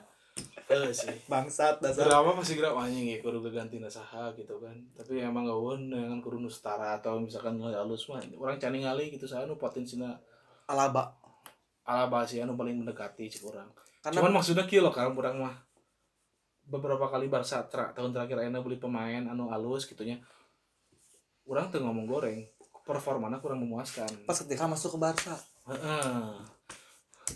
Eh 0.66 0.90
sih. 0.90 1.14
bangsat 1.30 1.78
dasar 1.78 2.10
Drama 2.10 2.34
pasti 2.34 2.58
gerak 2.58 2.74
anjing 2.74 3.06
ya 3.06 3.22
kudu 3.22 3.38
ganti 3.54 3.78
saha 3.86 4.34
gitu 4.34 4.58
kan. 4.58 4.74
Tapi 4.98 5.22
emang 5.22 5.46
gawon 5.46 5.94
dengan 5.94 6.18
kudu 6.18 6.42
nu 6.42 6.50
setara 6.50 6.98
atau 6.98 7.22
misalkan 7.22 7.54
halus 7.62 8.10
mah 8.10 8.18
orang 8.34 8.58
cani 8.58 8.82
ngali 8.82 9.14
gitu 9.14 9.30
saya 9.30 9.46
nu 9.46 9.54
potensina 9.54 10.18
alaba 10.66 11.14
ala 11.86 12.10
sih 12.26 12.42
anu 12.42 12.58
paling 12.58 12.82
mendekati 12.82 13.30
cik 13.30 13.46
orang. 13.46 13.70
karena 14.02 14.18
Cuman 14.18 14.32
maksudnya 14.34 14.66
kieu 14.66 14.82
loh 14.82 14.90
kan 14.90 15.06
orang 15.06 15.38
mah 15.38 15.54
beberapa 16.66 17.06
kali 17.06 17.30
Barca 17.30 17.62
tra, 17.66 17.94
tahun 17.94 18.10
terakhir 18.10 18.42
Aina 18.42 18.58
beli 18.58 18.76
pemain 18.76 19.22
anu 19.22 19.48
halus 19.48 19.86
gitunya. 19.86 20.18
Orang 21.46 21.70
tuh 21.70 21.78
ngomong 21.78 22.10
goreng, 22.10 22.42
performanya 22.82 23.38
kurang 23.38 23.62
memuaskan. 23.62 24.06
pas 24.26 24.34
ketika 24.34 24.66
masuk 24.66 24.94
ke 24.94 24.98
Barca 24.98 25.34
Heeh. 25.66 26.30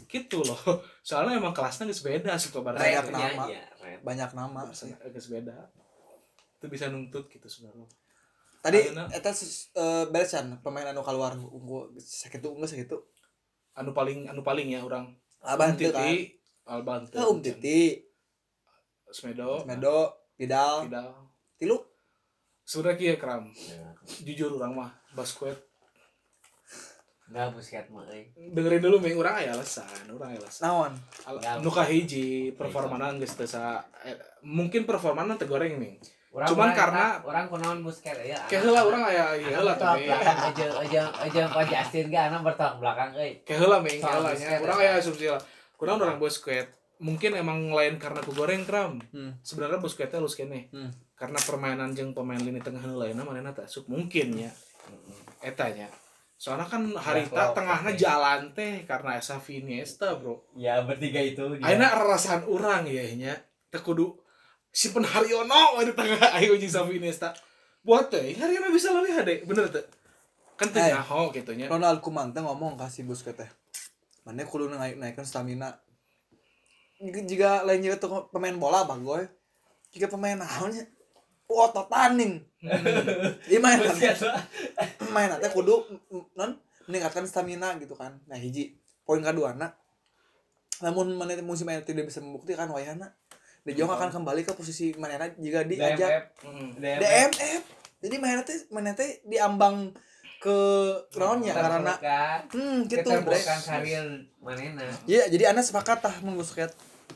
Gitu 0.06 0.38
loh. 0.42 0.58
Soalnya 1.06 1.38
emang 1.38 1.50
kelasnya 1.50 1.86
geus 1.86 2.02
beda 2.02 2.38
suka 2.38 2.62
bareng. 2.62 2.78
Banyak 2.78 3.06
Red 3.06 3.14
nama. 3.14 3.44
red. 3.82 3.98
banyak 4.06 4.30
nama 4.34 4.60
sih 4.70 4.94
Geus 5.10 5.26
beda. 5.26 5.66
Itu 6.58 6.66
bisa 6.66 6.86
nuntut 6.86 7.26
gitu 7.26 7.46
sebenarnya. 7.46 7.86
tadi 8.60 8.92
eta 8.92 9.32
sus- 9.32 9.72
eh, 9.72 10.04
beresan 10.12 10.60
pemain 10.60 10.84
anu 10.84 11.00
keluar 11.00 11.32
unggul 11.32 11.96
sakit 11.96 12.44
unggul 12.44 12.68
sakit 12.68 12.92
Anu 13.72 13.96
paling 13.96 14.28
anu 14.28 14.44
paling 14.44 14.68
ya 14.68 14.84
orang. 14.84 15.16
abah 15.40 15.72
Um 15.72 15.72
kan 15.72 15.80
Titi, 15.80 16.12
Alban 16.68 17.00
um 17.24 17.40
titi 17.40 18.04
Smedo, 19.10 19.62
Medo 19.64 20.08
Vidal 20.34 20.86
Vidal. 20.86 21.10
tilu 21.56 21.76
Sudah 22.62 22.94
kieu 22.94 23.14
kram. 23.14 23.50
Ya. 23.50 23.90
Jujur 24.22 24.54
orang 24.54 24.72
mah 24.72 24.90
basket 25.11 25.58
Nggak 27.26 27.46
busket 27.52 27.86
mah 27.86 28.02
euy. 28.08 28.26
dengerin 28.50 28.78
dulu 28.80 28.98
ming 28.98 29.14
urang 29.14 29.34
aya 29.36 29.50
alasan, 29.52 29.86
urang 30.08 30.30
aya 30.30 30.38
alasan. 30.38 30.62
naon 30.64 30.92
Al-. 31.24 31.62
Nu 31.62 31.70
kahiji 31.70 32.50
performana 32.52 33.14
geus 33.16 33.34
teu 33.34 33.46
sa 33.46 33.78
eh, 34.02 34.14
mungkin 34.40 34.82
performana 34.82 35.34
teu 35.34 35.46
goreng 35.46 35.78
ming. 35.78 35.94
Urang- 36.30 36.46
Cuman 36.48 36.70
karena- 36.72 37.18
eta, 37.18 37.22
urang 37.24 37.46
kunaon 37.46 37.78
busket 37.80 38.18
ya. 38.20 38.38
Kayak 38.46 38.62
heula 38.64 38.82
urang 38.84 39.02
aya 39.04 39.34
ieu 39.36 39.46
heula 39.48 39.74
bertolak 39.74 39.98
tapi. 39.98 40.11
aja 40.11 40.66
aja 40.76 41.02
aja 41.22 41.42
Pak 41.48 41.64
Justin 41.64 42.06
ge 42.06 42.18
anak 42.20 42.42
bertolak 42.44 42.74
belakang 42.78 43.11
euy. 43.14 43.32
Kayak 43.42 43.58
heula 43.61 43.78
ming, 43.78 43.98
Soal 43.98 44.11
heula 44.12 44.28
basket, 44.28 44.46
nya. 44.48 44.58
Urang 44.61 44.78
ya. 44.78 44.84
aya 44.84 44.92
asumsi 44.96 45.26
lah. 45.26 45.42
Kurang 45.74 45.94
orang 45.98 46.18
basket. 46.18 46.66
Mungkin 47.01 47.32
emang 47.32 47.72
lain 47.72 47.96
karena 47.96 48.20
ku 48.20 48.36
goreng 48.36 48.68
kram. 48.68 49.01
hmm. 49.12 49.40
Sebenarnya 49.40 49.80
basketnya 49.80 50.20
lu 50.20 50.28
kene. 50.28 50.68
Hmm. 50.70 50.92
Karena 51.16 51.40
permainan 51.40 51.96
jeung 51.96 52.12
pemain 52.12 52.40
lini 52.40 52.61
tengah 52.61 52.84
lainnya 52.84 53.24
manehna 53.24 53.57
teh 53.57 53.64
asup 53.64 53.88
mungkin 53.88 54.36
ya. 54.36 54.53
Eta 55.40 55.72
nya. 55.72 55.88
Soalnya 56.40 56.68
kan 56.68 56.88
harita 56.96 57.53
tengahnya 57.53 57.92
jalan 57.96 58.53
teh 58.57 58.84
karena 58.88 59.20
esa 59.20 59.36
Iniesta, 59.44 60.16
Bro. 60.16 60.48
Ya 60.57 60.80
bertiga 60.80 61.20
itu 61.20 61.57
dia. 61.57 61.64
Ayeuna 61.68 61.92
rarasan 61.92 62.44
urang 62.48 62.88
ya 62.88 63.05
nya. 63.16 63.36
Teu 63.68 63.80
kudu 63.84 64.16
si 64.70 64.88
Haryono 64.94 65.82
di 65.82 65.92
tengah 65.92 66.30
ayo 66.38 66.55
Xavi 66.55 67.03
Iniesta 67.03 67.34
buat 67.82 68.07
teh 68.07 68.38
Haryono 68.38 68.70
bisa 68.70 68.94
lebih 68.94 69.18
hade 69.18 69.34
bener 69.42 69.66
teh 69.66 69.82
kan 70.55 70.70
teh 70.70 70.78
Eh. 70.78 70.94
nyaho 70.94 71.34
gitu 71.34 71.51
nya 71.59 71.66
Ronald 71.66 71.98
Koeman 71.98 72.30
teh 72.30 72.38
ngomong 72.38 72.78
kasih 72.78 73.03
Busquets 73.03 73.40
teh. 73.40 73.51
Mana 74.22 74.46
kudu 74.46 74.70
naik 74.70 75.01
naikkan 75.01 75.26
stamina. 75.26 75.80
Jika, 77.01 77.64
lain 77.64 77.80
juga 77.80 77.96
tuh 77.96 78.28
pemain 78.28 78.53
bola 78.53 78.84
bagoy. 78.84 79.24
Jika 79.90 80.07
pemain 80.12 80.36
naonnya 80.36 80.84
otot 81.51 81.88
taning. 81.90 82.44
Iya 83.51 83.59
main 83.59 83.80
main 85.11 85.30
teh 85.42 85.51
kudu 85.51 85.82
non 86.38 86.55
meningkatkan 86.86 87.26
stamina 87.26 87.74
gitu 87.80 87.96
kan. 87.98 88.20
Nah 88.28 88.38
hiji. 88.38 88.78
Poin 89.03 89.18
kedua 89.24 89.57
nak. 89.57 89.74
Namun 90.84 91.16
mana 91.18 91.34
musim 91.42 91.68
ini 91.68 91.82
tidak 91.82 92.09
bisa 92.09 92.24
membuktikan 92.24 92.70
wayana 92.70 93.12
De 93.61 93.76
Jong 93.76 93.92
akan 93.92 94.09
kembali 94.09 94.48
ke 94.48 94.57
posisi 94.57 94.96
mana 94.96 95.28
jika 95.36 95.68
diajak 95.68 96.32
Hmm. 96.40 96.72
DMF 96.80 97.62
jadi 98.01 98.16
mana 98.16 98.40
teh 98.40 98.57
mana 98.72 98.96
teh 98.96 99.20
diambang 99.28 99.92
ke 100.40 100.57
naonnya 101.20 101.53
karena 101.53 101.92
hmm 102.48 102.88
gitu. 102.88 103.05
Bre 103.05 103.20
keterbukaan 103.20 103.61
karir 103.61 104.07
manena 104.40 104.88
Iya, 105.05 105.28
jadi 105.28 105.53
anda 105.53 105.61
sepakat 105.61 106.01
tah 106.01 106.16
mun. 106.24 106.40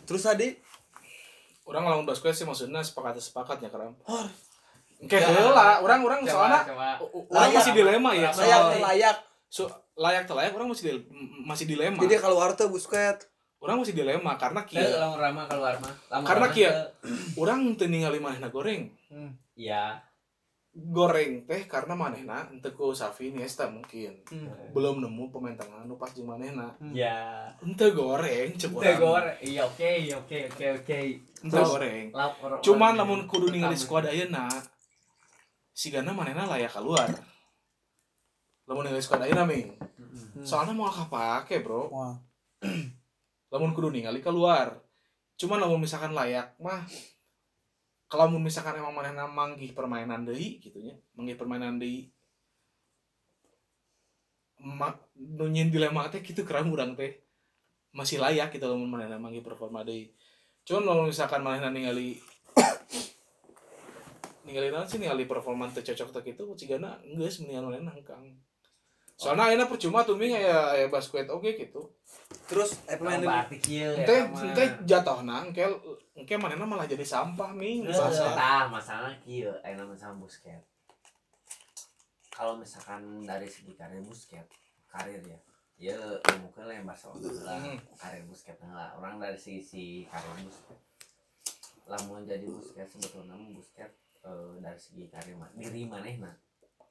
Terus 0.03 0.23
tadi, 0.23 0.49
orang 1.65 1.85
lamun 1.87 2.05
basket 2.05 2.33
sih 2.33 2.43
maksudnya 2.43 2.81
sepakat 2.81 3.17
sepakatnya 3.17 3.69
karena 3.69 3.89
oh, 4.05 4.27
kayak 5.01 5.31
heula 5.31 5.81
orang 5.81 6.01
orang 6.01 6.21
soalnya 6.25 6.61
orang 6.67 6.97
Layak. 7.31 7.57
masih 7.57 7.73
dilema 7.73 8.11
ya. 8.13 8.29
Layak 8.29 8.35
soal 8.35 8.63
layak. 8.81 9.17
so, 9.47 9.63
layak 9.95 10.25
telayak 10.25 10.53
orang 10.53 10.69
masih 10.69 11.01
masih 11.43 11.65
dilema. 11.65 11.97
Jadi 11.99 12.15
kalau 12.19 12.37
tuh 12.55 12.69
Busquets. 12.69 13.31
orang 13.59 13.81
masih 13.81 13.97
dilema 13.97 14.37
karena 14.37 14.61
Teu, 14.61 14.77
kia 14.77 15.01
lamun 15.01 15.17
rama 15.17 15.43
keluar 15.49 15.73
mah 15.81 15.95
Karena 16.21 16.47
kia- 16.53 16.69
teu. 17.01 17.41
orang 17.41 17.73
teu 17.75 17.89
ningali 17.89 18.21
manehna 18.21 18.53
goreng 18.53 18.93
iya 19.57 20.05
goreng 20.75 21.47
teh 21.47 21.71
karena 21.71 21.95
manehna 21.95 22.51
henteu 22.51 22.75
ku 22.75 22.91
Xavi 22.91 23.31
Iniesta 23.31 23.71
mungkin. 23.71 24.19
Hmm. 24.27 24.51
belum 24.75 24.99
nemu 24.99 25.31
pemain 25.31 25.55
tengah 25.55 25.87
nu 25.87 25.95
pas 25.95 26.11
jeung 26.11 26.27
manehna. 26.27 26.75
Ya. 26.91 27.47
Henteu 27.63 27.95
goreng 27.95 28.59
cek 28.59 28.75
Teu 28.75 28.79
urang 28.83 28.99
gor 28.99 29.25
iya 29.39 29.63
oke 29.63 29.91
oke 30.19 30.39
oke 30.51 30.67
oke. 30.83 30.99
Henteu 31.47 31.55
Terus- 31.55 31.71
goreng. 31.71 32.05
Lapor 32.11 32.59
cuman 32.59 32.99
lamun 32.99 33.23
kudu 33.31 33.55
ningali 33.55 33.79
skuad 33.79 34.11
ayeuna 34.11 34.51
sigana 35.71 36.11
manehna 36.11 36.51
layak 36.51 36.75
keluar 36.75 37.07
lamun 38.67 38.83
ningali 38.91 39.03
skuad 39.03 39.23
ayeuna 39.23 39.47
ming. 39.47 39.79
Hmm. 39.79 40.43
soalnya 40.43 40.75
mau 40.75 40.91
kapake 40.91 41.63
bro. 41.63 41.87
Lamun 43.55 43.71
kudu 43.71 43.95
ningali 43.95 44.19
keluar 44.19 44.75
cuman 45.39 45.63
lamun 45.63 45.83
misalkan 45.87 46.11
layak 46.11 46.55
mah 46.59 46.83
kalau 48.15 48.39
misalkan 48.39 48.79
emang 48.79 48.95
manehna 48.95 49.27
manggih 49.27 49.75
permainan 49.75 50.23
deui 50.23 50.63
gitu 50.63 50.79
nya 50.79 50.95
manggih 51.19 51.35
permainan 51.35 51.83
deui 51.83 52.15
ma 54.63 54.95
nu 55.19 55.51
nyin 55.51 55.69
dilema 55.69 56.07
teh 56.07 56.23
kitu 56.23 56.47
kerang 56.47 56.71
urang 56.71 56.95
teh. 56.95 57.19
Masih 57.91 58.23
layak 58.23 58.55
gitu 58.55 58.71
lamun 58.71 58.87
manehna 58.87 59.19
manggih 59.19 59.43
performa 59.43 59.83
deui. 59.83 60.15
Cuman 60.63 60.87
lamun 60.87 61.11
misalkan 61.11 61.43
manehna 61.43 61.75
ningali 61.75 62.23
ningali 64.47 64.71
naon 64.71 64.87
sih 64.87 65.03
ningali 65.03 65.27
performa 65.27 65.67
teu 65.75 65.83
cocok 65.83 66.15
teh 66.15 66.23
kitu 66.31 66.47
cigana 66.55 67.03
geus 67.03 67.43
mendingan 67.43 67.67
manehna 67.67 67.91
hengkang 67.93 68.39
soalnya 69.25 69.45
ayeuna 69.47 69.65
percuma 69.65 70.03
tuh 70.03 70.15
ming 70.15 70.33
aya 70.33 70.75
aya 70.75 70.87
basket 70.87 71.27
oke 71.27 71.49
gitu 71.49 71.89
Terus 72.45 72.77
eh 72.85 72.97
pemain 72.97 73.17
ente 73.17 73.57
eta 73.97 74.15
mah. 74.27 74.43
ente 74.45 74.65
jatuhna 74.85 75.37
engke 75.43 75.65
engke 76.15 76.35
manehna 76.35 76.65
malah 76.65 76.85
jadi 76.85 77.01
sampah 77.03 77.51
ming 77.51 77.83
Teu, 77.83 77.95
Sampah. 77.95 78.35
tah 78.35 78.65
masalah 78.69 79.13
kieu 79.19 79.49
aya 79.61 79.75
masalah 79.79 80.13
Busquets 80.15 80.69
kalau 82.29 82.55
misalkan 82.55 83.01
dari 83.23 83.47
segi 83.47 83.73
karir 83.73 84.03
Busquets 84.03 84.51
karir 84.87 85.23
ya 85.23 85.39
ya 85.77 85.97
mungkin 86.37 86.65
lah 86.65 86.75
yang 86.75 86.85
Barcelona 86.85 87.31
lah 87.41 87.59
Hmm. 87.59 87.79
karir 87.95 88.23
Busquets 88.25 88.61
lah 88.63 88.93
orang 88.95 89.17
dari 89.17 89.39
sisi 89.39 90.05
karir 90.05 90.35
Busquets 90.41 90.85
lamun 91.87 92.25
jadi 92.25 92.45
Busquets 92.45 92.91
sebetulnya 92.93 93.33
mah 93.33 93.51
Busquets 93.53 93.95
eh, 94.21 94.53
dari 94.59 94.79
segi 94.79 95.05
karir 95.07 95.35
mah 95.35 95.49
diri 95.53 95.83
manehna 95.85 96.33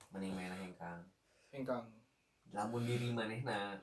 mending 0.10 0.34
main 0.34 0.54
hengkang 0.54 1.02
hengkang 1.50 1.84
lamun 2.54 2.86
diri 2.86 3.10
manehna 3.10 3.76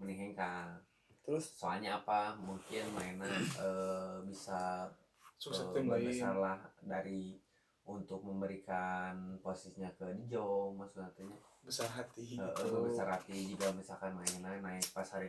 mending 0.00 0.32
hengkang 0.32 0.80
terus? 1.22 1.54
Soalnya 1.54 2.00
apa? 2.02 2.34
Mungkin 2.40 2.90
mainnya 2.96 3.30
eh, 3.60 4.16
bisa 4.24 4.88
sukses 5.36 5.68
eh, 5.76 6.58
dari 6.84 7.36
untuk 7.84 8.24
memberikan 8.24 9.36
posisinya 9.44 9.92
ke 9.92 10.08
Dijo 10.16 10.72
maksudnya 10.72 11.12
besar 11.60 11.88
hati 11.92 12.40
Eh, 12.40 12.40
eh, 12.40 12.80
besar 12.88 13.12
hati 13.12 13.52
juga 13.52 13.68
misalkan 13.76 14.16
mainnya 14.16 14.56
naik 14.60 14.88
pas 14.96 15.04
hari 15.12 15.28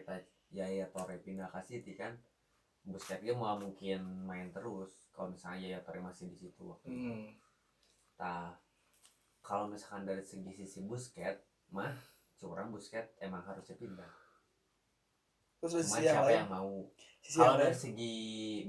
Yaya 0.56 0.88
Torre 0.88 1.20
pindah 1.20 1.52
ke 1.52 1.60
City 1.68 2.00
kan 2.00 2.16
Busquets 2.86 3.26
dia 3.26 3.34
mau 3.34 3.58
mungkin 3.58 4.30
main 4.30 4.54
terus. 4.54 5.10
Kalau 5.10 5.34
misalnya 5.34 5.66
Yaya 5.66 5.80
Torre 5.82 6.06
masih 6.06 6.30
di 6.30 6.38
situ 6.38 6.62
waktu 6.70 6.94
itu. 6.94 7.10
hmm. 7.10 7.28
Nah, 8.22 8.54
kalau 9.42 9.66
misalkan 9.66 10.06
dari 10.06 10.22
segi 10.22 10.54
sisi 10.54 10.86
Busquets 10.86 11.42
mah 11.74 11.98
curang 12.40 12.70
Busquets 12.72 13.16
emang 13.24 13.44
harusnya 13.44 13.76
pindah. 13.80 14.12
Terus 15.64 15.88
cuma 15.90 15.98
yang 15.98 16.04
siapa 16.04 16.28
lain? 16.30 16.38
yang 16.44 16.50
mau? 16.52 16.74
Sisi 17.26 17.42
yang 17.42 17.48
kalau 17.50 17.58
dari 17.58 17.74
segi 17.74 18.16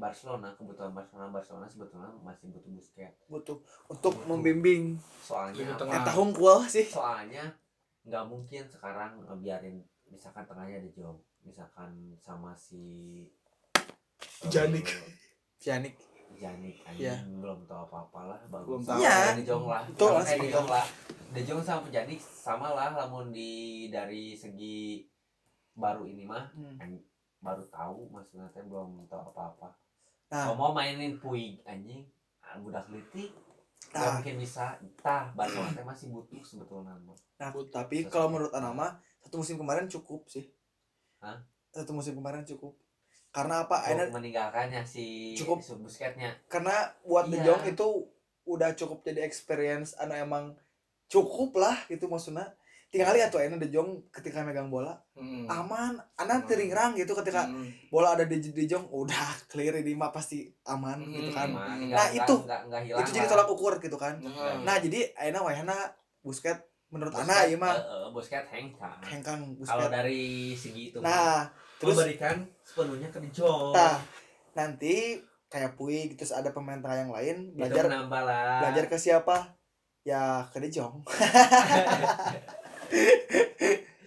Barcelona 0.01 0.49
kebutuhan 0.57 0.93
Barcelona 0.97 1.29
Barcelona 1.29 1.67
sebetulnya 1.69 2.11
masih 2.25 2.47
butuh 2.51 2.71
Busquets. 2.73 3.21
Butuh 3.29 3.57
untuk 3.93 4.15
membimbing. 4.25 4.97
Soalnya 5.21 5.77
tengah. 5.77 6.01
eh 6.01 6.03
tahun 6.09 6.29
kual 6.33 6.65
sih. 6.65 6.87
Soalnya 6.89 7.53
nggak 8.07 8.25
mungkin 8.31 8.65
sekarang 8.71 9.19
ngebiarin 9.27 9.83
misalkan 10.09 10.47
tengahnya 10.47 10.79
ada 10.79 10.91
Jong 10.95 11.19
misalkan 11.43 11.91
sama 12.23 12.55
si 12.55 13.27
eh, 13.77 14.51
Janik. 14.51 14.89
Janik 15.61 16.16
Janik 16.37 16.77
Iya. 16.93 17.17
anjing 17.17 17.39
belum 17.39 17.59
tahu 17.65 17.81
apa-apa 17.85 18.21
lah 18.29 18.39
bagus. 18.47 18.67
Belum 18.67 18.83
tahu. 18.83 18.99
Iya. 18.99 19.17
kayak 19.17 19.37
De 19.37 19.45
Jong 19.45 19.65
lah. 19.67 19.83
Betul 19.85 20.07
sama 20.07 20.13
lah, 20.13 20.23
kayak 20.23 20.37
sepakat. 20.37 20.55
Jong. 20.55 20.69
lah. 20.69 20.87
De 21.27 21.41
Jong 21.43 21.63
sama 21.63 21.87
Janik 21.89 22.21
sama 22.21 22.69
lah 22.71 22.89
namun 22.95 23.25
di 23.29 23.51
dari 23.89 24.25
segi 24.33 25.05
baru 25.73 26.03
ini 26.05 26.25
mah 26.25 26.45
Hmm. 26.53 26.77
baru 27.39 27.63
tahu 27.67 28.09
maksudnya 28.09 28.49
teh 28.49 28.63
belum 28.63 29.05
tahu 29.07 29.23
apa-apa. 29.31 29.69
Nah. 30.27 30.45
Kalau 30.45 30.57
mau 30.57 30.73
mainin 30.73 31.17
Puig 31.17 31.61
anjing. 31.63 32.03
Ah, 32.41 32.57
budak 32.57 32.87
litik 32.89 33.35
nah, 33.91 34.17
mungkin 34.17 34.39
bisa. 34.39 34.79
Tah 34.97 35.29
Barcelona 35.33 35.73
teh 35.73 35.83
masih 35.83 36.09
butuh 36.09 36.39
sebetulnya 36.41 36.95
nah 37.37 37.51
Butuh 37.51 37.69
tapi 37.75 38.07
kalau 38.07 38.31
menurut 38.31 38.51
Anama 38.51 38.95
satu 39.19 39.43
musim 39.43 39.57
kemarin 39.57 39.87
cukup 39.87 40.25
sih. 40.27 40.47
Hah? 41.19 41.37
satu 41.69 41.93
musim 41.93 42.15
kemarin 42.15 42.41
cukup 42.41 42.73
karena 43.37 43.55
apa 43.63 43.77
Aina- 43.85 44.09
meninggalkannya 44.09 44.81
si 44.83 45.37
Cukup. 45.37 45.61
si 45.61 45.77
Busquetsnya 45.77 46.33
karena 46.47 46.73
buat 47.03 47.29
De 47.29 47.37
Iya. 47.37 47.45
Jong 47.47 47.63
itu 47.69 47.87
udah 48.47 48.73
cukup 48.73 49.03
jadi 49.03 49.21
experience 49.21 49.93
anu 49.95 50.17
emang 50.17 50.57
cukup 51.07 51.53
lah 51.55 51.77
gitu 51.87 52.07
maksudnya 52.07 52.49
tinggal 52.89 53.13
lihat 53.13 53.29
tuh 53.29 53.39
Aina 53.39 53.55
De 53.55 53.69
Jong 53.69 54.09
ketika 54.09 54.41
megang 54.41 54.67
bola 54.67 54.97
Hmm. 55.13 55.45
aman 55.47 55.93
anak 56.17 56.39
Hmm. 56.41 56.49
teringrang 56.49 56.95
gitu 56.95 57.13
ketika 57.15 57.45
Hmm. 57.45 57.69
bola 57.87 58.15
ada 58.15 58.25
di 58.25 58.41
De 58.41 58.65
Jong 58.65 58.89
udah 58.89 59.27
clear 59.45 59.77
ini 59.77 59.93
mah 59.93 60.09
pasti 60.09 60.43
aman 60.65 60.97
Hmm. 60.97 61.13
gitu 61.13 61.31
kan 61.31 61.51
Hmm. 61.51 61.91
Nah, 61.91 62.09
itu. 62.09 62.35
nggak 62.41 62.61
nggak 62.65 62.83
hilang 62.83 63.01
itu 63.03 63.11
jadi 63.13 63.27
tolak 63.27 63.47
ukur 63.47 63.77
gitu 63.77 63.95
kan 63.95 64.17
Nah, 64.17 64.65
nah 64.65 64.77
jadi 64.79 65.13
Aina 65.15 65.39
wayana 65.41 65.77
Busquets 66.19 66.63
menurut 66.89 67.13
Ana 67.13 67.45
iya 67.45 67.55
mah 67.55 67.71
eh, 67.71 67.83
eh, 67.83 68.09
Busquets 68.11 68.49
hengkang 68.49 68.99
hengkang 69.05 69.41
kalau 69.59 69.59
Busquets 69.59 69.93
dari 69.93 70.23
segi 70.55 70.83
itu 70.89 70.99
nah 70.99 71.51
terus 71.77 71.97
memberikan 71.97 72.37
sepenuhnya 72.65 73.09
ke 73.13 73.19
De 73.21 73.29
Jong 73.33 73.73
nah 73.77 74.01
nanti 74.57 75.21
kayak 75.47 75.77
Puig 75.77 76.17
terus 76.17 76.33
ada 76.33 76.51
pemain 76.51 76.81
tengah 76.81 76.99
yang 77.07 77.13
lain 77.13 77.37
belajar 77.55 77.85
belajar 78.61 78.85
ke 78.89 78.97
siapa 78.97 79.55
ya 80.03 80.49
ke 80.51 80.59
De 80.59 80.69
Jong 80.73 81.05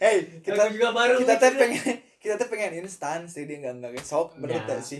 hey 0.04 0.18
kita 0.42 0.62
Aku 0.66 0.74
juga 0.74 0.90
baru 0.96 1.16
kita 1.20 1.36
teh 1.38 1.52
pengen 1.56 1.84
kita 2.20 2.34
teh 2.36 2.48
pengen 2.48 2.84
instan 2.84 3.28
sih 3.30 3.46
dia 3.46 3.58
nggak 3.62 3.74
nggak 3.84 4.04
sok 4.04 4.36
bener 4.40 4.64
Ya. 4.66 4.80
sih 4.82 5.00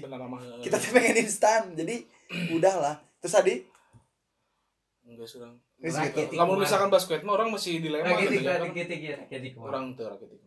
kita 0.64 0.76
teh 0.78 0.92
pengen 0.94 1.16
instan 1.26 1.74
jadi 1.74 2.06
udahlah 2.56 3.02
terus 3.20 3.34
tadi 3.34 3.66
enggak 5.10 6.14
gitu. 6.14 6.38
lamun 6.38 6.62
mah. 6.62 6.70
misalkan 6.70 6.94
basket 6.94 7.26
mah 7.26 7.34
orang 7.34 7.50
masih 7.50 7.82
dilema 7.82 8.14
Rakitic, 8.14 8.30
gitu 8.30 8.46
ya 8.46 8.48
kan. 8.54 8.62
Rakitic, 8.62 9.00
Rakitic, 9.02 9.26
Rakitic, 9.26 9.52
kumaha? 9.58 9.70
orang 9.74 9.86
teu 9.98 10.06
rakitik 10.06 10.38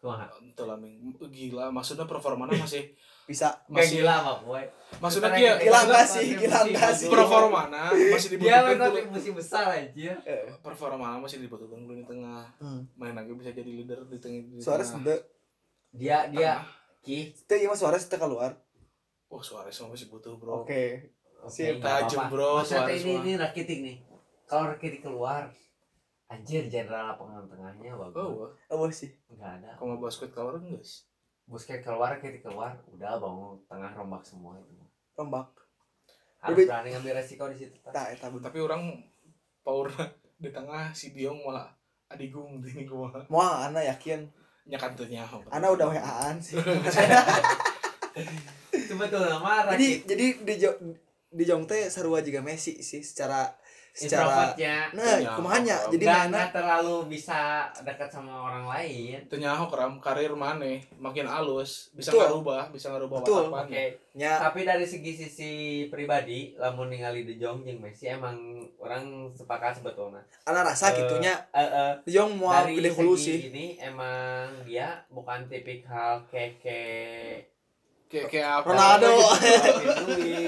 teu 0.00 0.64
lah 0.64 0.76
ming. 0.80 1.12
Gila 1.20 1.68
maksudnya 1.68 2.08
performanya 2.08 2.56
masih 2.64 2.96
bisa. 3.28 3.52
Masih 3.68 4.00
gila 4.00 4.24
apa 4.24 4.32
boy. 4.40 4.64
Maksudnya 4.96 5.30
kia 5.36 5.52
Gila 5.60 5.78
itu 5.84 5.86
nggak 5.86 6.00
pasti 6.00 6.18
sih? 6.18 6.28
Gila 6.40 6.58
musim 6.58 6.72
nggak 6.72 6.80
bagus. 6.80 7.00
sih? 7.00 7.08
performana 7.12 7.82
masih 7.92 8.28
dia 8.28 8.38
dibutuhkan 8.40 8.64
kan 8.64 8.76
tapi 8.80 8.98
kudu 9.04 9.10
musim 9.12 9.32
besar 9.36 9.64
aja 9.76 10.12
eh, 10.24 10.42
performana 10.64 11.16
masih 11.20 11.38
dibutuhkan 11.44 11.78
kudu 11.84 11.94
di 12.00 12.04
tengah. 12.08 12.42
Hmm. 12.56 12.82
main 12.96 13.12
lagi 13.12 13.30
bisa 13.36 13.52
jadi 13.52 13.70
leader 13.70 14.00
di 14.08 14.18
tengah 14.18 14.40
di 14.48 14.56
Suarez 14.58 14.88
ente 14.96 15.16
dia 15.92 16.26
dia 16.32 16.64
ki. 17.04 17.36
Teh 17.44 17.60
iya 17.60 17.68
mah 17.68 17.76
Suarez 17.76 18.08
teh 18.08 18.16
keluar. 18.16 18.56
Oh 19.30 19.44
Suarez 19.44 19.76
masih 19.76 20.10
butuh 20.10 20.34
bro. 20.40 20.66
Oke, 20.66 21.14
Sip, 21.48 21.80
nggak 21.80 22.10
tajam, 22.10 22.28
bro, 22.28 22.60
Maksudnya 22.60 22.84
suara 22.84 22.92
ini 22.92 23.12
ini 23.22 23.32
Rakitic 23.38 23.78
nih. 23.80 23.96
Kalau 24.44 24.74
Rakitic 24.74 25.00
keluar, 25.00 25.48
anjir 26.30 26.62
jenderal 26.64 27.10
lapangan 27.10 27.42
tengahnya 27.44 27.90
bagus. 27.92 28.22
Oh, 28.22 28.46
apa 28.70 28.84
sih 28.88 29.10
Enggak 29.28 29.58
ada. 29.58 29.74
kalau 29.74 29.92
mau 29.92 30.00
basket 30.00 30.30
keluar 30.30 30.56
guys. 30.56 31.10
Busquets 31.44 31.82
keluar, 31.82 32.14
Rakitic 32.14 32.40
keluar, 32.40 32.78
udah 32.86 33.18
bangun 33.18 33.58
tengah 33.66 33.90
rombak 33.92 34.22
semua 34.22 34.54
itu. 34.56 34.70
rombak 35.12 35.50
Harus 36.38 36.54
Lebih- 36.56 36.68
berani 36.70 36.88
ngambil 36.90 37.12
resiko 37.16 37.44
di 37.46 37.58
situ. 37.58 37.74
Tak 37.84 38.14
eta 38.14 38.30
bener 38.30 38.46
Tapi 38.46 38.58
orang 38.58 38.82
power 39.60 39.90
di 40.38 40.48
tengah 40.48 40.88
si 40.90 41.10
Diong 41.10 41.42
malah 41.42 41.66
adigung 42.08 42.62
ini 42.64 42.86
gua 42.86 43.10
mau 43.26 43.42
anak 43.60 43.82
yakin 43.84 44.24
nyakan 44.64 44.94
teu 44.94 45.04
nyaho. 45.04 45.42
anak 45.48 45.68
udah 45.68 45.86
waan 45.90 46.38
sih 46.38 46.54
Sebetulnya 48.70 49.28
nama 49.32 49.66
jadi 49.68 49.88
Rakitic 49.98 50.06
jadi 50.06 50.26
di 50.40 50.54
Jo- 50.56 50.80
di 51.28 51.44
Jong 51.44 51.64
teh 51.64 51.86
sarua 51.86 52.18
juga 52.20 52.40
Messi 52.40 52.78
sih 52.78 52.98
secara 53.00 53.50
secara 53.92 54.24
introvertnya. 54.26 54.76
Nah 54.94 55.14
Ya, 55.20 55.30
kumahanya 55.36 55.76
oh, 55.86 55.90
jadi 55.92 56.04
nggak 56.06 56.20
mana 56.20 56.30
nggak 56.30 56.50
terlalu 56.54 56.96
bisa 57.10 57.40
dekat 57.82 58.08
sama 58.10 58.34
orang 58.46 58.64
lain. 58.70 59.18
Teu 59.26 59.38
nyaho 59.42 59.66
keram 59.68 59.98
karir 59.98 60.32
maneh 60.32 60.82
makin 60.96 61.26
alus, 61.26 61.90
bisa 61.92 62.14
Betul. 62.14 62.20
ngarubah, 62.22 62.62
bisa 62.70 62.86
ngarubah 62.94 63.18
Betul. 63.22 63.44
Oke. 63.50 63.84
nya 64.10 64.42
Tapi 64.42 64.66
dari 64.66 64.82
segi 64.82 65.12
sisi 65.14 65.52
pribadi, 65.86 66.58
lamun 66.58 66.90
ningali 66.90 67.22
De 67.22 67.38
Jong 67.38 67.62
jeung 67.62 67.78
Messi 67.78 68.10
emang 68.10 68.34
orang 68.82 69.30
sepakat 69.34 69.78
sebetulnya. 69.78 70.18
anak 70.46 70.74
rasa 70.74 70.90
Eh, 70.90 71.06
gitunya. 71.06 71.34
Eh, 71.54 71.62
eh, 71.62 71.92
di 72.02 72.10
Jong 72.18 72.34
mau 72.34 72.50
pilih 72.66 72.90
hulu 72.90 73.14
sih. 73.14 73.50
ini 73.54 73.78
emang 73.78 74.50
dia 74.66 74.98
bukan 75.14 75.46
tipikal 75.46 76.26
kayak 76.26 76.58
kayak 78.10 78.26
Kayak 78.26 78.50
apa? 78.58 78.66
Ronaldo. 78.66 79.10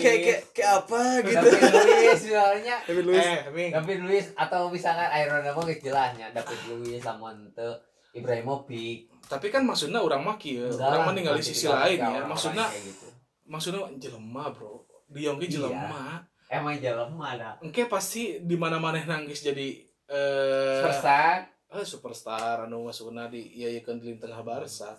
kayak 0.02 0.18
kayak 0.20 0.40
kayak 0.50 0.72
apa 0.82 1.00
gitu 1.22 1.46
David 1.46 1.72
Luiz 1.78 2.20
misalnya 2.20 2.76
David 2.82 3.04
Luiz 3.06 3.22
Eh. 3.22 3.70
David 3.70 4.00
Luiz 4.02 4.26
atau 4.34 4.66
misalkan 4.66 5.08
Iron 5.14 5.40
Man 5.40 5.70
jelasnya 5.72 6.26
David 6.34 6.60
Luiz 6.68 7.02
lamun 7.02 7.46
teu 7.54 7.70
Ibrahimovic 8.12 9.08
Tapi 9.22 9.48
kan 9.48 9.62
maksudnya 9.62 9.96
orang 9.96 10.20
mah 10.20 10.36
kieu, 10.36 10.68
Enggak 10.68 10.90
orang 10.90 11.06
lah, 11.08 11.14
ninggali 11.14 11.40
bukan 11.40 11.48
sisi 11.48 11.64
lain 11.64 11.96
ya. 11.96 12.20
Maksudnya 12.26 12.66
gitu. 12.74 13.06
maksudnya 13.46 13.80
jelema, 13.96 14.52
Bro. 14.52 14.84
Diong 15.08 15.38
ge 15.38 15.46
Iya. 15.46 15.52
jelema. 15.56 16.20
emang 16.50 16.76
jelema 16.76 17.24
ada 17.30 17.48
Engke 17.62 17.86
pasti 17.86 18.42
di 18.42 18.56
mana-mana 18.56 19.00
nangis 19.00 19.40
jadi 19.40 19.80
eh 20.04 20.80
Versa 20.82 21.40
eh, 21.72 21.80
superstar 21.80 22.66
anu 22.66 22.84
masukna 22.84 23.32
di 23.32 23.40
ieu 23.54 23.70
ieu 23.70 23.80
di 23.80 24.20
tengah 24.20 24.44
Barca. 24.44 24.92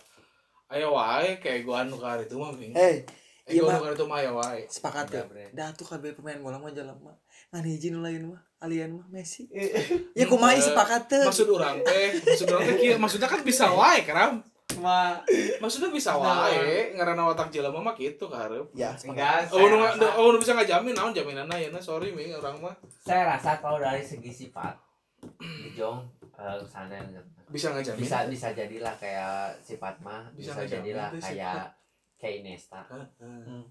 Aya 0.74 0.90
wae 0.90 1.38
kayak 1.38 1.62
gua 1.62 1.86
anu 1.86 1.96
ka 1.96 2.18
itu 2.18 2.34
mah 2.34 2.50
Ming. 2.52 2.74
hey 2.74 3.06
Eh, 3.44 3.54
iya, 3.54 3.62
gua 3.62 3.76
anu 3.76 3.86
ka 3.86 3.94
itu 3.94 4.06
mah 4.06 4.18
aya 4.18 4.32
wae. 4.34 4.66
sepakat 4.66 5.06
ya 5.08 5.24
dah 5.54 5.70
tuh 5.72 5.86
kabeh 5.86 6.18
pemain 6.18 6.42
bola 6.42 6.58
mah 6.58 6.74
jalan 6.74 6.98
mah 6.98 7.14
ngan 7.54 7.62
hiji 7.64 7.94
nu 7.94 8.02
lain 8.02 8.34
mah 8.34 8.42
alien 8.58 8.98
mah 8.98 9.06
Messi. 9.08 9.46
Ya 10.12 10.26
kumaha 10.26 10.56
Eh, 10.56 10.64
sepakat 10.64 11.06
teh? 11.06 11.22
Maksud 11.22 11.46
orang 11.48 11.78
teh, 11.80 12.18
maksud 12.18 12.48
orang 12.48 12.64
teh 12.66 12.76
kieu, 12.80 12.98
maksudnya 12.98 13.28
kan 13.28 13.44
bisa 13.44 13.70
wae 13.70 14.02
kram. 14.02 14.42
cuma 14.64 15.22
Maksudnya 15.62 15.94
bisa 15.94 16.16
Nah. 16.18 16.50
wae, 16.50 16.96
ngaranna 16.96 17.30
watak 17.30 17.54
jelema 17.54 17.78
mah 17.78 17.94
kitu 17.94 18.26
ka 18.26 18.48
hareup. 18.48 18.72
ya 18.74 18.90
enggak 18.98 19.46
Oh, 19.54 19.62
nu 19.62 19.78
oh, 20.18 20.34
bisa 20.40 20.58
ngajamin 20.58 20.98
naon 20.98 21.14
jaminanna 21.14 21.54
ya 21.54 21.70
sorry 21.78 22.10
Ming 22.10 22.34
orang 22.34 22.58
mah. 22.58 22.74
Saya 23.06 23.38
rasa 23.38 23.62
kalau 23.62 23.78
dari 23.78 24.02
segi 24.02 24.34
sifat 24.34 24.74
Jong 25.76 26.02
eh, 26.44 26.60
sana 26.66 26.98
bisa 27.48 27.68
ngajamin. 27.70 28.00
bisa 28.00 28.18
bisa 28.28 28.48
jadilah 28.52 28.96
kayak 28.96 29.56
sifat 29.60 29.96
mah 30.00 30.28
Bisa 30.32 30.52
bisa, 30.54 30.68
jadilah 30.70 31.08
kayak 31.14 31.72
kayak 32.16 32.36
Iniesta 32.40 32.80
Heeh. 32.86 33.62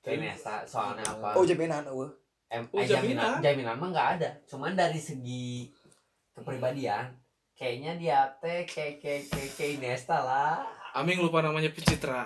kayak 0.00 0.16
Iniesta 0.18 0.54
soalnya 0.64 1.04
apa? 1.04 1.34
oh 1.34 1.42
jaminan 1.42 1.86
eueuh 1.86 2.10
em, 2.46 2.62
Oh, 2.68 2.78
eh, 2.78 2.84
jaminan 2.84 3.38
jaminan. 3.38 3.42
jaminan 3.42 3.76
mah 3.76 3.88
nggak 3.90 4.08
ada. 4.16 4.30
Cuman 4.44 4.72
dari 4.72 4.96
segi 4.96 5.66
kepribadian 6.32 7.10
kayaknya 7.52 7.96
dia 7.96 8.18
teh 8.38 8.62
kayak 8.62 9.00
kayak 9.00 9.22
kayak, 9.26 9.50
kayak 9.54 9.72
Iniesta 9.76 10.18
lah 10.18 10.62
Aming 10.96 11.20
lupa 11.20 11.38
namanya 11.38 11.68
pencitraan. 11.70 12.24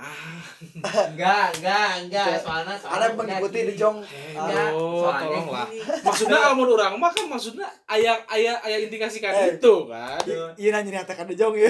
enggak 0.80 1.58
enggak 1.58 1.88
enggak 2.00 2.38
soalnya 2.38 2.70
ada 2.70 2.78
soalnya 2.78 3.08
mengikuti 3.12 3.58
gini. 3.58 3.68
di 3.68 3.74
Jong 3.74 3.96
enggak 4.30 4.70
Oh, 4.70 5.10
tolonglah. 5.10 5.66
Maksudnya 6.00 6.38
amun 6.46 6.68
orang 6.70 6.94
mah 6.94 7.10
kan 7.10 7.26
maksudnya 7.26 7.66
ayah 7.88 8.14
ayah 8.30 8.54
ayah 8.62 8.78
indikasikan 8.80 9.32
Eh. 9.32 9.58
itu 9.58 9.74
kan. 9.84 10.22
iya 10.54 10.70
nanya 10.70 11.02
nyatakan 11.02 11.26
di 11.26 11.34
Jong 11.34 11.54
ya 11.56 11.66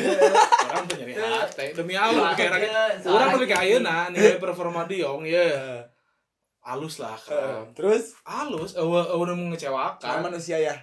Orang 0.66 0.84
tuh 0.84 0.94
nyari 0.94 1.12
hati 1.16 1.66
demi 1.72 1.94
Allah 1.94 2.30
kayak 2.30 2.52
Orang 3.02 3.28
gini. 3.34 3.46
kayak 3.46 3.62
ayeuna 3.64 3.96
nilai 4.10 4.36
performa 4.36 4.84
Diong 4.84 5.24
ya. 5.24 5.80
Halus 6.60 7.00
lah 7.00 7.16
kan. 7.16 7.64
terus 7.72 8.12
Halus, 8.22 8.76
eueuh 8.76 9.00
nu 9.24 9.32
kan 9.32 9.36
mengecewakan. 9.40 10.20
manusia 10.20 10.60
ya 10.60 10.76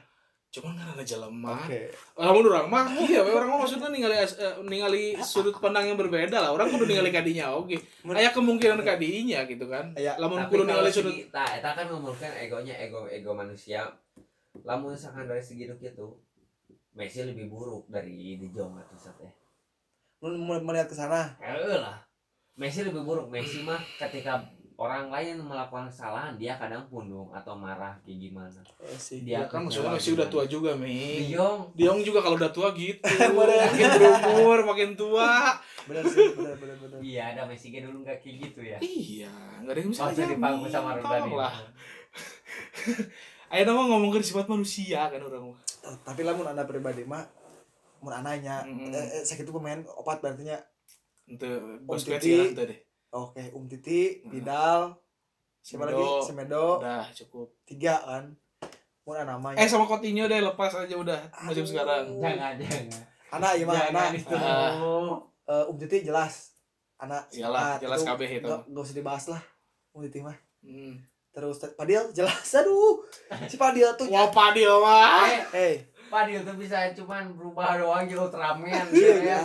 Cuman 0.58 0.74
karena 0.74 1.04
jelema. 1.04 1.54
oke 1.60 1.82
Lamun 2.16 2.44
orang 2.48 2.68
mah 2.68 2.86
iya 2.98 3.22
we 3.22 3.30
orang 3.30 3.50
mah 3.50 3.60
maksudnya 3.62 3.88
ningali 3.88 4.18
as- 4.18 4.38
eh, 4.38 4.58
ningali 4.62 5.14
sudut 5.20 5.54
pandang 5.54 5.86
yang 5.86 5.96
berbeda 5.96 6.38
lah. 6.38 6.50
Orang 6.50 6.68
kudu 6.68 6.84
ningali 6.84 7.10
kadinya 7.10 7.54
oke. 7.54 7.78
Men- 8.02 8.18
Aya 8.18 8.34
kemungkinan 8.34 8.82
kadinya 8.82 9.46
gitu 9.46 9.66
kan. 9.66 9.94
Aya. 9.94 10.18
Lamun 10.18 10.42
tapi 10.42 10.50
kudu 10.50 10.64
kalau 10.64 10.72
ningali 10.74 10.90
sudut 10.90 11.14
segi 11.14 11.30
nah 11.30 11.48
eta 11.48 11.70
kan 11.72 11.86
ngomongkan 11.88 12.32
egonya 12.36 12.74
ego 12.78 13.06
ego 13.06 13.32
manusia 13.32 13.86
lamun 14.66 14.94
misalkan 14.94 15.26
dari 15.26 15.40
segi 15.40 15.66
itu 15.66 15.78
gitu 15.78 16.18
Messi 16.92 17.22
lebih 17.22 17.46
buruk 17.46 17.86
dari 17.88 18.42
De 18.42 18.50
Jong 18.50 18.74
atau 18.74 18.98
teh 19.14 19.30
Mel- 20.18 20.66
melihat 20.66 20.90
ke 20.90 20.98
sana 20.98 21.38
Eh 21.38 21.78
lah 21.78 22.02
Messi 22.58 22.82
lebih 22.82 23.06
buruk 23.06 23.30
Messi 23.30 23.62
mah 23.62 23.78
ketika 24.02 24.42
orang 24.78 25.10
lain 25.10 25.42
melakukan 25.42 25.90
kesalahan 25.90 26.38
dia 26.38 26.54
kadang 26.54 26.86
pundung 26.86 27.26
atau 27.30 27.54
marah 27.54 27.98
kayak 28.02 28.18
gimana 28.24 28.62
Eh, 28.78 28.94
sih 28.94 29.26
dia 29.26 29.42
Ya 29.42 29.50
kan 29.50 29.66
maksudnya 29.66 29.98
masih 29.98 30.14
udah 30.14 30.28
tua 30.28 30.46
juga, 30.46 30.78
Mi. 30.78 31.26
Jong 31.28 31.74
Diong 31.74 32.00
juga 32.00 32.22
kalau 32.22 32.38
udah 32.38 32.50
tua 32.50 32.70
gitu. 32.72 33.02
Makin 33.34 33.90
berumur, 33.98 34.60
makin 34.64 34.90
tua. 34.94 35.58
benar 35.84 36.04
sih 36.04 36.30
benar 36.32 36.54
benar 36.56 36.76
benar 36.78 37.00
iya 37.00 37.32
ada 37.32 37.48
Messi 37.48 37.72
dulu 37.72 38.04
nggak 38.04 38.20
kayak 38.20 38.36
gitu 38.44 38.60
ya 38.62 38.78
Iya, 38.78 39.32
enggak 39.58 39.74
ada 39.74 39.80
yang 39.80 39.90
bisa 39.90 40.04
jadi 40.12 40.36
sama 40.68 40.90
Rodani. 40.94 41.04
Tolonglah. 41.26 41.54
Ayo 43.48 43.64
nama 43.64 43.82
ngomongin 43.88 44.20
sifat 44.22 44.46
manusia 44.46 45.08
kan 45.08 45.18
orang 45.18 45.56
mah. 45.56 45.60
Tapi 46.04 46.22
lah 46.22 46.36
mun 46.36 46.46
anda 46.46 46.68
pribadi 46.68 47.02
mah 47.02 47.24
mun 47.98 48.14
anaknya 48.14 48.62
eh, 48.68 48.94
eh, 48.94 49.24
sakit 49.24 49.48
pemain 49.48 49.80
opat 49.90 50.20
berarti 50.20 50.44
nya 50.46 50.60
Ente 51.26 51.48
basket 51.82 52.20
Titi. 52.20 52.36
ya 52.36 52.44
ente 52.46 52.64
deh. 52.68 52.80
Oke 53.10 53.44
Um 53.52 53.66
Titi 53.66 54.20
Hmm. 54.20 54.30
Vidal 54.30 54.80
siapa 55.60 55.84
Semedo. 55.84 55.98
lagi 55.98 56.08
Semedo 56.24 56.66
Udah 56.78 57.04
cukup. 57.12 57.48
tiga 57.64 57.96
kan 58.00 58.24
mun 59.04 59.16
namanya 59.18 59.56
Eh 59.56 59.66
sama 59.66 59.84
Coutinho 59.84 60.26
deh 60.26 60.42
lepas 60.42 60.72
aja 60.74 60.92
udah 60.94 61.16
musim 61.42 61.64
Aduh. 61.64 61.72
sekarang. 61.74 62.04
jangan 62.18 62.54
jangan 62.58 62.86
anak 63.30 63.52
mah 63.62 63.74
jangan 63.74 63.92
anak 63.94 64.10
itu 64.14 64.36
Ah. 64.36 65.64
Um 65.64 65.76
Titi 65.78 66.04
jelas 66.04 66.56
anak 66.98 67.24
Iyalah, 67.30 67.62
ah, 67.70 67.76
jelas 67.78 68.02
KB 68.02 68.22
itu. 68.34 68.44
nggak 68.44 68.62
nggak 68.66 68.84
usah 68.84 68.96
dibahas 68.96 69.26
lah 69.28 69.42
Um 69.92 70.02
Titi 70.02 70.20
mah 70.20 70.36
Hmm. 70.60 71.00
terus 71.30 71.56
Te- 71.58 71.72
Padil 71.72 72.12
jelas 72.12 72.44
aduh 72.54 73.00
si 73.46 73.56
Padil 73.56 73.88
tuh 73.94 74.08
Wah, 74.08 74.28
Padil 74.28 74.74
mah. 74.78 75.24
eh 75.26 75.40
eh 75.54 75.76
Padil 76.08 76.42
tuh 76.42 76.56
bisa 76.56 76.76
cuman 76.94 77.32
berubah 77.32 77.76
doang 77.76 78.04
jadi 78.04 78.18
Ultraman 78.18 78.68
Iya, 78.68 78.84
gitu 78.90 79.22
ya. 79.24 79.40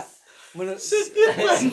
Menurut 0.53 0.79
lagi. 0.79 1.67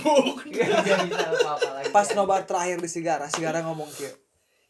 pas 1.93 2.07
nobar 2.16 2.45
terakhir 2.49 2.81
di 2.81 2.89
Sigara 2.89 3.26
Sigara 3.28 3.61
ngomong 3.64 3.89
kayak 3.93 4.16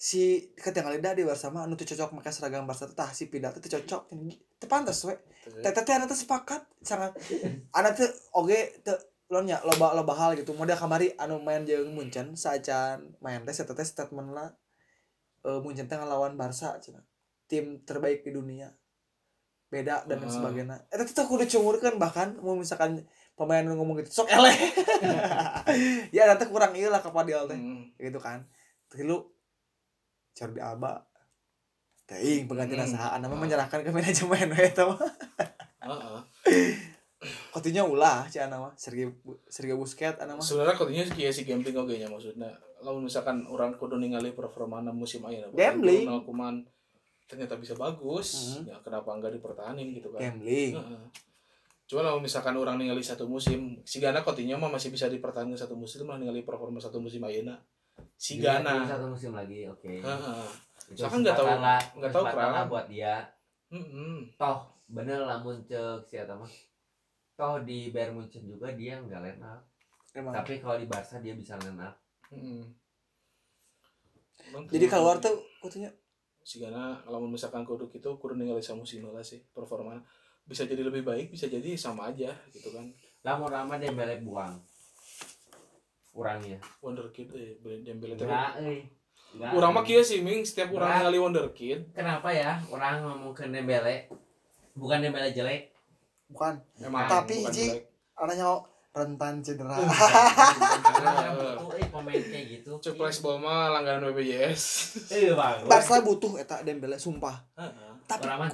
si 0.01 0.49
ketinggalan 0.57 1.05
di 1.13 1.29
Barca 1.29 1.53
mah 1.53 1.69
anu 1.69 1.77
cocok 1.77 2.17
make 2.17 2.33
seragam 2.33 2.65
Barca 2.65 2.89
teh 2.89 2.97
tah 2.97 3.13
si 3.13 3.29
teh 3.29 3.39
teu 3.39 3.71
cocok. 3.77 4.09
Teu 4.57 4.69
pantes 4.69 5.05
we. 5.05 5.13
Teh 5.61 5.73
teh 5.77 5.93
anak 5.93 6.09
teh 6.09 6.17
sepakat 6.17 6.65
sangat. 6.81 7.13
Anak 7.77 8.01
teh 8.01 8.09
oge 8.33 8.81
teu 8.81 8.97
lo 9.29 9.45
nya 9.45 9.61
loba 9.61 9.93
loba 9.93 10.17
hal 10.17 10.41
gitu. 10.41 10.57
Model 10.57 10.81
kamari 10.81 11.13
anu 11.21 11.37
main 11.45 11.69
jeung 11.69 11.93
Munchen 11.93 12.33
saacan 12.33 13.13
main 13.21 13.45
teh 13.45 13.53
eta 13.53 13.77
teh 13.77 13.85
statement 13.85 14.33
lah 14.33 14.49
eh 15.45 15.61
Munchen 15.61 15.85
teh 15.85 16.01
ngelawan 16.01 16.33
Barca 16.33 16.81
cenah 16.81 17.05
tim 17.45 17.85
terbaik 17.85 18.25
di 18.25 18.33
dunia. 18.33 18.73
Beda 19.69 20.03
dan 20.09 20.17
lain 20.19 20.27
Ah. 20.27 20.35
sebagainya. 20.35 20.77
Eta 20.89 21.05
teh 21.05 21.29
kudu 21.29 21.45
cungurkeun 21.45 22.01
bahkan 22.01 22.41
mau 22.41 22.57
misalkan 22.57 23.05
pemain 23.41 23.65
ngomong 23.65 23.97
gitu 23.99 24.21
sok 24.21 24.29
eleh 24.29 24.53
ya 26.17 26.29
nanti 26.29 26.45
kurang 26.45 26.77
ieu 26.77 26.87
lah 26.87 27.01
kepada 27.01 27.49
teh 27.49 27.57
Hmm. 27.57 27.89
gitu 27.97 28.19
kan 28.19 28.45
Tilu 28.87 29.23
Jordi 30.31 30.61
Alba 30.61 31.01
Teing 32.05 32.45
pengganti 32.45 32.75
Hmm. 32.75 32.85
nasahaan 32.85 33.17
nama 33.17 33.33
Ah. 33.33 33.39
menyerahkan 33.39 33.81
ke 33.81 33.89
manajemen 33.89 34.51
we 34.51 34.61
eta 34.61 34.83
mah. 34.83 34.99
Heeh. 35.81 36.19
Coutinho 37.49 37.87
ulah 37.87 38.27
cenah 38.27 38.59
mah 38.59 38.73
Sergio 38.75 39.15
Bu- 39.17 39.39
Sergio 39.47 39.79
Busquets 39.79 40.19
ana 40.19 40.35
mah. 40.35 40.43
Sebenarnya 40.43 40.75
Coutinho 40.75 41.07
sih 41.07 41.31
si 41.31 41.43
gambling 41.45 41.79
oke 41.79 41.95
nya 41.95 42.11
maksudnya. 42.11 42.51
Lalu 42.83 43.07
misalkan 43.07 43.47
orang 43.47 43.79
kudu 43.79 43.95
ningali 43.95 44.33
performa 44.33 44.83
musim 44.83 45.23
ayeuna. 45.23 45.55
Gambling. 45.55 46.11
Koeman 46.27 46.67
ternyata 47.25 47.55
bisa 47.55 47.79
bagus, 47.79 48.59
Mhm. 48.59 48.67
ya 48.67 48.77
kenapa 48.83 49.15
enggak 49.15 49.31
dipertahanin 49.31 49.95
gitu 49.95 50.11
kan. 50.11 50.19
Gambling. 50.19 50.75
Cuma 51.91 52.07
kalau 52.07 52.23
misalkan 52.23 52.55
orang 52.55 52.79
ningali 52.79 53.03
satu 53.03 53.27
musim, 53.27 53.83
si 53.83 53.99
Gana 53.99 54.23
Coutinho 54.23 54.55
mah 54.55 54.71
masih 54.71 54.95
bisa 54.95 55.11
dipertahankan 55.11 55.59
satu 55.59 55.75
musim 55.75 56.07
malah 56.07 56.23
ningali 56.23 56.47
performa 56.47 56.79
satu 56.79 57.03
musim 57.03 57.19
ayeuna. 57.27 57.59
Si 58.15 58.39
Gana. 58.39 58.87
Satu 58.87 59.11
musim 59.11 59.35
lagi, 59.35 59.67
oke. 59.67 59.99
Heeh. 59.99 60.47
itu 60.91 61.07
Soalnya 61.07 61.31
nggak 61.31 61.37
tahu- 61.39 61.47
lah 61.63 61.81
nggak 61.95 62.11
tahu 62.11 62.25
kesempatan 62.25 62.27
lah 62.27 62.51
kerangan. 62.51 62.67
buat 62.67 62.87
dia 62.91 63.15
Mm-mm. 63.71 64.15
toh 64.35 64.59
bener 64.91 65.23
lamun 65.23 65.63
cek 65.63 66.03
si 66.03 66.19
Eta 66.19 66.35
mah 66.35 66.51
toh 67.39 67.63
di 67.63 67.95
Bayern 67.95 68.19
Munchen 68.19 68.43
juga 68.43 68.75
dia 68.75 68.99
nggak 68.99 69.39
up 69.39 69.63
emang 70.11 70.35
tapi 70.35 70.59
kalau 70.59 70.83
di 70.83 70.91
Barca 70.91 71.23
dia 71.23 71.39
bisa 71.39 71.55
up 71.55 71.95
Mm-mm. 72.35 72.67
Emang 74.51 74.67
jadi 74.67 74.91
keluar 74.91 75.23
tuh 75.23 75.39
kutunya 75.63 75.95
sigana 76.43 76.99
kalau 77.07 77.23
misalkan 77.23 77.63
kudu 77.63 77.87
gitu 77.95 78.19
kudu 78.19 78.35
ningali 78.35 78.59
musim 78.75 79.07
lah 79.07 79.23
sih 79.23 79.47
performa 79.55 80.03
bisa 80.51 80.67
jadi 80.67 80.83
lebih 80.83 81.07
baik 81.07 81.31
bisa 81.31 81.47
jadi 81.47 81.79
sama 81.79 82.11
aja 82.11 82.35
gitu 82.51 82.75
kan. 82.75 82.91
Lamun 83.23 83.47
lama 83.49 83.79
Dembele 83.79 84.19
buang. 84.19 84.59
Orangnya 86.11 86.59
wonderkid 86.83 87.31
eh 87.33 87.55
Dembele 87.81 88.19
enggak 88.19 88.59
euy 88.59 88.83
Enggak. 89.31 89.51
urang 89.55 89.71
mah 89.71 89.87
kieu 89.87 90.03
sih 90.03 90.19
ming. 90.21 90.43
Setiap 90.43 90.75
urang 90.75 90.91
Berat. 90.91 90.99
ningali 91.01 91.19
wonderkid 91.23 91.79
kenapa 91.95 92.35
ya? 92.35 92.59
Orang 92.67 92.99
ngomong 93.01 93.31
ke 93.31 93.47
Dembele 93.47 94.11
bukan 94.75 94.99
Dembele 94.99 95.31
jelek. 95.31 95.71
Bukan. 96.27 96.59
Emang 96.79 97.07
Tapi, 97.07 97.43
bukan 97.43 97.55
Ji, 97.55 97.67
anaknya 98.15 98.63
rentan 98.91 99.39
cedera. 99.39 99.79
Eh 101.75 101.87
pemain 101.87 102.23
kayak 102.23 102.47
gitu. 102.59 102.73
Flashball 102.95 103.39
mah 103.39 103.71
langganan 103.71 104.11
BPJS. 104.11 104.63
eh 105.11 105.31
bang. 105.31 105.67
Barca 105.67 106.03
butuh 106.03 106.39
eta 106.39 106.63
Dembele 106.63 106.99
sumpah. 106.99 107.39
Tapi 108.07 108.27
orang 108.27 108.51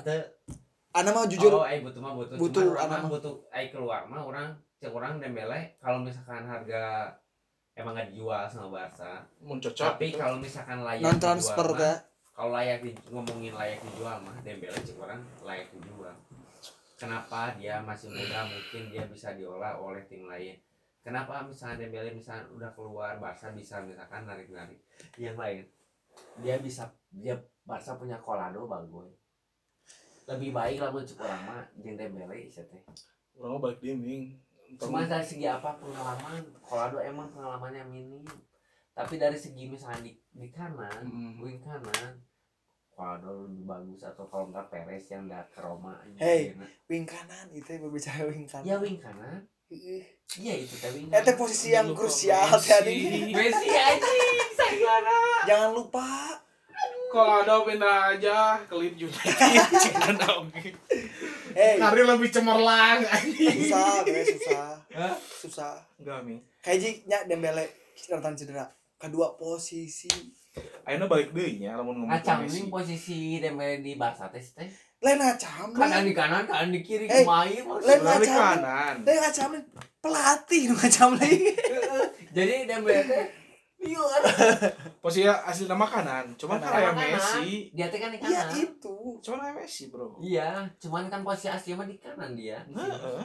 ana 0.96 1.10
mah 1.12 1.28
jujur 1.28 1.52
oh 1.52 1.68
eh 1.68 1.84
butuh 1.84 2.00
mah 2.00 2.12
butuh. 2.16 2.36
Butuh, 2.40 2.62
Cuman 2.64 2.72
orang 2.72 2.84
anak 2.88 2.98
mah 3.04 3.10
butuh 3.12 3.34
eh 3.52 3.66
keluar 3.68 4.00
mah 4.08 4.22
orang 4.24 4.48
cek 4.80 4.92
orang 4.92 5.20
Dembele 5.20 5.76
kalau 5.76 6.00
misalkan 6.00 6.48
harga 6.48 7.12
emang 7.76 7.92
nggak 7.92 8.08
dijual 8.12 8.48
sama 8.48 8.68
Barca 8.72 9.20
cocok. 9.44 9.76
tapi 9.76 10.06
kalau 10.16 10.40
misalkan 10.40 10.80
layak 10.80 11.04
non 11.04 11.16
dijual 11.16 11.20
transfer 11.20 11.68
mah, 11.76 11.96
kalau 12.32 12.50
layak 12.56 12.80
di, 12.80 12.90
ngomongin 13.12 13.52
layak 13.52 13.80
dijual 13.84 14.16
mah 14.24 14.36
Dembele 14.40 14.78
cek 14.80 14.96
orang 14.96 15.20
layak 15.44 15.68
dijual. 15.76 16.16
Kenapa 16.96 17.52
dia 17.60 17.76
masih 17.84 18.08
muda? 18.08 18.48
Mungkin 18.48 18.88
dia 18.88 19.04
bisa 19.04 19.36
diolah 19.36 19.76
oleh 19.76 20.00
tim 20.08 20.24
lain. 20.24 20.56
Kenapa 21.04 21.44
misalnya 21.44 21.84
Dembele 21.84 22.16
misalnya 22.16 22.48
udah 22.48 22.72
keluar 22.72 23.20
Barca 23.20 23.52
bisa 23.52 23.84
misalkan 23.84 24.24
narik 24.24 24.48
narik 24.48 24.80
yang 25.20 25.36
lain. 25.36 25.68
Dia 26.40 26.56
bisa 26.56 26.88
dia 27.12 27.36
Barca 27.68 28.00
punya 28.00 28.16
Colado 28.16 28.64
bagus 28.64 29.25
lebih 30.26 30.50
baik 30.50 30.82
lah 30.82 30.90
cek 30.90 31.22
orang 31.22 31.42
mah 31.46 31.62
jeung 31.78 31.94
Dembele 31.94 32.50
sih 32.50 32.66
teh. 32.66 32.82
Urang 33.38 33.58
mah 33.58 33.70
balik 33.70 33.78
dia 33.82 33.94
ming. 33.94 34.34
cuma 34.76 35.06
dari 35.06 35.22
segi 35.22 35.46
apa 35.46 35.78
pengalaman? 35.78 36.42
Colado 36.58 36.98
emang 36.98 37.30
pengalamannya 37.30 37.86
minim. 37.86 38.26
Tapi 38.90 39.14
dari 39.16 39.38
segi 39.38 39.70
misalnya 39.70 40.10
di, 40.10 40.12
di 40.34 40.48
kanan 40.50 41.06
Hmm. 41.06 41.38
wing 41.38 41.62
kanan 41.62 42.18
Colado 42.90 43.46
lebih 43.46 43.62
bagus 43.62 44.02
atau 44.02 44.26
kalau 44.26 44.50
enggak 44.50 44.66
Perez 44.72 45.06
yang 45.12 45.30
nggak 45.30 45.52
ke 45.54 45.60
Roma 45.62 46.00
Hey. 46.18 46.56
Enak. 46.58 46.70
wing 46.90 47.04
kanan 47.06 47.46
itu 47.54 47.68
yang 47.78 47.86
berbicara 47.86 48.26
wing 48.26 48.48
kanan. 48.50 48.66
Ya 48.66 48.76
wing 48.82 48.98
kanan. 48.98 49.46
Iya 49.70 50.54
itu 50.58 50.74
eta 50.82 51.22
kanan. 51.22 51.38
posisi 51.38 51.70
yang 51.70 51.94
krusial 51.94 52.50
tadi 52.58 53.30
Messi 53.30 53.70
anjing 53.70 54.26
jangan 55.46 55.70
lupa 55.74 56.06
Kalau 57.16 57.40
ada 57.40 57.54
pindah 57.64 57.96
aja 58.12 58.60
ke 58.62 58.74
Leeds 58.76 59.00
United. 59.00 60.74
Hey. 61.56 61.80
Karir 61.80 62.04
lebih 62.04 62.28
cemerlang 62.28 63.00
susah 63.00 64.04
guys 64.04 64.28
susah. 64.28 64.76
Hah? 64.92 65.16
susah. 65.16 65.72
Enggak 65.96 66.20
ming. 66.20 66.36
kayak 66.60 67.00
nya 67.08 67.24
Dembele 67.24 67.64
rentan 68.06 68.36
cedera. 68.36 68.68
Kedua 68.94 69.32
posisi. 69.32 70.12
Ayeuna 70.84 71.08
balik 71.08 71.32
deui 71.32 71.56
nya 71.56 71.80
lamun 71.80 72.04
ngomong 72.04 72.12
Messi. 72.12 72.60
nih 72.60 72.68
posisi 72.68 73.18
Dembele 73.40 73.80
di 73.80 73.96
Barca 73.96 74.28
teh 74.28 74.44
teh. 74.44 74.68
Lain 75.00 75.16
acam 75.16 75.72
kanan 75.72 76.04
di 76.04 76.12
kanan 76.12 76.44
kanan 76.44 76.68
di 76.68 76.80
kiri 76.80 77.08
Eh, 77.08 77.24
main 77.24 77.64
lain 77.64 78.00
acam. 78.04 78.60
Kanan. 78.60 78.94
lain 79.00 79.22
acam 79.22 79.50
pelatih 79.98 80.62
nu 80.68 80.76
acam 80.76 81.16
lagi 81.16 81.56
jadi 82.36 82.54
Dembele 82.66 83.00
teh 83.02 83.24
iya 83.86 84.02
Posisi 85.02 85.22
asli 85.24 85.64
nama 85.64 85.86
kanan. 85.86 86.34
Cuman 86.34 86.58
kayak 86.58 86.92
Kanan. 86.92 87.14
Messi. 87.14 87.70
dia 87.70 87.86
teh 87.86 87.96
kan 87.96 88.10
di 88.10 88.18
iya 88.18 88.42
kanan 88.42 88.58
itu 88.58 88.96
Cuman 89.22 89.38
kayak 89.40 89.56
Messi, 89.56 89.82
Bro. 89.88 90.18
Iya, 90.18 90.66
cuman 90.76 91.06
kan 91.06 91.22
posisi 91.22 91.46
asli 91.46 91.72
mah 91.72 91.86
di 91.86 91.96
kanan 91.96 92.34
dia. 92.34 92.58
Heeh. 92.66 93.24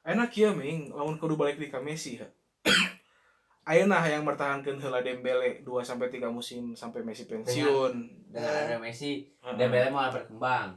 Enak 0.00 0.32
ya 0.32 0.48
Ming, 0.50 0.88
lamun 0.90 1.20
kudu 1.20 1.36
balik 1.36 1.60
di 1.60 1.68
ka 1.68 1.76
Messi 1.76 2.16
ya. 2.16 2.24
Ayeuna 3.68 4.00
yang 4.02 4.24
bertahankeun 4.24 4.80
heula 4.80 5.04
Dembele 5.04 5.60
2 5.60 5.68
sampai 5.84 6.08
3 6.08 6.26
musim 6.26 6.72
sampai 6.72 7.04
Messi 7.04 7.28
pensiun. 7.28 7.92
Dengan 8.32 8.54
ada 8.64 8.76
Messi, 8.80 9.28
Heeh. 9.28 9.54
Dembele 9.54 9.90
mau 9.90 10.08
berkembang. 10.08 10.72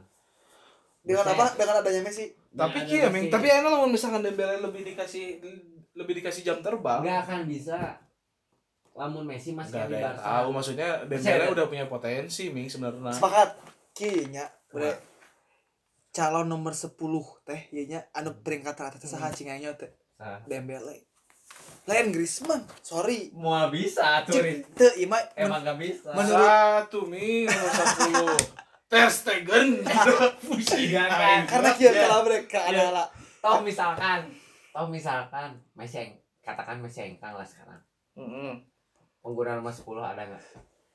dengan 1.04 1.20
apa 1.20 1.52
dengan 1.52 1.84
adanya 1.84 2.00
Messi 2.00 2.32
Tapi 2.50 2.78
ada 2.80 3.12
Ming, 3.12 3.28
Messi, 3.28 3.32
tapi 3.32 3.46
ayeuna 3.48 3.68
lamun 3.70 3.92
misalkan 3.92 4.20
Dembele 4.20 4.56
lebih 4.58 4.88
dikasih 4.88 5.40
lebih 5.94 6.14
dikasih 6.18 6.42
jam 6.42 6.58
terbang. 6.60 7.00
nggak 7.00 7.18
akan 7.24 7.40
bisa. 7.44 7.96
Lamun 8.94 9.24
Messi 9.24 9.50
masih 9.50 9.74
di 9.74 9.80
ada 9.80 9.90
yang 9.90 10.14
Barca. 10.14 10.22
tahu 10.24 10.48
maksudnya 10.50 10.88
Dembele 11.04 11.34
ada. 11.40 11.52
udah 11.52 11.66
punya 11.66 11.86
potensi 11.86 12.48
Ming 12.48 12.66
sebenarnya. 12.66 13.10
sepakat 13.10 13.50
kinya 13.90 14.46
udah 14.70 14.94
calon 16.10 16.46
nomor 16.46 16.70
10 16.70 16.94
teh 17.42 17.60
ieu 17.68 17.84
nya 17.84 18.06
anu 18.10 18.38
peringkat 18.38 18.70
teratas 18.72 18.98
teh 18.98 19.08
saha 19.08 19.28
Hmm. 19.28 19.34
cinganya 19.34 19.74
teh 19.74 19.90
Saha? 20.14 20.38
Dembele 20.44 21.10
lain 21.84 22.06
Griezmann 22.08 22.62
sorry 22.80 23.34
Mau 23.34 23.66
bisa 23.68 24.22
tuh, 24.22 24.38
Rin. 24.38 24.62
Cik, 24.64 24.72
teu 24.72 24.90
mah 25.04 25.18
men- 25.18 25.30
Emang 25.36 25.60
nggak 25.60 25.76
bisa. 25.76 26.08
Menurut- 26.08 26.38
Satu 26.40 27.00
Ming 27.04 27.44
nomor 27.44 27.70
10. 27.74 28.40
Ter 28.90 29.10
Stegen. 29.10 29.82
Pusing. 30.44 30.86
Iya 30.88 31.04
kan? 31.04 31.40
karena 31.44 31.70
kieu 31.74 31.90
Iya. 31.90 32.02
kalah 32.04 32.22
mereka 32.22 32.60
Iya. 32.62 32.78
adalah 32.88 33.06
Toh 33.42 33.58
misalkan, 33.60 34.20
toh 34.70 34.86
misalkan 34.88 35.50
Messi 35.74 35.98
yang 35.98 36.14
katakan 36.40 36.78
Messi 36.78 37.02
yang 37.02 37.18
lah 37.20 37.44
sekarang. 37.44 37.76
Heeh. 38.14 38.54
Pengguna 39.24 39.56
nomor 39.56 39.72
10 39.72 39.88
ada 40.04 40.20
nggak? 40.20 40.42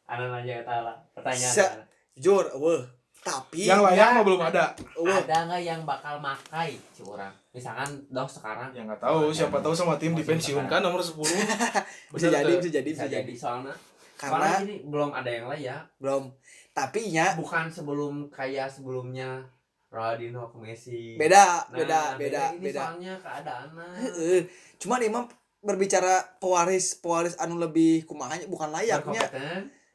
Ada 0.05 0.23
aja 0.37 0.53
ya 0.61 0.77
lah. 0.85 0.95
Pertanyaan. 1.17 1.53
Ada. 1.57 1.83
jujur 2.19 2.45
weh 2.61 2.83
tapi 3.19 3.67
Yang 3.67 3.81
layak 3.89 4.07
mah 4.15 4.23
belum 4.23 4.41
ada. 4.45 4.65
weh 4.95 5.09
Ada 5.09 5.37
nggak 5.49 5.61
yang 5.65 5.81
bakal 5.83 6.21
makai 6.21 6.77
si 6.93 7.01
orang? 7.01 7.33
Misalkan 7.49 7.89
doh 8.13 8.29
sekarang 8.29 8.69
Ya 8.71 8.85
nggak 8.85 9.01
tahu, 9.01 9.33
siapa 9.33 9.57
tahu 9.59 9.73
sama 9.73 9.97
tim 9.97 10.13
dipensiunkan 10.13 10.79
nomor 10.85 11.01
10. 11.01 11.17
bisa 12.13 12.27
jadi 12.29 12.53
bisa 12.61 12.69
jadi 12.69 12.89
bisa 12.93 13.03
bisa 13.09 13.17
jadi 13.19 13.33
soalnya 13.33 13.73
karena 14.19 14.59
ini 14.67 14.83
belum 14.83 15.15
ada 15.15 15.29
yang 15.31 15.47
layak 15.47 15.79
belum 15.95 16.27
tapi 16.75 17.07
nya 17.15 17.39
bukan 17.39 17.71
sebelum 17.71 18.27
kayak 18.27 18.67
sebelumnya 18.67 19.39
Ronaldinho 19.87 20.43
ke 20.51 20.57
Messi 20.59 21.15
beda 21.15 21.71
Nah, 21.71 21.77
beda 21.79 22.01
beda 22.19 22.41
ini 22.51 22.67
beda 22.67 22.81
soalnya 22.83 23.13
keadaannya 23.23 23.87
Heeh. 24.03 24.39
Cuman 24.75 24.99
imam 24.99 25.23
berbicara 25.59 26.39
pewaris 26.39 26.95
pewaris 26.97 27.35
anu 27.35 27.59
lebih 27.59 28.03
kumahanya 28.03 28.47
bukan 28.47 28.71
layaknya 28.71 29.27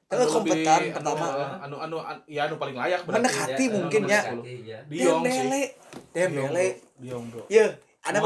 Anu 0.05 0.31
kompeten 0.31 0.63
lebih- 0.63 0.95
pertama. 0.95 1.27
anu 1.59 1.75
anu, 1.81 1.97
anu 1.99 2.21
ya 2.29 2.47
anu 2.47 2.55
paling 2.55 2.77
layak 2.77 3.03
Mendekati 3.03 3.65
Ya, 3.67 3.73
mungkin 3.73 4.03
eh, 4.05 4.13
ya. 4.13 4.23
ya. 4.63 4.79
Dembele 4.87 5.63
Dembele 6.13 6.67
Diong, 7.01 7.25
bro. 7.33 7.43
ya 7.49 7.67
ada 8.01 8.21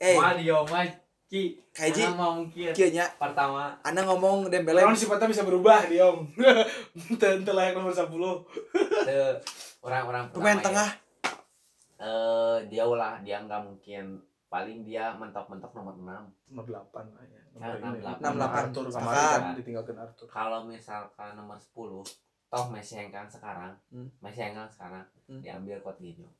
eh 0.00 0.16
wah 0.16 0.32
Diong 0.32 0.64
mah 0.64 0.86
Ki, 1.26 1.58
Kaji. 1.74 2.06
Mungkin 2.06 2.70
kieu 2.70 2.88
nya 2.88 3.02
pertama 3.18 3.74
ana 3.82 4.06
ngomong 4.06 4.46
Dembele 4.46 4.78
Orang 4.80 4.94
sifatnya 4.94 5.26
bisa 5.26 5.42
berubah, 5.42 5.82
Diong. 5.84 6.22
Tentu 7.20 7.50
layak 7.50 7.74
nomor 7.74 7.90
10. 7.90 8.06
tuh 8.06 8.46
orang-orang 9.82 10.30
pemain 10.30 10.54
pertama 10.54 10.86
tengah 10.86 10.88
ya. 10.88 11.02
eh 11.98 12.56
dia 12.70 12.84
ulah 12.86 13.18
dia 13.20 13.42
nggak 13.42 13.58
mungkin 13.58 14.22
paling 14.46 14.78
dia 14.80 15.10
mentok-mentok 15.12 15.72
nomor 15.72 15.94
6 15.94 16.06
Nomor 16.48 16.64
8 16.64 16.86
lah 17.08 17.24
ya. 17.24 17.34
Ya, 17.34 17.42
Nomor 17.52 17.74
ini. 17.76 17.98
68. 18.00 18.22
Nomor 18.22 18.48
Arthur 18.48 18.84
kemarin 18.88 19.18
kan 19.18 19.54
ditinggalkan 19.54 19.96
Arthur. 19.96 20.26
kalau 20.26 20.60
misalkan 20.64 21.30
nomor 21.34 21.58
10 21.58 22.06
toh 22.46 22.66
Messi 22.70 22.94
yang 22.94 23.10
kan 23.10 23.26
sekarang 23.26 23.74
Hmm. 23.88 24.06
Messi 24.18 24.40
yang 24.40 24.54
kan 24.54 24.68
sekarang 24.68 25.04
Hmm. 25.24 25.40
diambil 25.40 25.78
Coutinho 25.80 26.30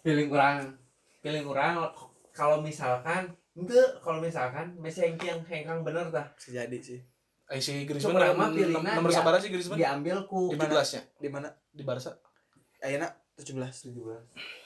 pilih 0.00 0.26
kurang 0.26 0.80
pilih 1.20 1.44
kurang 1.44 1.84
kalau 2.32 2.58
misalkan 2.58 3.28
enggak 3.52 4.00
kalau 4.00 4.18
misalkan 4.18 4.72
Messi 4.74 5.04
yang 5.04 5.14
yang 5.20 5.40
hengkang 5.42 5.80
bener 5.82 6.08
dah 6.08 6.26
jadi 6.38 6.78
sih 6.78 7.00
Eh 7.50 7.58
si 7.58 7.82
Griezmann 7.82 8.14
Coba 8.14 8.30
nomor, 8.30 9.10
sabar 9.10 9.34
sih 9.36 9.50
Griezmann? 9.50 9.74
diambil 9.76 10.22
ku 10.24 10.48
Di 10.48 10.56
mana? 10.56 10.70
17 10.80 10.94
nya 10.94 11.02
di 11.18 11.28
mana 11.28 11.48
di 11.68 11.82
Barca. 11.82 12.14
ayeuna 12.80 13.10
17 13.36 13.90
17 13.90 14.59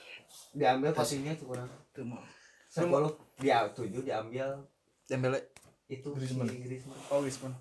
diambil 0.51 0.91
Coutinho 0.91 1.31
tuh 1.33 1.47
kurang 1.47 1.69
Tuh 1.91 2.03
mah. 2.03 2.23
10 2.67 2.87
dia 3.37 3.63
7 3.67 3.87
diambil. 4.01 4.47
Dembele 5.05 5.39
itu 5.85 6.09
Griezmann. 6.11 6.49
si 6.49 6.57
Griezmann. 6.59 6.97
Oh 7.07 7.21
Griezmann. 7.21 7.53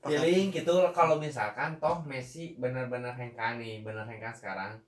Feeling 0.00 0.48
gitu 0.50 0.72
kalau 0.90 1.16
misalkan 1.16 1.76
toh 1.76 2.00
Messi 2.02 2.54
benar-benar 2.54 3.12
hengkang 3.12 3.58
nih, 3.58 3.82
benar 3.82 4.04
hengkang 4.04 4.32
sekarang. 4.32 4.78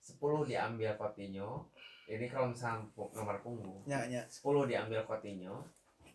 10 0.00 0.16
diambil 0.44 0.94
Coutinho. 0.94 1.66
Jadi 2.06 2.24
kalau 2.26 2.54
misalnya 2.54 2.86
nomor 2.94 3.36
punggung, 3.40 3.82
nya 3.82 4.06
nya 4.06 4.22
10 4.22 4.42
diambil 4.64 5.02
Coutinho, 5.02 5.66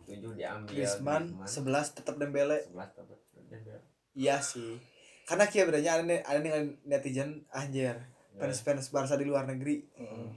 7 0.06 0.32
diambil 0.32 0.68
Griezmann 0.68 1.36
11 1.44 1.92
tetap 1.92 2.16
Dembele. 2.16 2.64
11 2.66 2.96
tetap 2.96 3.20
Dembele. 3.36 3.80
iya 4.14 4.40
sih. 4.40 4.80
Karena 5.22 5.46
kia 5.46 5.64
bedanya 5.64 5.92
ada 5.94 6.04
nih- 6.04 6.24
ada 6.24 6.40
nih 6.40 6.52
netizen 6.84 7.44
anjir 7.50 8.00
fans 8.38 8.60
fans 8.62 8.88
Barca 8.90 9.16
di 9.16 9.26
luar 9.26 9.44
negeri. 9.46 9.84
Mm. 9.98 10.28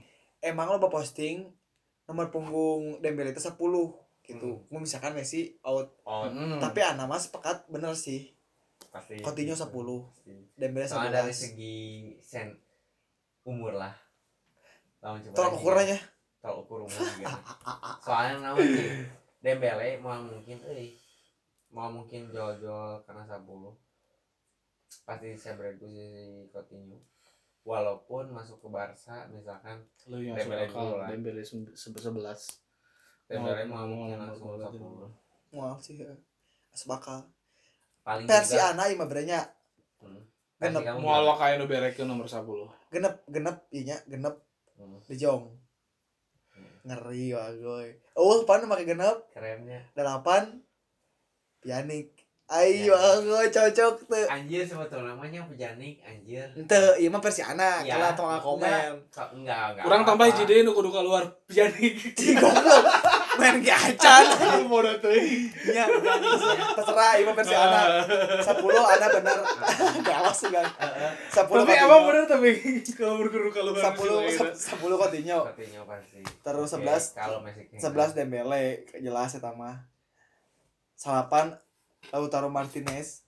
emang 0.41 0.69
lo 0.69 0.77
posting 0.85 1.47
nomor 2.05 2.29
punggung 2.29 3.01
Dembele 3.01 3.33
itu 3.33 3.41
10 3.41 3.57
gitu. 4.21 4.61
Mau 4.69 4.77
misalkan 4.77 5.13
Messi 5.13 5.57
out. 5.61 5.89
Oh 6.05 6.29
Mm. 6.29 6.61
tapi 6.61 6.81
anak 6.81 7.05
mas 7.05 7.25
sepakat 7.25 7.65
bener 7.65 7.93
sih. 7.93 8.33
Pasti. 8.91 9.19
Coutinho 9.19 9.57
10 9.57 9.69
Dembele 10.53 10.85
soalnya 10.85 11.23
dari 11.23 11.33
11 11.33 11.41
segi 11.49 11.77
sen 12.21 12.53
umur 13.43 13.73
lah. 13.73 13.93
Tolak 15.33 15.53
ukurannya 15.55 15.97
tolak 16.41 16.61
ukur 16.61 16.85
umur 16.85 17.01
gitu. 17.21 17.37
Soalnya 18.01 18.53
nama 18.53 18.57
sih 18.61 19.05
Dembele 19.41 19.97
mau 19.97 20.17
mungkin 20.17 20.57
eh 20.69 20.93
mau 21.69 21.89
mungkin 21.89 22.29
jual-jual 22.29 23.01
karena 23.03 23.25
10 23.25 23.45
pasti 25.05 25.27
saya 25.35 25.57
beradu 25.57 25.85
si 25.85 26.05
Coutinho 26.49 26.97
walaupun 27.65 28.29
masuk 28.29 28.61
ke 28.61 28.67
Barca 28.69 29.25
misalkan 29.27 29.81
Lu 30.05 30.21
yang 30.21 30.37
Dembele 30.37 30.63
suka 30.63 30.77
dulu 30.77 30.95
lah. 30.95 31.07
Dembele 31.09 31.41
sebelas. 31.73 32.41
Dembele 33.25 33.65
Mau- 33.65 33.81
mau 33.81 34.05
mungkin 34.05 34.15
mau- 34.15 34.23
langsung 34.23 34.47
mau- 34.47 35.09
10 35.49 35.51
Maaf 35.51 35.79
sih 35.81 35.95
ya. 35.97 36.13
Asbakal. 36.69 37.25
paling 37.99 38.29
Versi 38.29 38.53
juga 38.53 38.69
anak 38.69 38.93
mah 38.93 39.07
berenya 39.07 39.39
hmm, 39.97 40.21
genep 40.61 40.81
Mau 40.95 41.09
awak 41.09 41.41
kayak 41.41 41.55
nu 41.57 41.65
berekeun 41.65 42.05
nomor 42.05 42.29
10. 42.29 42.45
genep 42.87 43.25
genep 43.25 43.57
inya 43.71 43.97
genep 44.05 44.35
Hmm, 44.75 44.99
De 45.01 45.15
Jong. 45.15 45.55
hmm. 46.51 46.85
Ngeri 46.85 47.31
wah 47.31 47.49
goy. 47.49 47.89
Oh, 48.13 48.43
pan 48.43 48.61
pakai 48.61 48.85
genep 48.85 49.25
kerennya 49.31 49.89
delapan 49.91 50.61
Pianik. 51.57 52.24
Ayo, 52.45 52.93
goy 53.25 53.49
cocok 53.49 54.05
tuh. 54.05 54.25
anjir 54.29 54.61
sebetulnya 54.61 55.17
namanya 55.17 55.41
pejanik 55.49 55.97
anjir 56.05 56.45
Ente, 56.53 56.77
iya 57.01 57.09
mah 57.09 57.17
versi 57.17 57.41
anak. 57.41 57.81
Ya, 57.81 57.97
Kalau 57.97 58.29
nggak 58.29 58.43
komen. 58.45 58.91
Enggak 59.33 59.73
enggak 59.73 59.81
Kurang 59.81 60.05
tambah 60.05 60.29
deui 60.45 60.61
nu 60.61 60.77
kudu 60.77 60.93
keluar 60.93 61.25
pianik. 61.49 61.97
Cih 62.13 62.37
goblok. 62.41 62.85
Main 63.41 63.65
ge 63.65 63.73
acan. 63.73 64.23
Mau 64.69 64.77
teuing. 64.77 65.49
Iya, 65.57 65.89
terserah 66.77 67.17
iya 67.17 67.25
mah 67.25 67.33
versi 67.33 67.55
anak. 67.57 67.85
10 68.13 68.93
anak 68.93 69.09
bener. 69.17 69.37
Gawas 70.05 70.37
sih. 70.37 70.53
Heeh. 70.53 71.11
10 71.33 71.49
Tapi 71.49 71.73
emang 71.81 72.01
bener 72.05 72.23
tapi 72.29 72.49
kalau 72.93 73.25
berkudu 73.25 73.49
keluar. 73.49 73.81
10 73.81 74.53
10 74.53 74.53
Coutinho. 74.85 75.39
Coutinho 75.49 75.81
pasti 75.89 76.21
Terus 76.21 76.69
Oke, 76.77 76.85
11 76.85 77.17
kalau 77.17 77.41
Messi 77.41 77.65
King 77.73 77.81
11 77.81 78.13
Dembele 78.13 78.85
jelas 79.01 79.33
eta 79.33 79.49
mah. 79.49 79.81
Salapan 80.93 81.57
Lautaro 82.13 82.49
Martinez. 82.51 83.25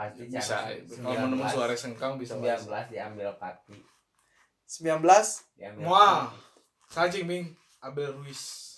pasti 0.00 0.32
Bisa. 0.32 0.64
cara 0.64 0.72
Kalau 0.80 1.28
menemu 1.28 1.44
suara 1.44 1.74
sengkang 1.76 2.16
bisa. 2.16 2.32
19 2.32 2.64
diambil 2.88 3.36
Pati 3.36 3.76
19 4.64 5.04
diambil 5.60 5.84
Wah. 5.84 6.32
Pati. 6.32 6.40
Sajing 6.90 7.26
Ming. 7.28 7.46
Abel 7.84 8.12
Ruiz. 8.16 8.74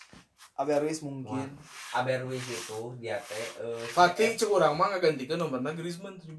Abel 0.59 0.85
Ruiz 0.85 1.01
mungkin. 1.03 1.49
Aber 1.97 2.23
Ruiz 2.29 2.45
itu 2.45 2.81
dia 3.01 3.19
teh 3.19 3.47
eh, 3.65 3.85
Fatih 3.91 4.37
cek 4.37 4.47
urang 4.47 4.77
mah 4.77 4.95
ngagantikan 4.95 5.41
nomorna 5.41 5.73
Griezmann 5.75 6.21
17. 6.21 6.37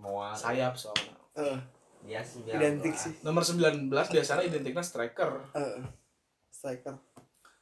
Moa 0.00 0.32
Sayap 0.32 0.74
soalnya. 0.74 1.14
Eh, 1.36 1.58
dia 2.08 2.24
19 2.24 2.56
identik 2.56 2.94
sih. 2.96 3.12
Nomor 3.20 3.44
19 3.44 3.90
biasanya 3.90 4.42
identiknya 4.48 4.82
striker. 4.82 5.44
Eh, 5.52 5.84
striker. 6.48 6.96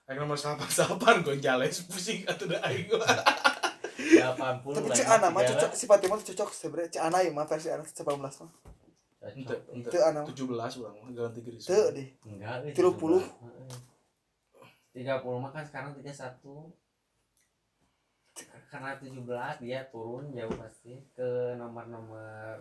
Kayak 0.08 0.24
nomor 0.24 0.40
88 0.40 1.20
Gonzales 1.20 1.84
pusing 1.84 2.24
atuh 2.24 2.48
da 2.48 2.64
aing. 2.64 2.88
80 2.88 4.64
Tapi 4.64 4.88
cek 4.88 5.04
ya, 5.04 5.20
anak 5.20 5.30
mah 5.36 5.44
tiga. 5.44 5.52
cocok 5.52 5.70
si 5.76 5.84
Fatima 5.84 6.16
tuh 6.16 6.32
cocok 6.32 6.48
sebenarnya 6.48 6.88
cek 6.96 7.02
anak 7.12 7.20
ya 7.28 7.30
mah 7.36 7.44
versi 7.44 7.68
anak 7.68 7.84
19 7.84 8.16
mah. 8.16 8.50
Ente, 9.28 9.56
ente. 9.68 9.88
Itu 9.92 9.98
anu. 10.00 10.24
17 10.24 10.80
urang 10.80 10.96
mah 10.96 11.10
ganti 11.12 11.44
Teu 11.44 11.52
Griezmann. 11.52 11.92
deh. 11.92 12.08
enggak 12.24 12.54
eh, 12.64 12.72
30. 12.72 12.88
17. 12.88 13.20
Heeh. 14.96 15.12
30 15.20 15.42
mah 15.44 15.50
kan 15.52 15.64
sekarang 15.68 15.92
31 15.92 16.08
karena 18.68 18.96
17 18.96 19.60
dia 19.60 19.80
turun 19.92 20.32
jauh 20.32 20.54
pasti 20.56 20.96
ke 21.12 21.28
nomor-nomor 21.56 22.60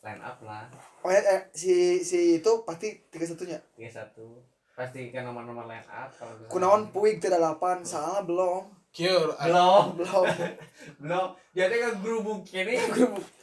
line 0.00 0.22
up 0.22 0.38
lah 0.40 0.64
Oh 1.04 1.10
ya 1.12 1.20
eh, 1.22 1.42
si 1.52 2.00
si 2.02 2.42
itu 2.42 2.52
pasti 2.66 2.98
31 3.14 3.46
nya. 3.46 3.60
31 3.78 4.10
pasti 4.18 4.59
ke 4.88 5.20
nomor-nomor 5.20 5.68
line 5.68 5.84
up 5.86 6.08
kalau 6.16 6.32
Kunaon 6.48 6.88
Puig 6.88 7.20
tidak 7.20 7.42
8, 7.60 7.84
salah 7.84 8.24
belum. 8.24 8.64
Kieu 8.90 9.30
belum 9.36 9.84
Belum. 10.00 10.24
belum 11.02 11.28
dia 11.52 11.68
teh 11.68 11.78
ke 11.78 11.90
gerubuk 12.02 12.42
kene 12.42 12.74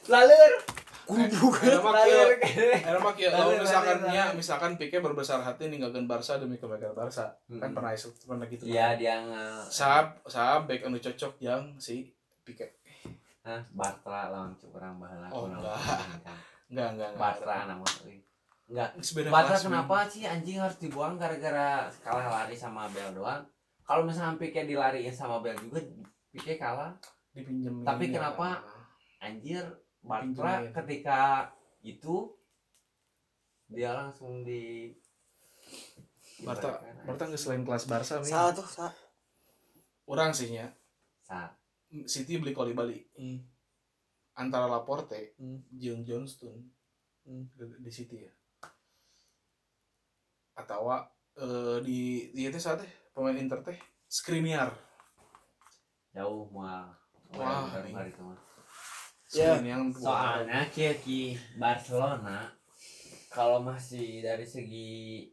laleur. 0.07 0.53
Eta 1.07 1.39
mah 1.39 1.55
kieu. 1.55 1.79
laleur 1.79 2.29
Eta 2.35 2.99
mah 2.99 3.13
kieu 3.15 3.31
lamun 3.31 3.55
misalkan 3.63 3.97
nya 4.11 4.23
misalkan 4.35 4.71
Pique 4.75 4.99
berbesar 4.99 5.39
hati 5.39 5.71
ninggalkeun 5.71 6.03
Barca 6.03 6.35
demi 6.35 6.59
kebaikan 6.59 6.91
Barca. 6.91 7.31
Kan 7.47 7.71
pernah 7.71 7.95
pernah 7.95 8.45
gitu. 8.51 8.67
iya 8.67 8.99
dia 8.99 9.23
nge 9.23 9.71
Sahab 9.71 10.19
sahab 10.27 10.67
back 10.67 10.83
anu 10.83 10.99
cocok 10.99 11.39
yang 11.39 11.79
si 11.79 12.11
Pique. 12.43 12.75
Hah, 13.47 13.63
Bartra 13.71 14.27
lawan 14.27 14.51
Cukurang 14.59 14.99
baheula 14.99 15.31
Oh, 15.31 15.47
enggak. 15.47 15.79
kan. 15.79 16.35
Enggak 16.67 16.87
enggak. 16.91 17.09
enggak. 17.15 17.15
Bartra 17.15 17.55
nama. 17.63 17.87
Enggak 18.67 18.89
Bartra 19.27 19.55
kelas, 19.55 19.63
kenapa 19.63 19.97
sih 20.05 20.23
anjing 20.23 20.59
harus 20.59 20.75
dibuang 20.75 21.15
gara-gara 21.15 21.87
kalah 22.01 22.27
lari 22.27 22.53
sama 22.53 22.91
Bel 22.91 23.15
doang 23.15 23.47
kalau 23.81 24.03
misalnya 24.03 24.35
Pique 24.35 24.59
dilariin 24.61 25.11
sama 25.11 25.39
Bel 25.39 25.55
juga 25.57 25.79
Pique 26.27 26.55
kalah 26.55 26.91
dipinjemin. 27.31 27.81
Tapi 27.81 28.03
ya. 28.07 28.19
kenapa? 28.19 28.59
anjir 29.17 29.63
Bartra 29.99 30.61
Pinjemin. 30.61 30.73
ketika 30.75 31.19
itu 31.81 32.35
dia 33.67 33.91
langsung 33.93 34.43
di 34.43 34.91
Bartra 36.39 36.77
ibaratkan 36.77 37.03
Bartra 37.03 37.25
geus 37.27 37.41
selain 37.41 37.63
kelas 37.63 37.83
Barca 37.85 38.19
Ming. 38.19 38.29
Salah 38.29 38.53
tuh, 38.53 38.67
salah. 38.67 38.93
Urang 40.05 40.31
sih 40.31 40.51
nya. 40.51 40.69
Sa- 41.19 41.55
City 42.03 42.35
beli 42.35 42.51
Koli 42.51 42.71
Bali 42.71 42.99
Hmm. 43.15 43.39
antara 44.33 44.67
Laporte 44.67 45.33
Hmm. 45.35 45.63
jeung 45.71 46.03
Johnston 46.03 46.67
Hmm. 47.23 47.47
di, 47.49 47.63
di 47.79 47.89
City 47.89 48.21
ya 48.21 48.31
atau 50.57 50.89
eh, 51.37 51.77
di 51.85 52.33
di 52.33 52.49
itu 52.49 52.57
saat 52.57 52.81
teh 52.81 52.91
pemain 53.13 53.37
Inter 53.37 53.61
teh 53.61 53.77
Skriniar. 54.09 54.73
Jauh 56.17 56.49
mual 56.49 56.89
Wah, 57.35 57.69
hari 57.69 57.93
itu 57.93 58.21
mah. 58.25 58.39
Ya, 59.29 59.59
Skriniar 59.59 59.79
soalnya 59.93 60.65
Kiki 60.73 61.37
Barcelona 61.61 62.49
kalau 63.29 63.61
masih 63.61 64.25
dari 64.25 64.47
segi 64.47 65.29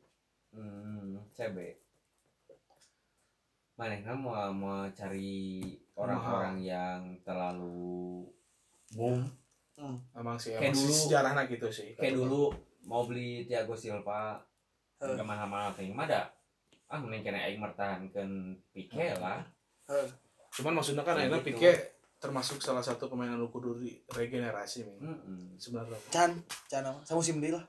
hmm, 0.52 1.24
CB 1.32 1.56
mana 3.74 4.14
mau 4.14 4.38
mau 4.54 4.86
cari 4.94 5.66
orang-orang 5.98 6.62
yang 6.62 7.00
terlalu 7.26 8.22
boom. 8.94 9.26
Emang 10.14 10.38
sih 10.38 10.54
Kayak 10.54 10.78
dulu. 10.78 10.94
sejarahnya 10.94 11.42
gitu 11.50 11.66
sih 11.66 11.98
kayak 11.98 12.14
dulu 12.14 12.54
mau 12.86 13.02
beli 13.02 13.42
Thiago 13.42 13.74
Silva. 13.74 14.38
Nggak 14.97 15.22
mahal-mahal 15.22 15.70
kayak 15.72 15.90
gimana 15.90 16.18
ah 16.86 16.99
mending 16.99 17.22
kena 17.22 17.40
aing 17.42 17.59
mertahankan 17.59 18.28
Pique 18.70 19.07
lah 19.16 19.42
cuman 20.51 20.72
maksudnya 20.72 21.03
kan 21.03 21.14
Ya 21.14 21.26
akhirnya 21.26 21.40
gitu. 21.40 21.49
Pique 21.53 21.72
termasuk 22.16 22.57
salah 22.57 22.80
satu 22.80 23.05
pemain 23.07 23.28
anu 23.28 23.45
kudu 23.47 23.76
di 23.76 24.01
regenerasi 24.09 24.80
Ming. 24.82 24.97
Mm-mm. 24.99 25.40
sebenarnya 25.55 25.92
Can, 26.09 26.32
can 26.64 26.80
apa? 26.80 26.97
Sama 27.05 27.20
musim 27.20 27.36
deui 27.36 27.53
lah. 27.53 27.61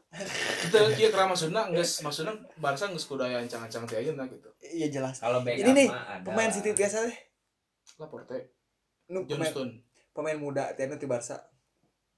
itu 0.63 0.77
kieu 0.95 1.09
kira 1.09 1.27
maksudnya 1.27 1.67
geus 1.69 1.99
maksudnya 1.99 2.31
Barca 2.55 2.87
geus 2.87 3.03
kudu 3.03 3.19
aya 3.21 3.37
ancang-ancang 3.37 3.83
ti 3.83 3.97
ayeuna 3.97 4.23
gitu 4.25 4.47
Iya 4.61 4.87
jelas. 4.89 5.19
kalau 5.19 5.43
backup 5.43 5.59
Ini 5.59 5.71
nih, 5.75 5.87
mah 5.89 6.07
ada 6.09 6.23
Pemain. 6.25 6.47
City 6.47 6.71
biasa 6.71 7.03
deh. 7.03 7.17
Laporte 7.97 8.37
Nu 9.05 9.21
pemain, 9.21 9.43
Johnston 9.43 9.69
pemain 10.11 10.37
muda 10.37 10.71
tiana 10.71 10.95
ti 10.95 11.03
Barca. 11.05 11.35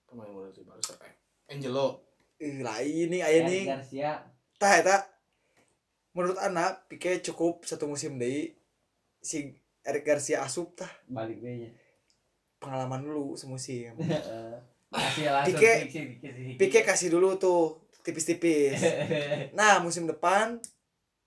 pemain 0.05 0.29
muda 0.29 0.53
di 0.53 0.61
Barca 0.61 0.93
eh, 1.01 1.13
Angelo 1.49 2.05
Ih, 2.37 2.61
lain 2.61 3.07
nih 3.09 3.21
aya 3.23 3.33
Eric 3.39 3.49
nih. 3.49 3.63
Garcia 3.65 4.11
Tah 4.57 4.73
eta 4.75 4.97
menurut 6.11 6.37
anak 6.37 6.85
Pique 6.87 7.21
cukup 7.21 7.61
satu 7.61 7.85
musim 7.85 8.17
deui 8.17 8.57
si 9.19 9.53
Eric 9.81 10.03
Garcia 10.03 10.41
asup 10.41 10.73
tah 10.73 10.89
balik 11.05 11.37
deh 11.37 11.69
pengalaman 12.57 13.01
dulu 13.01 13.33
semusim. 13.33 13.93
Pique- 15.45 15.85
Pique 15.85 16.17
Pique 16.57 16.81
kasih 16.81 17.09
dulu 17.09 17.37
tuh 17.37 17.77
tipis-tipis. 18.01 18.79
Nah, 19.53 19.77
musim 19.77 20.07
depan 20.07 20.57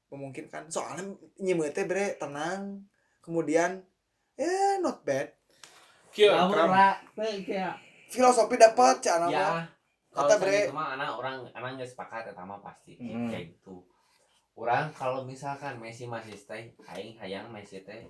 memungkinkan 0.09 0.67
soalnya 0.67 1.07
nyimeu 1.37 1.71
teh 1.71 1.85
bre 1.85 2.17
tenang. 2.17 2.83
Kemudian 3.21 3.85
ya 4.35 4.51
not 4.79 5.05
bad. 5.05 5.31
kieu 6.11 6.27
Lamun 6.27 6.51
kram 6.51 6.69
ra 6.69 6.89
teu 7.15 7.39
kayak 7.45 7.79
Filosofi 8.11 8.59
dapat 8.59 8.99
mah. 8.99 9.31
ya 9.31 9.47
kalau 10.11 10.27
Kata, 10.27 10.35
misalnya 10.37 10.51
Bre. 10.53 10.67
itu 10.67 10.75
mah 10.75 10.89
anak 10.95 11.09
orang 11.13 11.35
anak 11.51 11.71
nggak 11.77 11.89
sepakat 11.89 12.23
ya 12.27 12.33
sama 12.33 12.59
pasti 12.59 12.93
Hmm. 12.97 13.27
kayak 13.27 13.53
gitu 13.53 13.87
orang 14.55 14.91
kalau 14.93 15.23
misalkan 15.23 15.79
Messi 15.79 16.05
masih 16.05 16.35
stay 16.35 16.71
aing 16.89 17.15
hayang 17.17 17.47
Messi 17.49 17.81
teh 17.81 18.05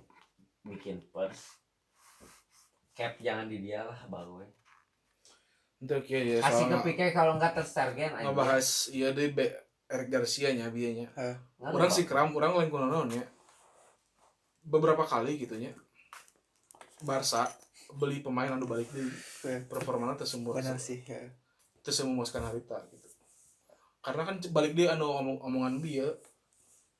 bikin 0.63 0.97
pers 1.07 1.57
cap 2.91 3.15
jangan 3.17 3.45
di 3.45 3.61
dia 3.61 3.81
lah 3.81 3.97
bagus 4.05 4.49
Untuk 5.79 6.05
ya 6.05 6.19
dia 6.19 6.37
kasih 6.39 6.65
ke 6.67 6.75
soal 6.75 6.83
Pique 6.83 7.07
kalau 7.09 7.33
nggak 7.35 7.53
tersergen 7.55 8.11
aja. 8.11 8.21
ngebahas 8.23 8.67
iya 8.89 9.09
deh 9.11 9.29
Be- 9.29 9.57
Eric 9.87 10.07
Garcia 10.09 10.49
nya 10.51 10.69
biayanya. 10.69 11.09
Nggak 11.11 11.73
Orang 11.73 11.91
sih 11.91 12.05
kram, 12.05 12.31
orang 12.31 12.55
lain 12.55 12.69
kunaon 12.69 13.09
ya. 13.09 13.25
Beberapa 14.61 15.03
kali 15.03 15.35
gitu 15.35 15.57
nya. 15.57 15.73
Barca 17.01 17.49
beli 17.91 18.21
pemain 18.21 18.47
anu 18.47 18.63
balik 18.63 18.87
di 18.87 19.03
Oke. 19.03 19.65
performanya 19.67 20.15
teu 20.15 20.23
sembur. 20.23 20.53
benar 20.53 20.77
sih 20.77 21.01
ya. 21.01 21.17
Teu 21.81 22.05
memuaskan 22.05 22.43
harita 22.43 22.77
gitu. 22.87 23.07
Karena 23.99 24.21
kan 24.23 24.35
balik 24.47 24.73
dia 24.73 24.93
anu 24.93 25.09
omong 25.11 25.37
omongan 25.41 25.77
dia 25.79 26.07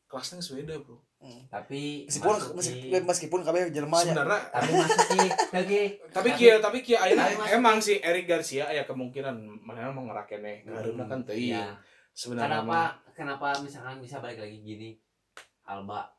kelasnya 0.06 0.38
geus 0.38 0.54
beda, 0.54 0.76
Bro. 0.78 1.00
tapi 1.48 2.10
meskipun 2.10 2.34
masuki- 2.34 2.90
meskipun 2.90 3.02
meskipun 3.06 3.40
kabeh 3.44 3.70
jelema 3.70 3.94
nya 3.96 4.10
Sebenarnya 4.10 4.40
tapi 4.50 4.72
masuki 4.74 5.22
lagi 5.54 5.82
tapi 6.10 6.30
kia 6.34 6.54
tapi 6.58 6.78
kia 6.82 6.98
masuk- 6.98 7.54
emang 7.54 7.78
si 7.78 8.02
Eric 8.02 8.26
Garcia 8.26 8.66
aya 8.66 8.84
kemungkinan 8.84 9.38
mana 9.62 9.94
mau 9.94 10.02
ngerakene 10.04 10.66
Hmm, 10.66 10.74
hareup 10.74 10.98
kan 11.00 11.22
teuing. 11.22 11.54
iya. 11.54 11.78
Sebenarnya 12.12 12.66
kenapa 12.66 12.80
kenapa 13.14 13.48
misalkan 13.62 14.02
bisa 14.02 14.18
balik 14.18 14.42
lagi 14.42 14.58
gini 14.60 14.98
Alba 15.64 16.10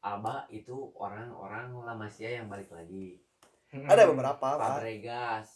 Alba 0.00 0.48
itu 0.48 0.72
orang-orang 0.94 1.76
La 1.78 1.92
Masia 1.92 2.32
yang 2.34 2.48
balik 2.48 2.68
lagi 2.68 3.20
mah- 3.76 3.90
ada 3.90 4.02
beberapa 4.06 4.46
Pak. 4.50 4.58
Fabregas 4.60 5.48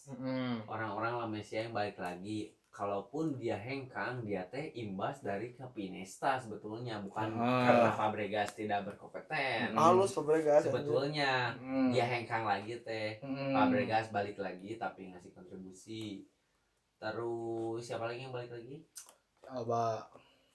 orang-orang 0.64 1.12
La 1.14 1.26
Masia 1.26 1.62
yang 1.62 1.72
balik 1.72 1.96
lagi 1.96 2.38
kalaupun 2.68 3.34
dia 3.34 3.56
hengkang 3.56 4.22
dia 4.22 4.46
teh 4.46 4.70
imbas 4.72 5.18
dari 5.18 5.50
Capinesta 5.50 6.38
sebetulnya 6.38 6.98
bukan 7.00 7.34
Ah. 7.34 7.64
karena 7.64 7.90
Fabregas 7.90 8.52
tidak 8.52 8.84
berkompeten 8.84 9.70
Hmm. 9.70 9.76
halus 9.76 10.12
Fabregas 10.12 10.62
sebetulnya 10.62 11.54
Mm. 11.56 11.90
dia 11.90 12.06
hengkang 12.06 12.42
lagi 12.42 12.78
teh 12.80 13.18
Mm. 13.18 13.50
Fabregas 13.50 14.08
balik 14.08 14.38
lagi 14.38 14.74
tapi 14.74 15.10
ngasih 15.10 15.30
kontribusi 15.32 16.22
terus 16.96 17.82
siapa 17.82 18.06
lagi 18.06 18.20
yang 18.20 18.32
balik 18.32 18.50
lagi 18.52 18.82
Alba 19.44 20.02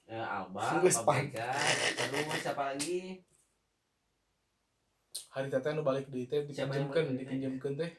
ya, 0.05 0.23
Alba. 0.23 0.79
Fabregas 0.79 1.59
terus 1.97 2.39
siapa 2.39 2.63
lagi 2.71 3.19
hari 5.33 5.49
teh 5.49 5.59
anu 5.65 5.81
balik 5.81 6.07
di 6.07 6.29
teh 6.29 6.45
balik 6.45 6.93
deui 6.93 7.73
teh? 7.75 7.89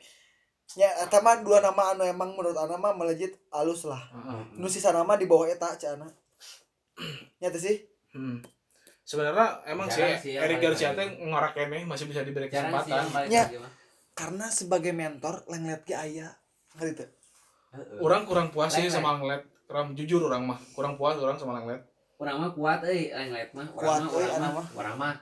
ya 0.75 0.89
eta 1.05 1.21
mah 1.21 1.45
dua 1.45 1.61
nama 1.61 1.93
anu 1.93 2.03
emang 2.03 2.33
menurut 2.33 2.57
ana 2.57 2.81
mah 2.81 2.97
melejit 2.97 3.37
halus 3.53 3.85
lah 3.85 4.01
Heeh. 4.01 4.57
nu 4.57 4.65
sisa 4.65 4.91
nama 4.91 5.13
di 5.15 5.29
bawah 5.29 5.45
eta 5.45 5.77
cana 5.77 6.09
nyata 7.43 7.59
sih 7.59 7.79
Hmm. 8.15 8.39
Sebenarnya 9.03 9.67
emang 9.67 9.91
sih 9.91 9.99
Jarang 10.07 10.23
sih 10.23 10.39
balik 10.39 10.59
Garcia 10.63 10.95
teh 10.95 11.19
ngorakene 11.19 11.83
masih 11.83 12.07
bisa 12.07 12.23
diberi 12.23 12.47
kesempatan. 12.47 13.27
Ya. 13.27 13.51
karena 14.15 14.47
sebagai 14.47 14.95
mentor 14.95 15.43
lenglet 15.51 15.83
ge 15.83 15.99
aya 15.99 16.31
ngerti 16.79 17.03
teu 17.03 17.11
Heeh. 17.75 17.99
Orang 17.99 18.23
kurang 18.23 18.55
puas 18.55 18.71
sih 18.71 18.87
sama 18.87 19.19
Langlet. 19.19 19.43
Kurang 19.67 19.99
jujur 19.99 20.23
orang 20.31 20.47
mah, 20.47 20.59
kurang 20.79 20.95
puas 20.95 21.19
orang 21.19 21.35
sama 21.35 21.59
Langlet. 21.59 21.83
Urang 22.23 22.39
mah 22.39 22.51
kuat 22.55 22.87
euy 22.87 23.11
lenglet 23.11 23.51
mah 23.51 23.67
Kuat, 23.75 24.07
urang 24.07 24.07
mah 24.07 24.15
euy, 24.15 24.23
urang 24.31 24.39
mah 24.39 24.53
mah. 24.55 24.67
urang 24.79 24.97
mah 24.97 25.15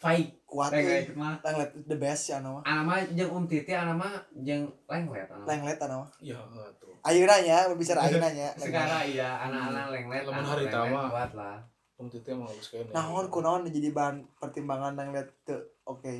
fight 0.00 0.39
kuat 0.50 0.74
lenglet 0.74 1.14
mah 1.14 1.38
lenglet 1.40 1.70
the 1.86 1.94
best 1.94 2.28
ya 2.28 2.42
ana 2.42 2.50
mah 2.50 2.62
ana 2.66 2.82
mah 2.82 2.98
jeung 3.14 3.30
Um 3.30 3.46
Titi 3.46 3.70
ana 3.70 3.94
mah 3.94 4.10
jeung 4.34 4.66
lenglet 4.84 5.24
ana 5.24 5.38
mah. 5.38 5.46
lenglet 5.46 5.78
ana 5.78 5.94
mah 6.02 6.08
Ya 6.18 6.34
tuh. 6.76 6.90
ayeuna 7.00 7.36
nya 7.38 7.56
berbicara 7.70 8.00
ayeuna 8.04 8.28
nya 8.28 8.48
sekarang 8.58 9.06
iya 9.06 9.30
anak-anak 9.46 9.86
lenglet 9.94 10.22
Lamun 10.26 10.34
anu 10.36 10.48
harita 10.50 10.78
lenglet 10.82 10.92
mah. 10.92 11.06
kuat 11.08 11.32
lah 11.32 11.56
Om 11.96 12.08
Titi 12.08 12.28
emang 12.28 12.48
halus 12.48 12.66
kayaknya. 12.66 12.92
naon 12.92 13.26
kunaon 13.28 13.62
jadi 13.64 13.88
bahan 13.90 14.16
pertimbangan 14.36 14.92
lenglet 14.92 15.30
teu 15.42 15.56
oke 15.84 16.14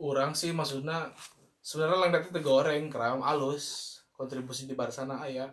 Orang 0.00 0.32
sih 0.32 0.48
maksudnya 0.50 1.12
sebenarnya 1.60 2.00
Langlet 2.00 2.24
itu 2.26 2.40
goreng 2.40 2.88
kram 2.88 3.20
halus 3.20 3.64
kontribusi 4.10 4.64
di 4.64 4.72
Barcelona 4.72 5.20
aya. 5.20 5.52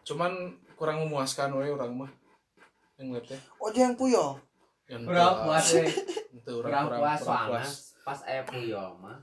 Cuman 0.00 0.30
kurang 0.74 1.02
memuaskan 1.02 1.50
we 1.58 1.66
orang 1.66 1.98
mah. 1.98 2.10
Langlet 2.94 3.26
teh. 3.26 3.40
oh 3.58 3.66
yang 3.72 3.98
puyol 3.98 4.38
Yang 4.86 5.10
euy 5.10 5.90
Itu 6.30 6.62
kurang 6.62 6.88
puas 6.94 7.20
soalnya. 7.20 7.66
pas 8.06 8.20
aya 8.24 8.42
Puyol 8.46 8.96
mah 8.98 9.18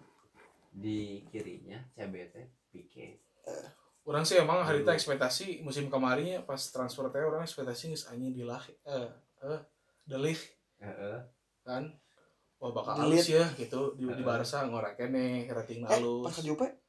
di 0.69 1.25
kirinya 1.31 1.81
CBT 1.97 2.35
Pique 2.69 3.23
Orang 4.07 4.23
sih 4.23 4.39
emang 4.39 4.63
harita 4.63 4.95
ekspektasi 4.95 5.59
musim 5.67 5.91
kemarinnya 5.91 6.39
pas 6.47 6.59
transfer 6.71 7.11
teh 7.11 7.19
orang 7.19 7.43
ekspektasi 7.43 7.91
geus 7.91 8.07
anjing 8.07 8.31
di 8.31 8.43
lah 8.47 8.63
eh 8.87 9.11
eh 9.43 9.59
Delik 10.07 10.39
heeh. 10.79 11.19
Kan? 11.67 11.91
Wah 12.63 12.71
bakal 12.71 13.03
halus 13.03 13.27
ya 13.27 13.43
gitu. 13.59 13.99
Di, 13.99 14.07
di. 14.07 14.23
Barca 14.23 14.63
ngorakene 14.63 15.51
rating 15.51 15.83
eh 15.83 15.89
halus. 15.91 16.23
pas 16.23 16.33
ke 16.39 16.41
Jupe 16.47 16.67
Jupe 16.71 16.86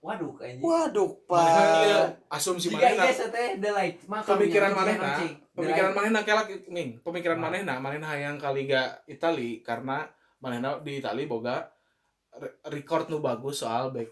waduh 0.00 0.32
kayaknya. 0.36 0.62
Waduh 0.62 1.10
pak. 1.24 2.26
Asumsi 2.28 2.70
Jika 2.72 2.80
manehna. 2.80 3.04
iya 3.06 3.26
teh 3.28 3.48
the 3.58 3.70
light. 3.70 3.96
Mah 4.08 4.20
pemikiran 4.20 4.72
manehna. 4.72 5.20
Pemikiran 5.52 5.92
manehna 5.92 6.20
kelak 6.24 6.48
min. 6.66 6.96
Pemikiran 7.00 7.38
Nah. 7.38 7.44
manehna. 7.48 7.74
Manehna 7.78 8.06
hayang 8.12 8.36
ka 8.36 8.50
Liga 8.50 8.98
Itali 9.04 9.60
karena 9.60 10.06
manehna 10.40 10.80
di 10.80 10.98
Itali 10.98 11.28
boga 11.28 11.68
re- 12.32 12.58
record 12.68 13.08
nu 13.08 13.20
bagus 13.20 13.60
soal 13.60 13.92
back. 13.92 14.08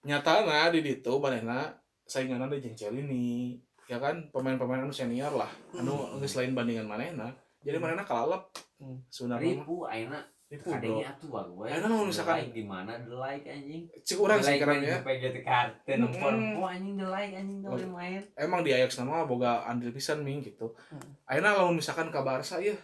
Nyatana 0.00 0.72
di 0.72 0.80
ditu 0.80 1.20
manehna 1.20 1.68
sainganna 2.08 2.48
di 2.48 2.64
jeung 2.64 2.76
Celini 2.76 3.54
ya 3.84 3.98
kan 3.98 4.30
pemain-pemain 4.32 4.86
anu 4.86 4.94
senior 4.94 5.34
lah. 5.34 5.50
Anu 5.76 6.16
geus 6.22 6.38
lain 6.38 6.56
bandingan 6.56 6.88
manehna. 6.88 7.28
Jadi 7.60 7.76
manehna 7.76 8.06
kalalep. 8.06 8.48
Hmm. 8.80 8.96
sebenarnya 9.12 9.60
mah. 9.60 9.60
ribu 9.60 9.76
ayeuna 9.84 10.20
ribu 10.50 10.66
bro 10.66 10.74
kadangnya 10.74 11.06
atuh 11.08 11.28
bagus. 11.30 11.66
Ayeuna 11.70 11.86
mau 11.88 12.02
misalkan- 12.02 12.38
like 12.38 12.50
di 12.50 12.64
mana 12.64 12.92
the 12.98 13.14
like 13.14 13.46
anjing 13.46 13.82
cek 14.02 14.18
urang 14.18 14.38
The 14.38 14.44
sih 14.44 14.56
karena 14.58 14.74
ya 14.76 14.98
gitu 14.98 15.40
kartu 15.40 15.90
nomor 15.94 16.32
oh 16.58 16.66
anjing 16.66 16.96
the 16.96 17.06
like 17.06 17.32
anjing 17.32 17.62
Oh. 17.62 17.78
main 17.88 18.18
emang 18.34 18.60
di 18.60 18.74
Ajax 18.74 18.98
nama 18.98 19.22
boga 19.24 19.62
andil 19.64 19.94
pisan 19.94 20.20
ming 20.20 20.42
gitu. 20.42 20.74
Hmm. 20.90 20.98
Ayeuna 21.24 21.54
lamun 21.54 21.78
misalkan 21.78 22.10
ka 22.10 22.20
Barca 22.20 22.58
ya 22.58 22.74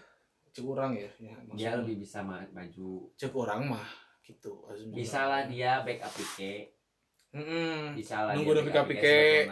cek 0.54 0.62
urang 0.62 0.94
ya, 0.94 1.10
ya 1.18 1.34
dia 1.52 1.70
lebih 1.74 2.00
bisa 2.00 2.22
ma- 2.22 2.46
maju 2.48 3.10
cek 3.12 3.34
urang 3.34 3.66
mah 3.66 3.84
gitu. 4.22 4.62
bisa 4.90 5.26
lah 5.26 5.44
dia 5.44 5.82
backup 5.82 6.14
Pique 6.14 6.70
Mm-mm. 7.34 7.92
bisa 7.92 8.24
lah 8.24 8.32
Nunggu 8.32 8.62
backup 8.62 8.86
Pique. 8.88 9.44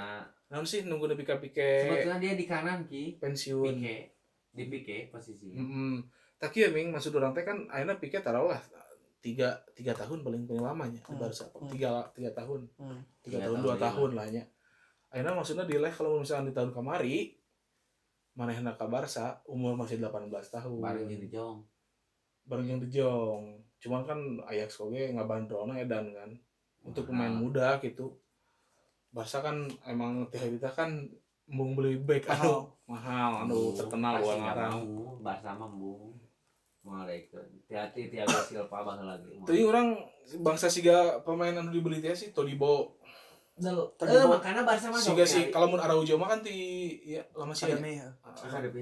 Naon 0.49 0.63
sih 0.63 0.87
nunggu 0.87 1.11
ka 1.21 1.43
Pique 1.43 1.83
sebetulnya 1.83 2.23
dia 2.23 2.33
di 2.33 2.47
kanan 2.47 2.87
ki 2.87 3.19
pensiun. 3.19 3.75
Pique 3.75 4.15
di 4.55 4.65
Pique 4.71 5.11
posisinya 5.11 5.59
Heeh. 5.59 5.95
Tapi 6.45 6.57
ya 6.59 6.69
ming 6.69 6.93
maksud 6.93 7.11
urang 7.11 7.33
teh 7.33 7.41
kan 7.41 7.65
ayeuna 7.69 7.97
Pique 7.97 8.21
taruhlah 8.21 8.61
tiga 9.19 9.57
tiga 9.73 9.97
tahun 9.97 10.21
paling 10.21 10.45
paling 10.45 10.61
lamanya 10.61 11.01
Hmm. 11.03 11.17
Barca. 11.17 11.49
Hmm. 11.51 11.73
Tiga 11.73 12.05
tiga 12.13 12.31
tahun. 12.31 12.69
Hmm. 12.77 13.01
Tiga, 13.19 13.41
Tiga 13.41 13.49
tahun, 13.49 13.57
tahun, 13.57 13.65
dua 13.65 13.75
lima. 13.75 13.85
tahun 13.89 14.11
lah 14.13 14.27
nya. 14.29 14.45
Ayeuna 15.09 15.33
maksudnya 15.33 15.65
di 15.65 15.75
kalau 15.81 16.21
misalkan 16.21 16.47
di 16.47 16.55
tahun 16.55 16.71
kamari 16.71 17.17
manehna 18.35 18.75
ka 18.75 18.85
Barca 18.85 19.41
umur 19.47 19.73
masih 19.73 19.97
18 19.97 20.27
tahun. 20.51 20.83
baru 20.83 21.07
jadi 21.07 21.29
jong 21.31 21.63
bareng 22.45 22.67
yang 22.69 22.81
De 22.83 22.91
Jong 22.91 23.57
cuman 23.81 24.03
kan 24.03 24.19
Ajax 24.45 24.77
oge 24.77 25.13
ngabandrolna 25.13 25.81
edan 25.81 26.13
kan 26.13 26.31
untuk 26.83 27.09
pemain 27.09 27.31
Mahal. 27.31 27.41
muda 27.41 27.69
gitu 27.79 28.13
Barca 29.09 29.41
kan 29.41 29.65
emang 29.87 30.27
teh 30.29 30.43
kita 30.43 30.69
kan 30.69 31.09
embung 31.47 31.73
beli 31.73 31.97
back 31.97 32.27
Mahal. 32.27 32.43
anu 32.43 32.53
mahal 32.85 33.33
anu 33.47 33.59
terkenal 33.73 34.19
nggak 34.19 34.57
mau 34.59 34.83
Barca 35.23 35.51
mah. 35.55 35.71
Hati-hati 36.85 38.03
Thiago 38.13 38.39
Silva 38.45 38.85
bakal 38.85 39.07
lagi. 39.09 39.33
Teuing 39.49 39.69
orang 39.69 39.89
bangsa 40.45 40.69
siga 40.69 41.21
pemain 41.25 41.57
anu 41.57 41.73
dibeli 41.73 42.01
teh 42.05 42.13
sih 42.13 42.31
Todibo 42.37 43.01
Del, 43.55 43.79
Tadi 43.95 44.11
eh, 44.11 44.27
makanya 44.27 44.67
Barca 44.67 44.91
mah 44.91 44.99
siga 44.99 45.23
sok 45.23 45.31
si 45.31 45.39
nyari. 45.47 45.53
kalau 45.55 45.67
mun 45.71 45.79
Araujo 45.79 46.19
mah 46.19 46.27
kan 46.27 46.43
ti 46.43 46.57
ya 47.07 47.23
lama 47.39 47.55
sih 47.55 47.71
ya 47.71 47.79
ya. 47.79 48.09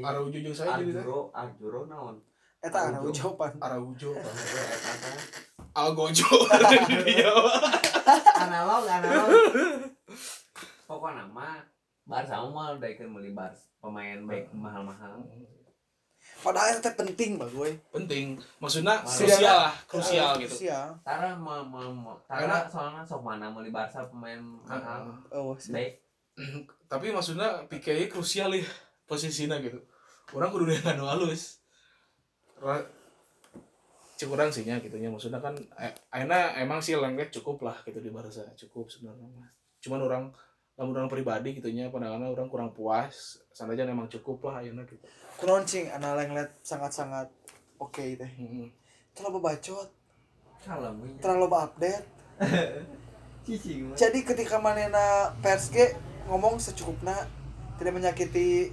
Araujo 0.01 0.39
jeung 0.41 0.57
saya 0.57 0.81
jadi 0.81 0.97
teh 0.97 1.05
Arjuro, 1.05 1.29
Arjuro 1.37 1.81
naon? 1.85 2.17
Eta 2.65 2.89
Araujo. 2.89 3.13
jawaban. 3.13 3.53
Araujo 3.61 4.11
eta 4.17 4.33
teh. 4.33 5.17
Algojo 5.73 6.29
Iya. 7.09 7.33
Analog, 8.45 8.85
analog. 8.85 9.29
Pokoknya 10.85 11.25
mah 11.33 11.65
Barca 12.05 12.45
mah 12.45 12.77
udah 12.77 12.89
ikut 12.93 13.09
beli 13.09 13.33
Barca 13.33 13.61
pemain 13.81 14.21
baik 14.29 14.53
mahal-mahal. 14.53 15.21
Padahal 16.43 16.75
eta 16.75 16.91
penting 16.93 17.39
bang 17.39 17.47
gue. 17.49 17.71
penting 17.89 18.27
maksudnya 18.59 18.99
krusial 19.01 19.39
lah 19.63 19.75
krusial 19.87 20.35
gitu 20.37 20.51
Krusial. 20.51 20.91
Tara 21.01 21.31
mah 21.33 21.63
mah- 21.63 22.19
Tara 22.27 22.67
soalnya 22.67 23.07
sok 23.07 23.23
mana 23.23 23.49
beli 23.49 23.71
Barca 23.71 24.03
pemain 24.05 24.43
mahal. 24.67 25.07
Oh, 25.31 25.55
sih. 25.55 25.71
Baik. 25.71 26.03
tapi 26.91 27.09
maksudnya 27.09 27.63
PKI 27.69 28.09
krusial 28.09 28.51
ya 28.51 28.65
posisinya 29.05 29.61
gitu 29.61 29.77
orang 30.33 30.49
kudu 30.49 30.65
dengan 30.67 31.05
halus 31.07 31.61
Ra- 32.57 32.89
cek 34.15 34.29
orang 34.29 34.49
sih 34.49 34.65
nya 34.65 34.79
gitu 34.79 34.97
nya 34.97 35.09
maksudnya 35.09 35.39
kan 35.39 35.53
eh, 35.77 35.93
akhirnya 36.09 36.57
emang 36.57 36.81
sih 36.81 36.95
lengket 36.95 37.29
cukup 37.33 37.61
lah 37.63 37.77
gitu 37.83 37.99
di 37.99 38.09
Barca 38.09 38.49
cukup 38.55 38.89
sebenarnya 38.89 39.29
cuman 39.79 40.01
orang 40.01 40.25
lamun 40.83 40.99
orang 40.99 41.07
pribadi 41.07 41.55
gitu 41.57 41.71
nya 41.71 41.89
pandangannya 41.89 42.35
orang 42.35 42.51
kurang 42.51 42.75
puas 42.75 43.39
sananya 43.55 43.87
emang 43.87 44.11
cukup 44.11 44.51
lah 44.51 44.59
akhirnya 44.59 44.83
gitu 44.83 45.07
Kunaon 45.39 45.63
cing 45.63 45.87
ana 45.89 46.19
lenglet 46.19 46.51
sangat-sangat 46.63 47.31
oke 47.79 48.03
teh. 48.15 48.31
Mm-mm. 48.39 48.69
Kalau 49.15 49.39
bacot 49.39 49.89
kalau 50.63 50.95
gue 50.99 51.19
terlalu 51.19 51.47
loba 51.47 51.67
update 51.67 52.07
cicing 53.47 53.95
jadi 53.99 54.19
ketika 54.23 54.63
manena 54.63 55.35
PSG 55.43 55.99
ngomong 56.31 56.63
secukupnya 56.63 57.27
tidak 57.79 57.99
menyakiti 57.99 58.71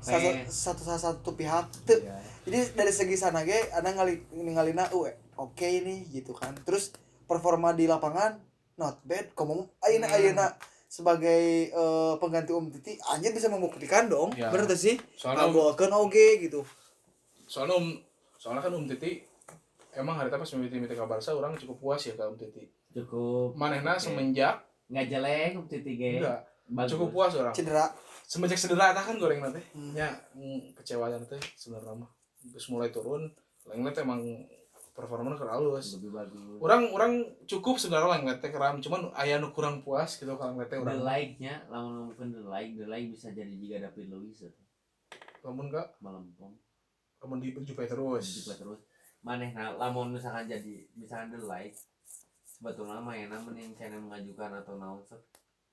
satu, 0.00 0.28
Eh. 0.32 0.44
satu 0.48 0.80
salah 0.84 1.00
satu 1.00 1.32
pihak 1.36 1.68
Teu. 1.88 2.00
Iya. 2.00 2.16
jadi 2.44 2.58
dari 2.76 2.92
segi 2.92 3.16
sana 3.16 3.44
ge 3.44 3.68
ada 3.72 3.88
ngali 3.88 4.20
ngalina 4.32 4.88
uh 4.92 5.08
oke 5.36 5.64
nih 5.64 6.04
gitu 6.12 6.36
kan 6.36 6.52
terus 6.64 6.92
performa 7.24 7.72
di 7.72 7.88
lapangan 7.88 8.36
not 8.76 9.00
bad 9.04 9.32
ngomong 9.32 9.68
ayeuna 9.80 10.08
Hmm. 10.08 10.56
Sebagai 10.90 11.70
eh, 11.70 12.14
pengganti 12.18 12.50
Om 12.50 12.66
Titi 12.74 12.98
anjir 13.06 13.30
bisa 13.30 13.46
membuktikan 13.46 14.10
dong. 14.10 14.34
Ya. 14.34 14.50
bener 14.50 14.66
tuh 14.66 14.74
sih? 14.74 14.98
Soalnya 15.14 15.46
ngagolkeun 15.46 15.94
oge 15.94 16.42
gitu. 16.42 16.66
Soalnya 17.46 17.78
um, 17.78 17.94
soalnya 18.34 18.66
kan 18.66 18.74
Um 18.74 18.90
Titi 18.90 19.22
emang 19.94 20.18
hari 20.18 20.34
pas 20.34 20.50
mimiti 20.58 20.82
mimiti 20.82 20.98
ke 20.98 21.06
Barca 21.06 21.30
orang 21.30 21.54
cukup 21.54 21.78
puas 21.78 22.02
ya 22.02 22.18
ke 22.18 22.24
Um 22.26 22.34
Titi. 22.34 22.66
Cukup. 22.90 23.54
Manehna 23.54 23.94
Oke. 23.94 24.10
semenjak 24.10 24.66
nggak 24.90 25.06
jelek 25.06 25.54
tiga 25.70 26.06
enggak 26.10 26.40
Bagus. 26.66 26.90
cukup 26.98 27.08
puas 27.14 27.32
orang. 27.38 27.54
Cedera. 27.54 27.86
Semenjak 28.26 28.58
cedera 28.58 28.90
tah 28.90 29.06
kan 29.06 29.14
goreng 29.14 29.38
nanti. 29.38 29.62
Hmm. 29.70 29.94
ya 29.94 30.10
mm, 30.34 30.74
kecewa 30.74 31.06
nanti 31.06 31.38
sebenarnya 31.54 32.02
mah. 32.02 32.10
Terus 32.50 32.66
mulai 32.66 32.90
turun 32.90 33.30
Lenglet 33.70 34.02
emang 34.02 34.24
performanya 35.00 35.34
kurang 35.34 35.54
halus 35.56 35.96
lebih 35.96 36.10
bagus. 36.12 36.40
Orang 36.58 36.82
orang 36.90 37.12
cukup 37.44 37.74
sebenarnya 37.74 38.12
Lenglet 38.12 38.38
teh 38.38 38.48
keram 38.48 38.78
cuman 38.78 39.08
aya 39.12 39.36
nu 39.36 39.50
kurang 39.50 39.80
puas 39.80 40.14
gitu 40.14 40.28
kalau 40.32 40.52
Lenglet 40.52 40.68
teh 40.68 40.76
the 40.76 40.84
orang. 40.84 41.00
like 41.00 41.32
nya 41.36 41.64
lamun 41.66 41.90
ngomongin 42.06 42.28
the 42.30 42.42
like 42.44 42.70
the 42.72 42.84
like 42.84 43.06
bisa 43.06 43.28
jadi 43.30 43.50
juga 43.50 43.80
David 43.82 44.06
Luiz 44.08 44.38
atau 44.38 44.60
lamun 45.42 45.66
enggak 45.66 45.88
melempem 45.98 46.52
lamun 47.18 47.38
di 47.38 47.48
Juve 47.50 47.84
terus. 47.84 48.26
juga 48.38 48.54
terus. 48.56 48.80
Maneh 49.20 49.50
nah 49.50 49.72
lamun 49.74 50.12
misalkan 50.12 50.44
jadi 50.44 50.84
misalkan 50.94 51.32
the 51.32 51.40
like 51.42 51.76
sebetulnya 52.42 52.96
mainnya 52.98 53.36
mending 53.36 53.72
saya 53.72 53.92
mengajukan 53.92 54.52
atau 54.54 54.76
naon 54.76 55.00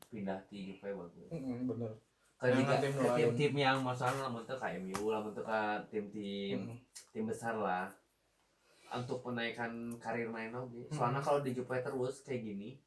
pindah 0.08 0.40
di 0.48 0.72
Juve 0.72 0.88
bagus. 0.90 1.28
Mm-mm, 1.30 1.68
bener. 1.68 1.92
Ke 2.38 2.48
Jangan 2.48 2.62
juga- 2.62 2.78
tim 2.78 2.92
ke 2.94 3.02
lain. 3.02 3.16
tim-tim 3.18 3.54
yang 3.58 3.78
masalah 3.82 4.18
lamun 4.24 4.44
tuh 4.44 4.56
kayak 4.56 4.78
MU 4.80 5.10
lamun 5.10 5.32
tuh 5.32 5.42
ke 5.42 5.60
tim-tim 5.90 6.60
tim 7.10 7.24
besar 7.26 7.58
lah 7.58 7.90
untuk 8.90 9.20
menaikkan 9.24 9.72
karir 9.98 10.28
main 10.28 10.52
oke 10.52 10.72
Hmm. 10.88 10.92
soalnya 10.92 11.20
kalau 11.20 11.40
di 11.40 11.52
Juve 11.52 11.78
terus 11.78 12.22
kayak 12.22 12.44
gini 12.44 12.80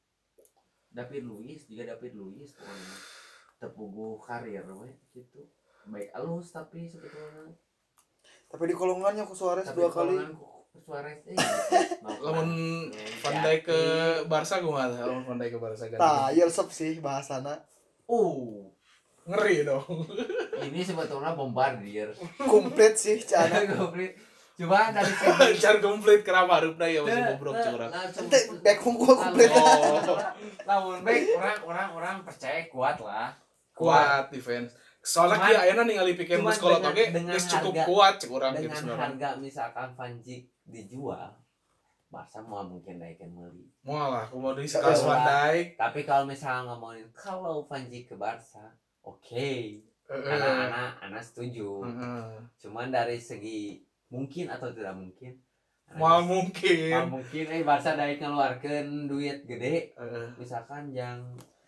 David 0.91 1.23
Luiz 1.23 1.65
juga 1.65 1.87
David 1.87 2.15
Luiz 2.15 2.51
pokoknya 2.53 2.95
terpuguh 3.61 4.17
karir 4.19 4.65
we 4.73 4.91
gitu. 5.13 5.45
Baik 5.87 6.11
alus 6.13 6.51
tapi 6.51 6.89
sebetulnya. 6.89 7.53
Tapi 8.49 8.63
di 8.67 8.75
kolongannya 8.75 9.23
ku 9.23 9.37
Suarez 9.37 9.63
tapi 9.63 9.79
dua 9.79 9.93
kali. 9.93 10.17
Suarez 10.81 11.21
eh 11.29 11.37
mau 12.03 12.11
lamun 12.19 12.51
kan. 12.91 13.07
Van 13.23 13.37
Dijk 13.45 13.61
ke 13.63 13.81
Barca 14.27 14.59
gimana? 14.59 14.97
Lamun 14.99 15.23
Van 15.23 15.39
Dijk 15.39 15.55
ke 15.55 15.61
Barca 15.61 15.85
tah 15.85 15.91
ganti 16.27 16.41
ya 16.41 16.45
resep 16.49 16.69
sih 16.73 16.93
bahasana. 16.99 17.55
Uh 18.09 18.67
ngeri 19.29 19.63
dong. 19.63 19.87
Ini 20.59 20.81
sebetulnya 20.83 21.39
bombardier. 21.39 22.11
Komplit 22.41 22.99
sih 22.99 23.23
cana 23.23 23.63
Komplit. 23.79 24.17
Coba 24.61 24.93
dari 24.93 25.09
segi 25.11 25.57
Car 25.57 25.77
komplit 25.79 26.21
kerama 26.21 26.53
harupna 26.55 26.85
ya 26.85 27.01
masih 27.01 27.25
bobrok 27.33 27.57
curang 27.57 27.89
Langsung- 27.89 28.29
Ente 28.29 28.39
Beckham 28.61 28.93
gua 28.95 29.13
komplit. 29.17 29.49
Oh. 29.51 30.19
lamun 30.63 31.01
baik 31.01 31.23
orang 31.35 31.59
orang 31.65 31.89
orang 31.91 32.17
percaya 32.21 32.61
kuat 32.69 33.01
lah. 33.01 33.33
Kuat 33.73 34.29
defense. 34.29 34.77
Soalnya 35.01 35.41
kia 35.41 35.59
ayeuna 35.65 35.83
ningali 35.83 36.13
Pique 36.13 36.37
cuman 36.37 36.53
Busquets 36.53 36.77
dengan- 36.77 36.93
oge 36.93 37.05
dengan 37.09 37.33
geus 37.33 37.47
cukup 37.49 37.73
kuat 37.89 38.15
cek 38.17 38.29
urang 38.29 38.53
gitu 38.53 38.63
dengan 38.63 38.77
sebenarnya. 38.77 39.01
harga 39.03 39.29
misalkan 39.41 39.89
Van 39.91 40.13
Dijk 40.21 40.43
dijual 40.63 41.31
Barca 42.07 42.39
mau 42.43 42.61
mungkin 42.61 42.99
naikin 42.99 43.33
beli 43.33 43.65
moal 43.81 44.13
lah 44.13 44.27
deui 44.29 44.61
Bisa 44.61 44.77
sekelas 44.77 45.01
lah. 45.01 45.25
Van 45.25 45.57
tapi 45.73 46.05
kalau 46.05 46.29
misalnya 46.29 46.69
ngomongin 46.69 47.09
kalau 47.17 47.65
Van 47.65 47.81
Dijk 47.83 48.05
ke 48.07 48.17
Barca 48.17 48.77
oke. 49.01 49.49
Heeh. 50.05 50.27
anak-anak 50.27 50.91
anak 51.01 51.23
setuju. 51.23 51.81
Heeh. 51.81 52.25
cuman 52.59 52.91
dari 52.91 53.17
segi 53.17 53.81
mungkin 54.11 54.47
atau 54.47 54.69
tidak 54.69 54.93
mungkin? 54.93 55.33
Moal 55.91 56.23
Mal 56.23 56.29
mungkin. 56.29 57.03
mungkin. 57.11 57.45
Eh 57.47 57.63
Barca 57.63 57.95
dari 57.95 58.15
ngeluarkan 58.15 59.11
duit 59.11 59.43
gede. 59.43 59.91
Heeh. 59.95 60.27
misalkan 60.37 60.91
yang 60.91 61.19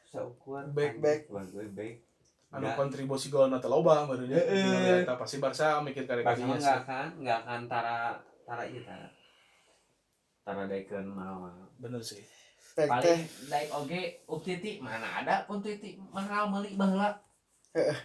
seukur 0.07 0.63
Back, 0.71 1.03
back. 1.03 1.27
back 1.27 1.71
back. 1.75 1.95
Anu 2.53 2.69
Nggak. 2.69 2.77
kontribusi 2.77 3.33
gol 3.33 3.49
na 3.49 3.59
teu 3.59 3.67
loba 3.67 4.05
barunya 4.05 4.37
Heeh. 4.37 5.03
eta 5.03 5.17
pasti 5.17 5.41
Barca 5.41 5.81
mikir 5.81 6.05
kare 6.05 6.21
Barca 6.21 6.45
mah 6.45 6.55
nggak 6.55 6.79
akan 6.85 7.07
nggak 7.19 7.39
akan 7.43 7.61
tara 7.65 7.97
tara 8.45 8.63
itu 8.69 8.85
tara. 8.85 9.09
Tara 10.45 10.63
daikeun 10.69 11.07
mahal 11.09 11.51
bener 11.81 11.99
sih. 11.99 12.23
Paling 12.77 13.21
daik 13.49 13.69
oge 13.73 14.03
uk 14.25 14.45
titi 14.45 14.79
mana 14.79 15.25
ada 15.25 15.49
pun 15.49 15.59
titi. 15.59 15.97
Mahal 16.13 16.47
meuli 16.47 16.77
baheula 16.77 17.17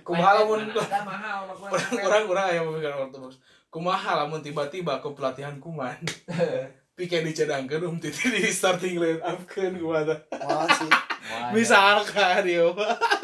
kumaha 0.07 0.47
lamun 0.47 0.63
ada 0.63 0.99
mahal 1.03 1.43
orang 1.51 2.23
orang 2.23 2.45
aya 2.47 2.63
pemikiran 2.63 3.03
ortodoks 3.03 3.35
kumaha 3.67 4.23
lamun 4.23 4.39
tiba-tiba 4.39 4.99
ke 5.03 5.07
pelatihan 5.13 5.55
kuman 5.59 5.97
Pique 6.97 7.21
dicadangkeun 7.21 7.85
um 7.85 7.97
titi 8.01 8.25
di 8.33 8.49
starting 8.49 8.97
line 8.97 9.21
up 9.21 9.37
keun 9.45 9.77
kumaha? 9.77 10.17
Malah 10.33 10.65
sih. 10.65 10.89
Misalkan 11.53 12.41
yo. 12.49 12.73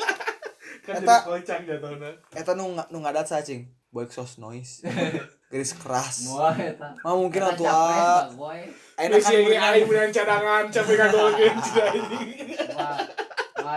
kan 0.85 1.01
jadi 1.01 1.09
Eta- 1.09 1.25
kocak 1.25 1.59
jatuhna. 1.65 2.13
eta 2.37 2.53
nu 2.53 2.77
nu 2.77 2.97
ngadat 3.01 3.25
cing? 3.41 3.65
Boy 3.89 4.05
sos 4.13 4.37
noise. 4.37 4.85
Garis 5.49 5.73
keras. 5.73 6.29
Muah 6.29 6.53
eta. 6.53 6.93
mau 7.01 7.17
mungkin 7.25 7.41
atuh 7.49 7.65
ah 7.65 8.29
Bang 8.29 8.37
Boy. 8.37 8.61
enak 9.01 9.25
kan 9.25 9.41
aing 9.41 9.85
punya 9.89 10.05
cadangan 10.13 10.63
capek 10.69 10.93
ngagolkeun 10.93 11.57
cina 11.65 11.89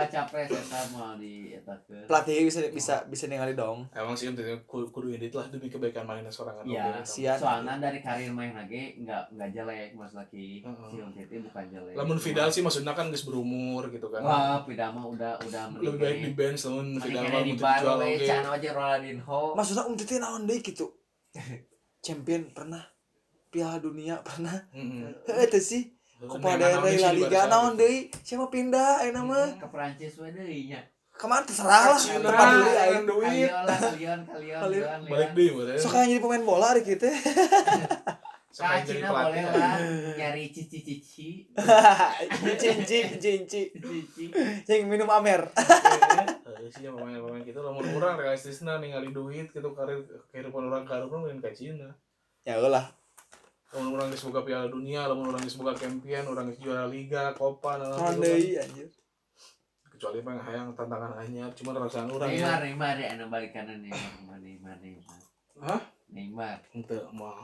capres 0.05 0.47
eta 0.47 0.79
mau 0.89 1.13
di 1.13 1.33
eta 1.51 1.73
ke. 1.81 2.05
pelatih 2.05 2.45
bisa 2.45 2.59
bisa 2.67 2.95
bisa 3.03 3.25
ningali 3.25 3.51
dong 3.51 3.89
emang 3.91 4.13
sih 4.13 4.27
untuk 4.27 4.45
kudu 4.63 4.85
kudu 4.89 5.07
edit 5.11 5.31
lah 5.31 5.47
demi 5.47 5.65
kebaikan 5.65 6.03
mainnya 6.03 6.29
sorangan 6.29 6.61
Ya, 6.63 6.93
oke. 6.93 7.01
sian. 7.03 7.33
soalnya 7.33 7.79
dari 7.79 7.97
karir 7.97 8.29
main 8.29 8.53
lagi 8.53 8.99
nggak 8.99 9.33
nggak 9.33 9.49
jelek 9.51 9.89
mas 9.93 10.13
lagi 10.13 10.61
Heeh. 10.61 10.85
si 10.85 10.95
Om 10.99 11.09
Titi 11.11 11.35
bukan 11.39 11.63
jelek. 11.65 11.93
lamun 11.93 12.17
Vidal 12.17 12.49
sih 12.49 12.61
maksudnya 12.61 12.91
kan 12.91 13.07
geus 13.07 13.23
berumur 13.23 13.87
gitu 13.87 14.07
kan 14.07 14.21
Wah, 14.21 14.61
Pidama 14.61 15.01
udah 15.03 15.39
udah 15.39 15.63
lebih 15.73 15.97
baik 15.97 16.17
di 16.21 16.31
bench 16.31 16.61
lamun 16.63 16.87
Vidal 16.95 17.23
mah 17.25 17.41
di 17.41 17.53
we 17.55 18.13
oke 18.13 18.21
can 18.21 18.43
aja 18.45 18.69
Ronaldinho. 18.71 19.41
maksudnya 19.53 19.83
um 19.83 19.95
titi 19.95 20.15
naon 20.17 20.43
deui 20.43 20.61
gitu 20.61 20.93
champion 21.99 22.51
pernah 22.51 22.85
Piala 23.47 23.79
Dunia 23.79 24.19
pernah 24.21 24.53
Heeh. 24.69 25.07
heuh 25.25 25.47
teh 25.47 25.59
sih 25.59 25.96
Rey 26.17 26.97
sih 26.97 27.05
La 27.05 27.13
di 27.13 27.21
Liga 27.21 27.45
naon 27.45 27.77
deui? 27.77 28.09
Siapa 28.25 28.49
pindah 28.49 29.05
ayeuna 29.05 29.21
mah? 29.21 29.47
ke 29.53 29.67
Prancis 29.69 30.17
we 30.17 30.33
deui 30.33 30.73
nya. 30.73 30.81
ke 31.13 31.25
mana? 31.25 31.45
Terserah 31.45 31.93
lah 31.93 31.97
Cina, 31.97 32.25
tempat 32.25 32.47
dulu 32.53 32.69
aing 32.73 33.05
duit 33.05 33.49
Kalian 33.49 33.65
lah, 33.65 33.77
kalian, 33.77 34.19
kalian, 34.25 34.59
Kalian. 34.61 34.85
kalian. 34.85 34.99
balik 35.09 35.29
deh 35.33 35.49
boleh 35.49 35.73
sok 35.77 35.93
jadi 35.93 36.17
pemain 36.17 36.41
bola 36.41 36.65
hari 36.73 36.81
kita 36.81 37.09
Kak 38.57 38.81
jadi 38.81 39.05
Cina 39.05 39.09
boleh 39.13 39.45
lah. 39.45 39.77
Nyari 40.17 40.49
cici-cici. 40.49 41.45
cinci 42.61 42.99
cinci 43.21 43.61
Cici. 43.69 44.25
yang 44.65 44.89
minum 44.89 45.05
amer. 45.09 45.45
Eh, 45.53 46.65
sih 46.65 46.89
pemain-pemain 46.89 47.45
gitu 47.45 47.61
lamun 47.61 47.85
orang 47.93 48.17
realistisna 48.17 48.81
ningali 48.81 49.13
duit 49.13 49.53
gitu 49.53 49.69
karir 49.77 50.01
kehidupan 50.33 50.73
orang 50.73 50.89
karir 50.89 51.05
mending 51.05 51.37
ka 51.37 51.53
Cina 51.53 51.93
ya 52.41 52.57
ulah 52.57 52.89
lamun 53.75 53.99
orang 53.99 54.07
geus 54.13 54.23
boga 54.29 54.41
Piala 54.47 54.67
Dunia 54.71 55.09
lamun 55.11 55.35
orang 55.35 55.43
geus 55.43 55.59
boga 55.59 55.75
champion 55.75 56.23
orang 56.27 56.47
geus 56.51 56.59
juara 56.63 56.87
liga 56.87 57.35
Copa 57.35 57.75
deui 58.15 58.55
anjir 58.55 58.87
kecuali 59.97 60.21
mah 60.21 60.37
hayang 60.37 60.77
tantangan 60.77 61.17
anyar 61.17 61.49
cuma 61.57 61.73
rasaan 61.73 62.05
orang 62.13 62.29
Neymar, 62.29 62.61
ya 62.61 62.61
Neymar 62.61 62.95
ya, 63.01 63.07
anu 63.17 63.25
balik 63.33 63.49
kanan 63.49 63.81
Neymar, 63.81 64.37
Neymar, 64.37 64.77
Neymar. 64.77 65.19
Hah? 65.57 65.81
Neymar. 66.13 66.57
Ente 66.77 67.01
mah 67.17 67.41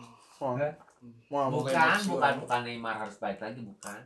mau 1.33 1.49
Bukan 1.49 1.97
Bukan, 2.05 2.33
bukan, 2.45 2.61
Neymar 2.61 2.95
harus 3.01 3.17
balik 3.17 3.41
lagi, 3.41 3.57
bukan. 3.65 4.05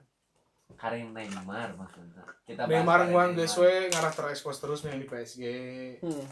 Karim 0.79 1.11
Neymar 1.11 1.75
maksudnya. 1.75 2.23
Kita 2.47 2.71
Neymar 2.71 3.11
nguan 3.11 3.35
Neymar. 3.35 3.43
geus 3.43 3.59
we 3.59 3.91
ngarah 3.91 4.15
terekspos 4.15 4.63
terus 4.63 4.79
main 4.87 4.95
di 4.95 5.07
PSG 5.11 5.43
hmm. 5.99 6.25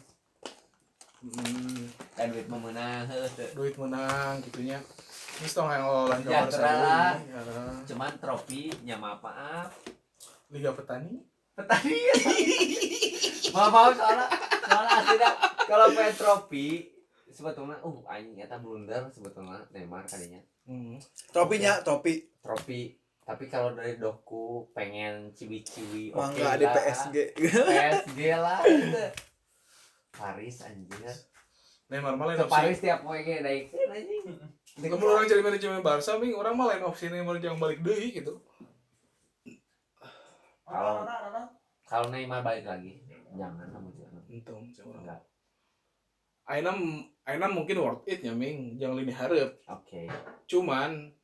hmm, 1.19 1.83
Dan 2.15 2.31
duit 2.31 2.47
teu. 2.47 3.47
duit 3.59 3.75
menang 3.75 4.39
gitunya 4.39 4.79
Ini 5.35 5.47
tong 5.49 5.67
yang 5.67 5.83
Ya, 6.23 6.47
terah. 6.47 7.13
deui. 7.15 7.27
Ya. 7.27 7.41
Cuman 7.85 8.11
trofi 8.17 8.71
nya 8.81 8.95
maaf 8.95 9.19
maaf. 9.19 9.69
Liga 10.47 10.71
Petani 10.71 11.19
Petani. 11.51 11.95
Maaf 13.51 13.69
maaf 13.69 13.91
soalnya 13.93 14.27
soalnya 14.61 14.91
aslinya 14.97 15.29
kalau 15.65 15.85
pengen 15.89 16.15
trofi 16.15 16.67
sebetulnya 17.27 17.77
uh 17.79 17.97
anjing 18.05 18.35
eta 18.37 18.57
blunder 18.57 19.07
sebetulnya 19.09 19.63
Neymar 19.69 20.03
kadinya. 20.03 20.39
hmm. 20.65 20.95
tropinya 21.29 21.79
tropi 21.79 22.27
Trofi 22.37 22.95
tapi 23.21 23.47
kalau 23.47 23.73
dari 23.73 23.95
doku 23.95 24.69
pengen 24.71 25.31
ciwi-ciwi 25.31 26.11
oke 26.11 26.19
mangga 26.35 26.55
di. 26.55 26.65
PSG 26.65 27.15
PSG 27.35 28.19
lah 28.35 28.59
gitu. 28.61 29.03
Paris 30.11 30.55
anjir 30.61 31.11
Neymar 31.87 32.15
malah 32.15 32.35
ke 32.35 32.45
Paris 32.45 32.77
tiap 32.77 33.01
ge 33.03 33.35
daik 33.41 33.71
anjing 33.71 34.25
Kamu 34.75 35.07
orang 35.07 35.31
jadi 35.31 35.39
manajemen 35.39 35.79
Barca, 35.79 36.19
ming 36.19 36.35
orang 36.35 36.53
mah 36.59 36.67
lain 36.67 36.83
opsi 36.83 37.07
Neymar 37.07 37.39
jangan 37.39 37.63
balik 37.63 37.79
deui 37.79 38.11
gitu. 38.11 38.43
Kalau 40.67 41.07
kalau 41.87 42.07
Neymar 42.11 42.43
balik 42.43 42.67
lagi, 42.67 42.99
jangan 43.39 43.71
kamu 43.71 43.89
jangan. 43.95 44.21
Untung 44.27 44.63
jangan. 44.75 44.99
Enggak. 44.99 45.21
Aina 46.45 46.71
Aina 47.23 47.47
mungkin 47.47 47.79
worth 47.79 48.03
it 48.05 48.19
nya 48.19 48.35
ming, 48.35 48.75
jangan 48.75 48.99
lini 48.99 49.15
hareup. 49.15 49.55
Oke. 49.71 50.11
Cuman 50.43 51.15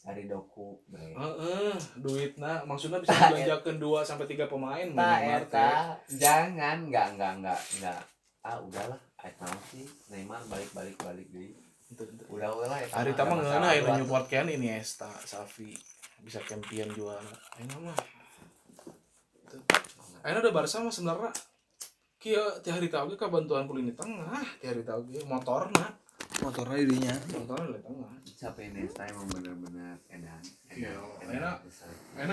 Cari 0.00 0.24
doku, 0.24 0.80
heeh, 0.96 1.76
duitna 2.00 2.64
maksudnya 2.64 3.04
bisa 3.04 3.12
dibelanjakeun 3.20 3.76
2 3.76 4.00
sampai 4.00 4.24
3 4.32 4.48
pemain 4.48 4.88
Ta 4.96 5.20
eta 5.20 5.70
jangan 6.08 6.88
enggak 6.88 7.06
enggak 7.12 7.32
enggak 7.36 7.60
enggak. 7.76 8.00
Ah 8.40 8.56
udahlah, 8.64 8.96
eta 9.20 9.44
sih 9.68 9.84
Neymar 10.08 10.40
balik-balik 10.48 10.96
balik 11.04 11.28
deui. 11.28 11.52
Ente, 11.52 11.60
ente. 11.60 11.69
Udah 12.28 12.50
lah 12.60 12.78
eta. 12.78 13.02
Hari 13.02 13.10
mah 13.10 13.18
tama 13.18 13.32
ada 13.42 13.70
buat- 13.82 13.98
nyupport 13.98 14.26
kan 14.26 14.46
ini 14.46 14.70
Esta, 14.70 15.10
Safi 15.20 15.74
bisa 16.20 16.38
champion 16.44 16.86
juara. 16.92 17.34
Aina 17.58 17.74
mah. 17.80 17.96
Aina 20.22 20.38
udah 20.38 20.52
Barca 20.52 20.78
mah 20.78 20.92
sebenarnya 20.92 21.32
Kia 22.20 22.36
ti 22.60 22.68
hari 22.68 22.92
tau 22.92 23.08
ge 23.08 23.16
kabantuan 23.16 23.64
ku 23.64 23.72
lini 23.72 23.96
tengah, 23.96 24.44
ti 24.60 24.68
hari 24.68 24.84
tau 24.84 25.00
ge 25.08 25.24
motorna, 25.24 25.88
motornya 26.44 26.76
dirinya 26.76 27.16
motorna 27.32 27.72
di 27.72 27.80
tengah. 27.80 28.12
Sampai 28.36 28.68
Nesta 28.68 29.08
emang 29.08 29.24
bener-bener 29.32 29.96
edan. 30.12 30.36
Iya, 30.68 30.92
Edan. 31.16 31.40
enak. 31.40 31.56
Besar. 31.64 31.88
Enak 31.88 32.28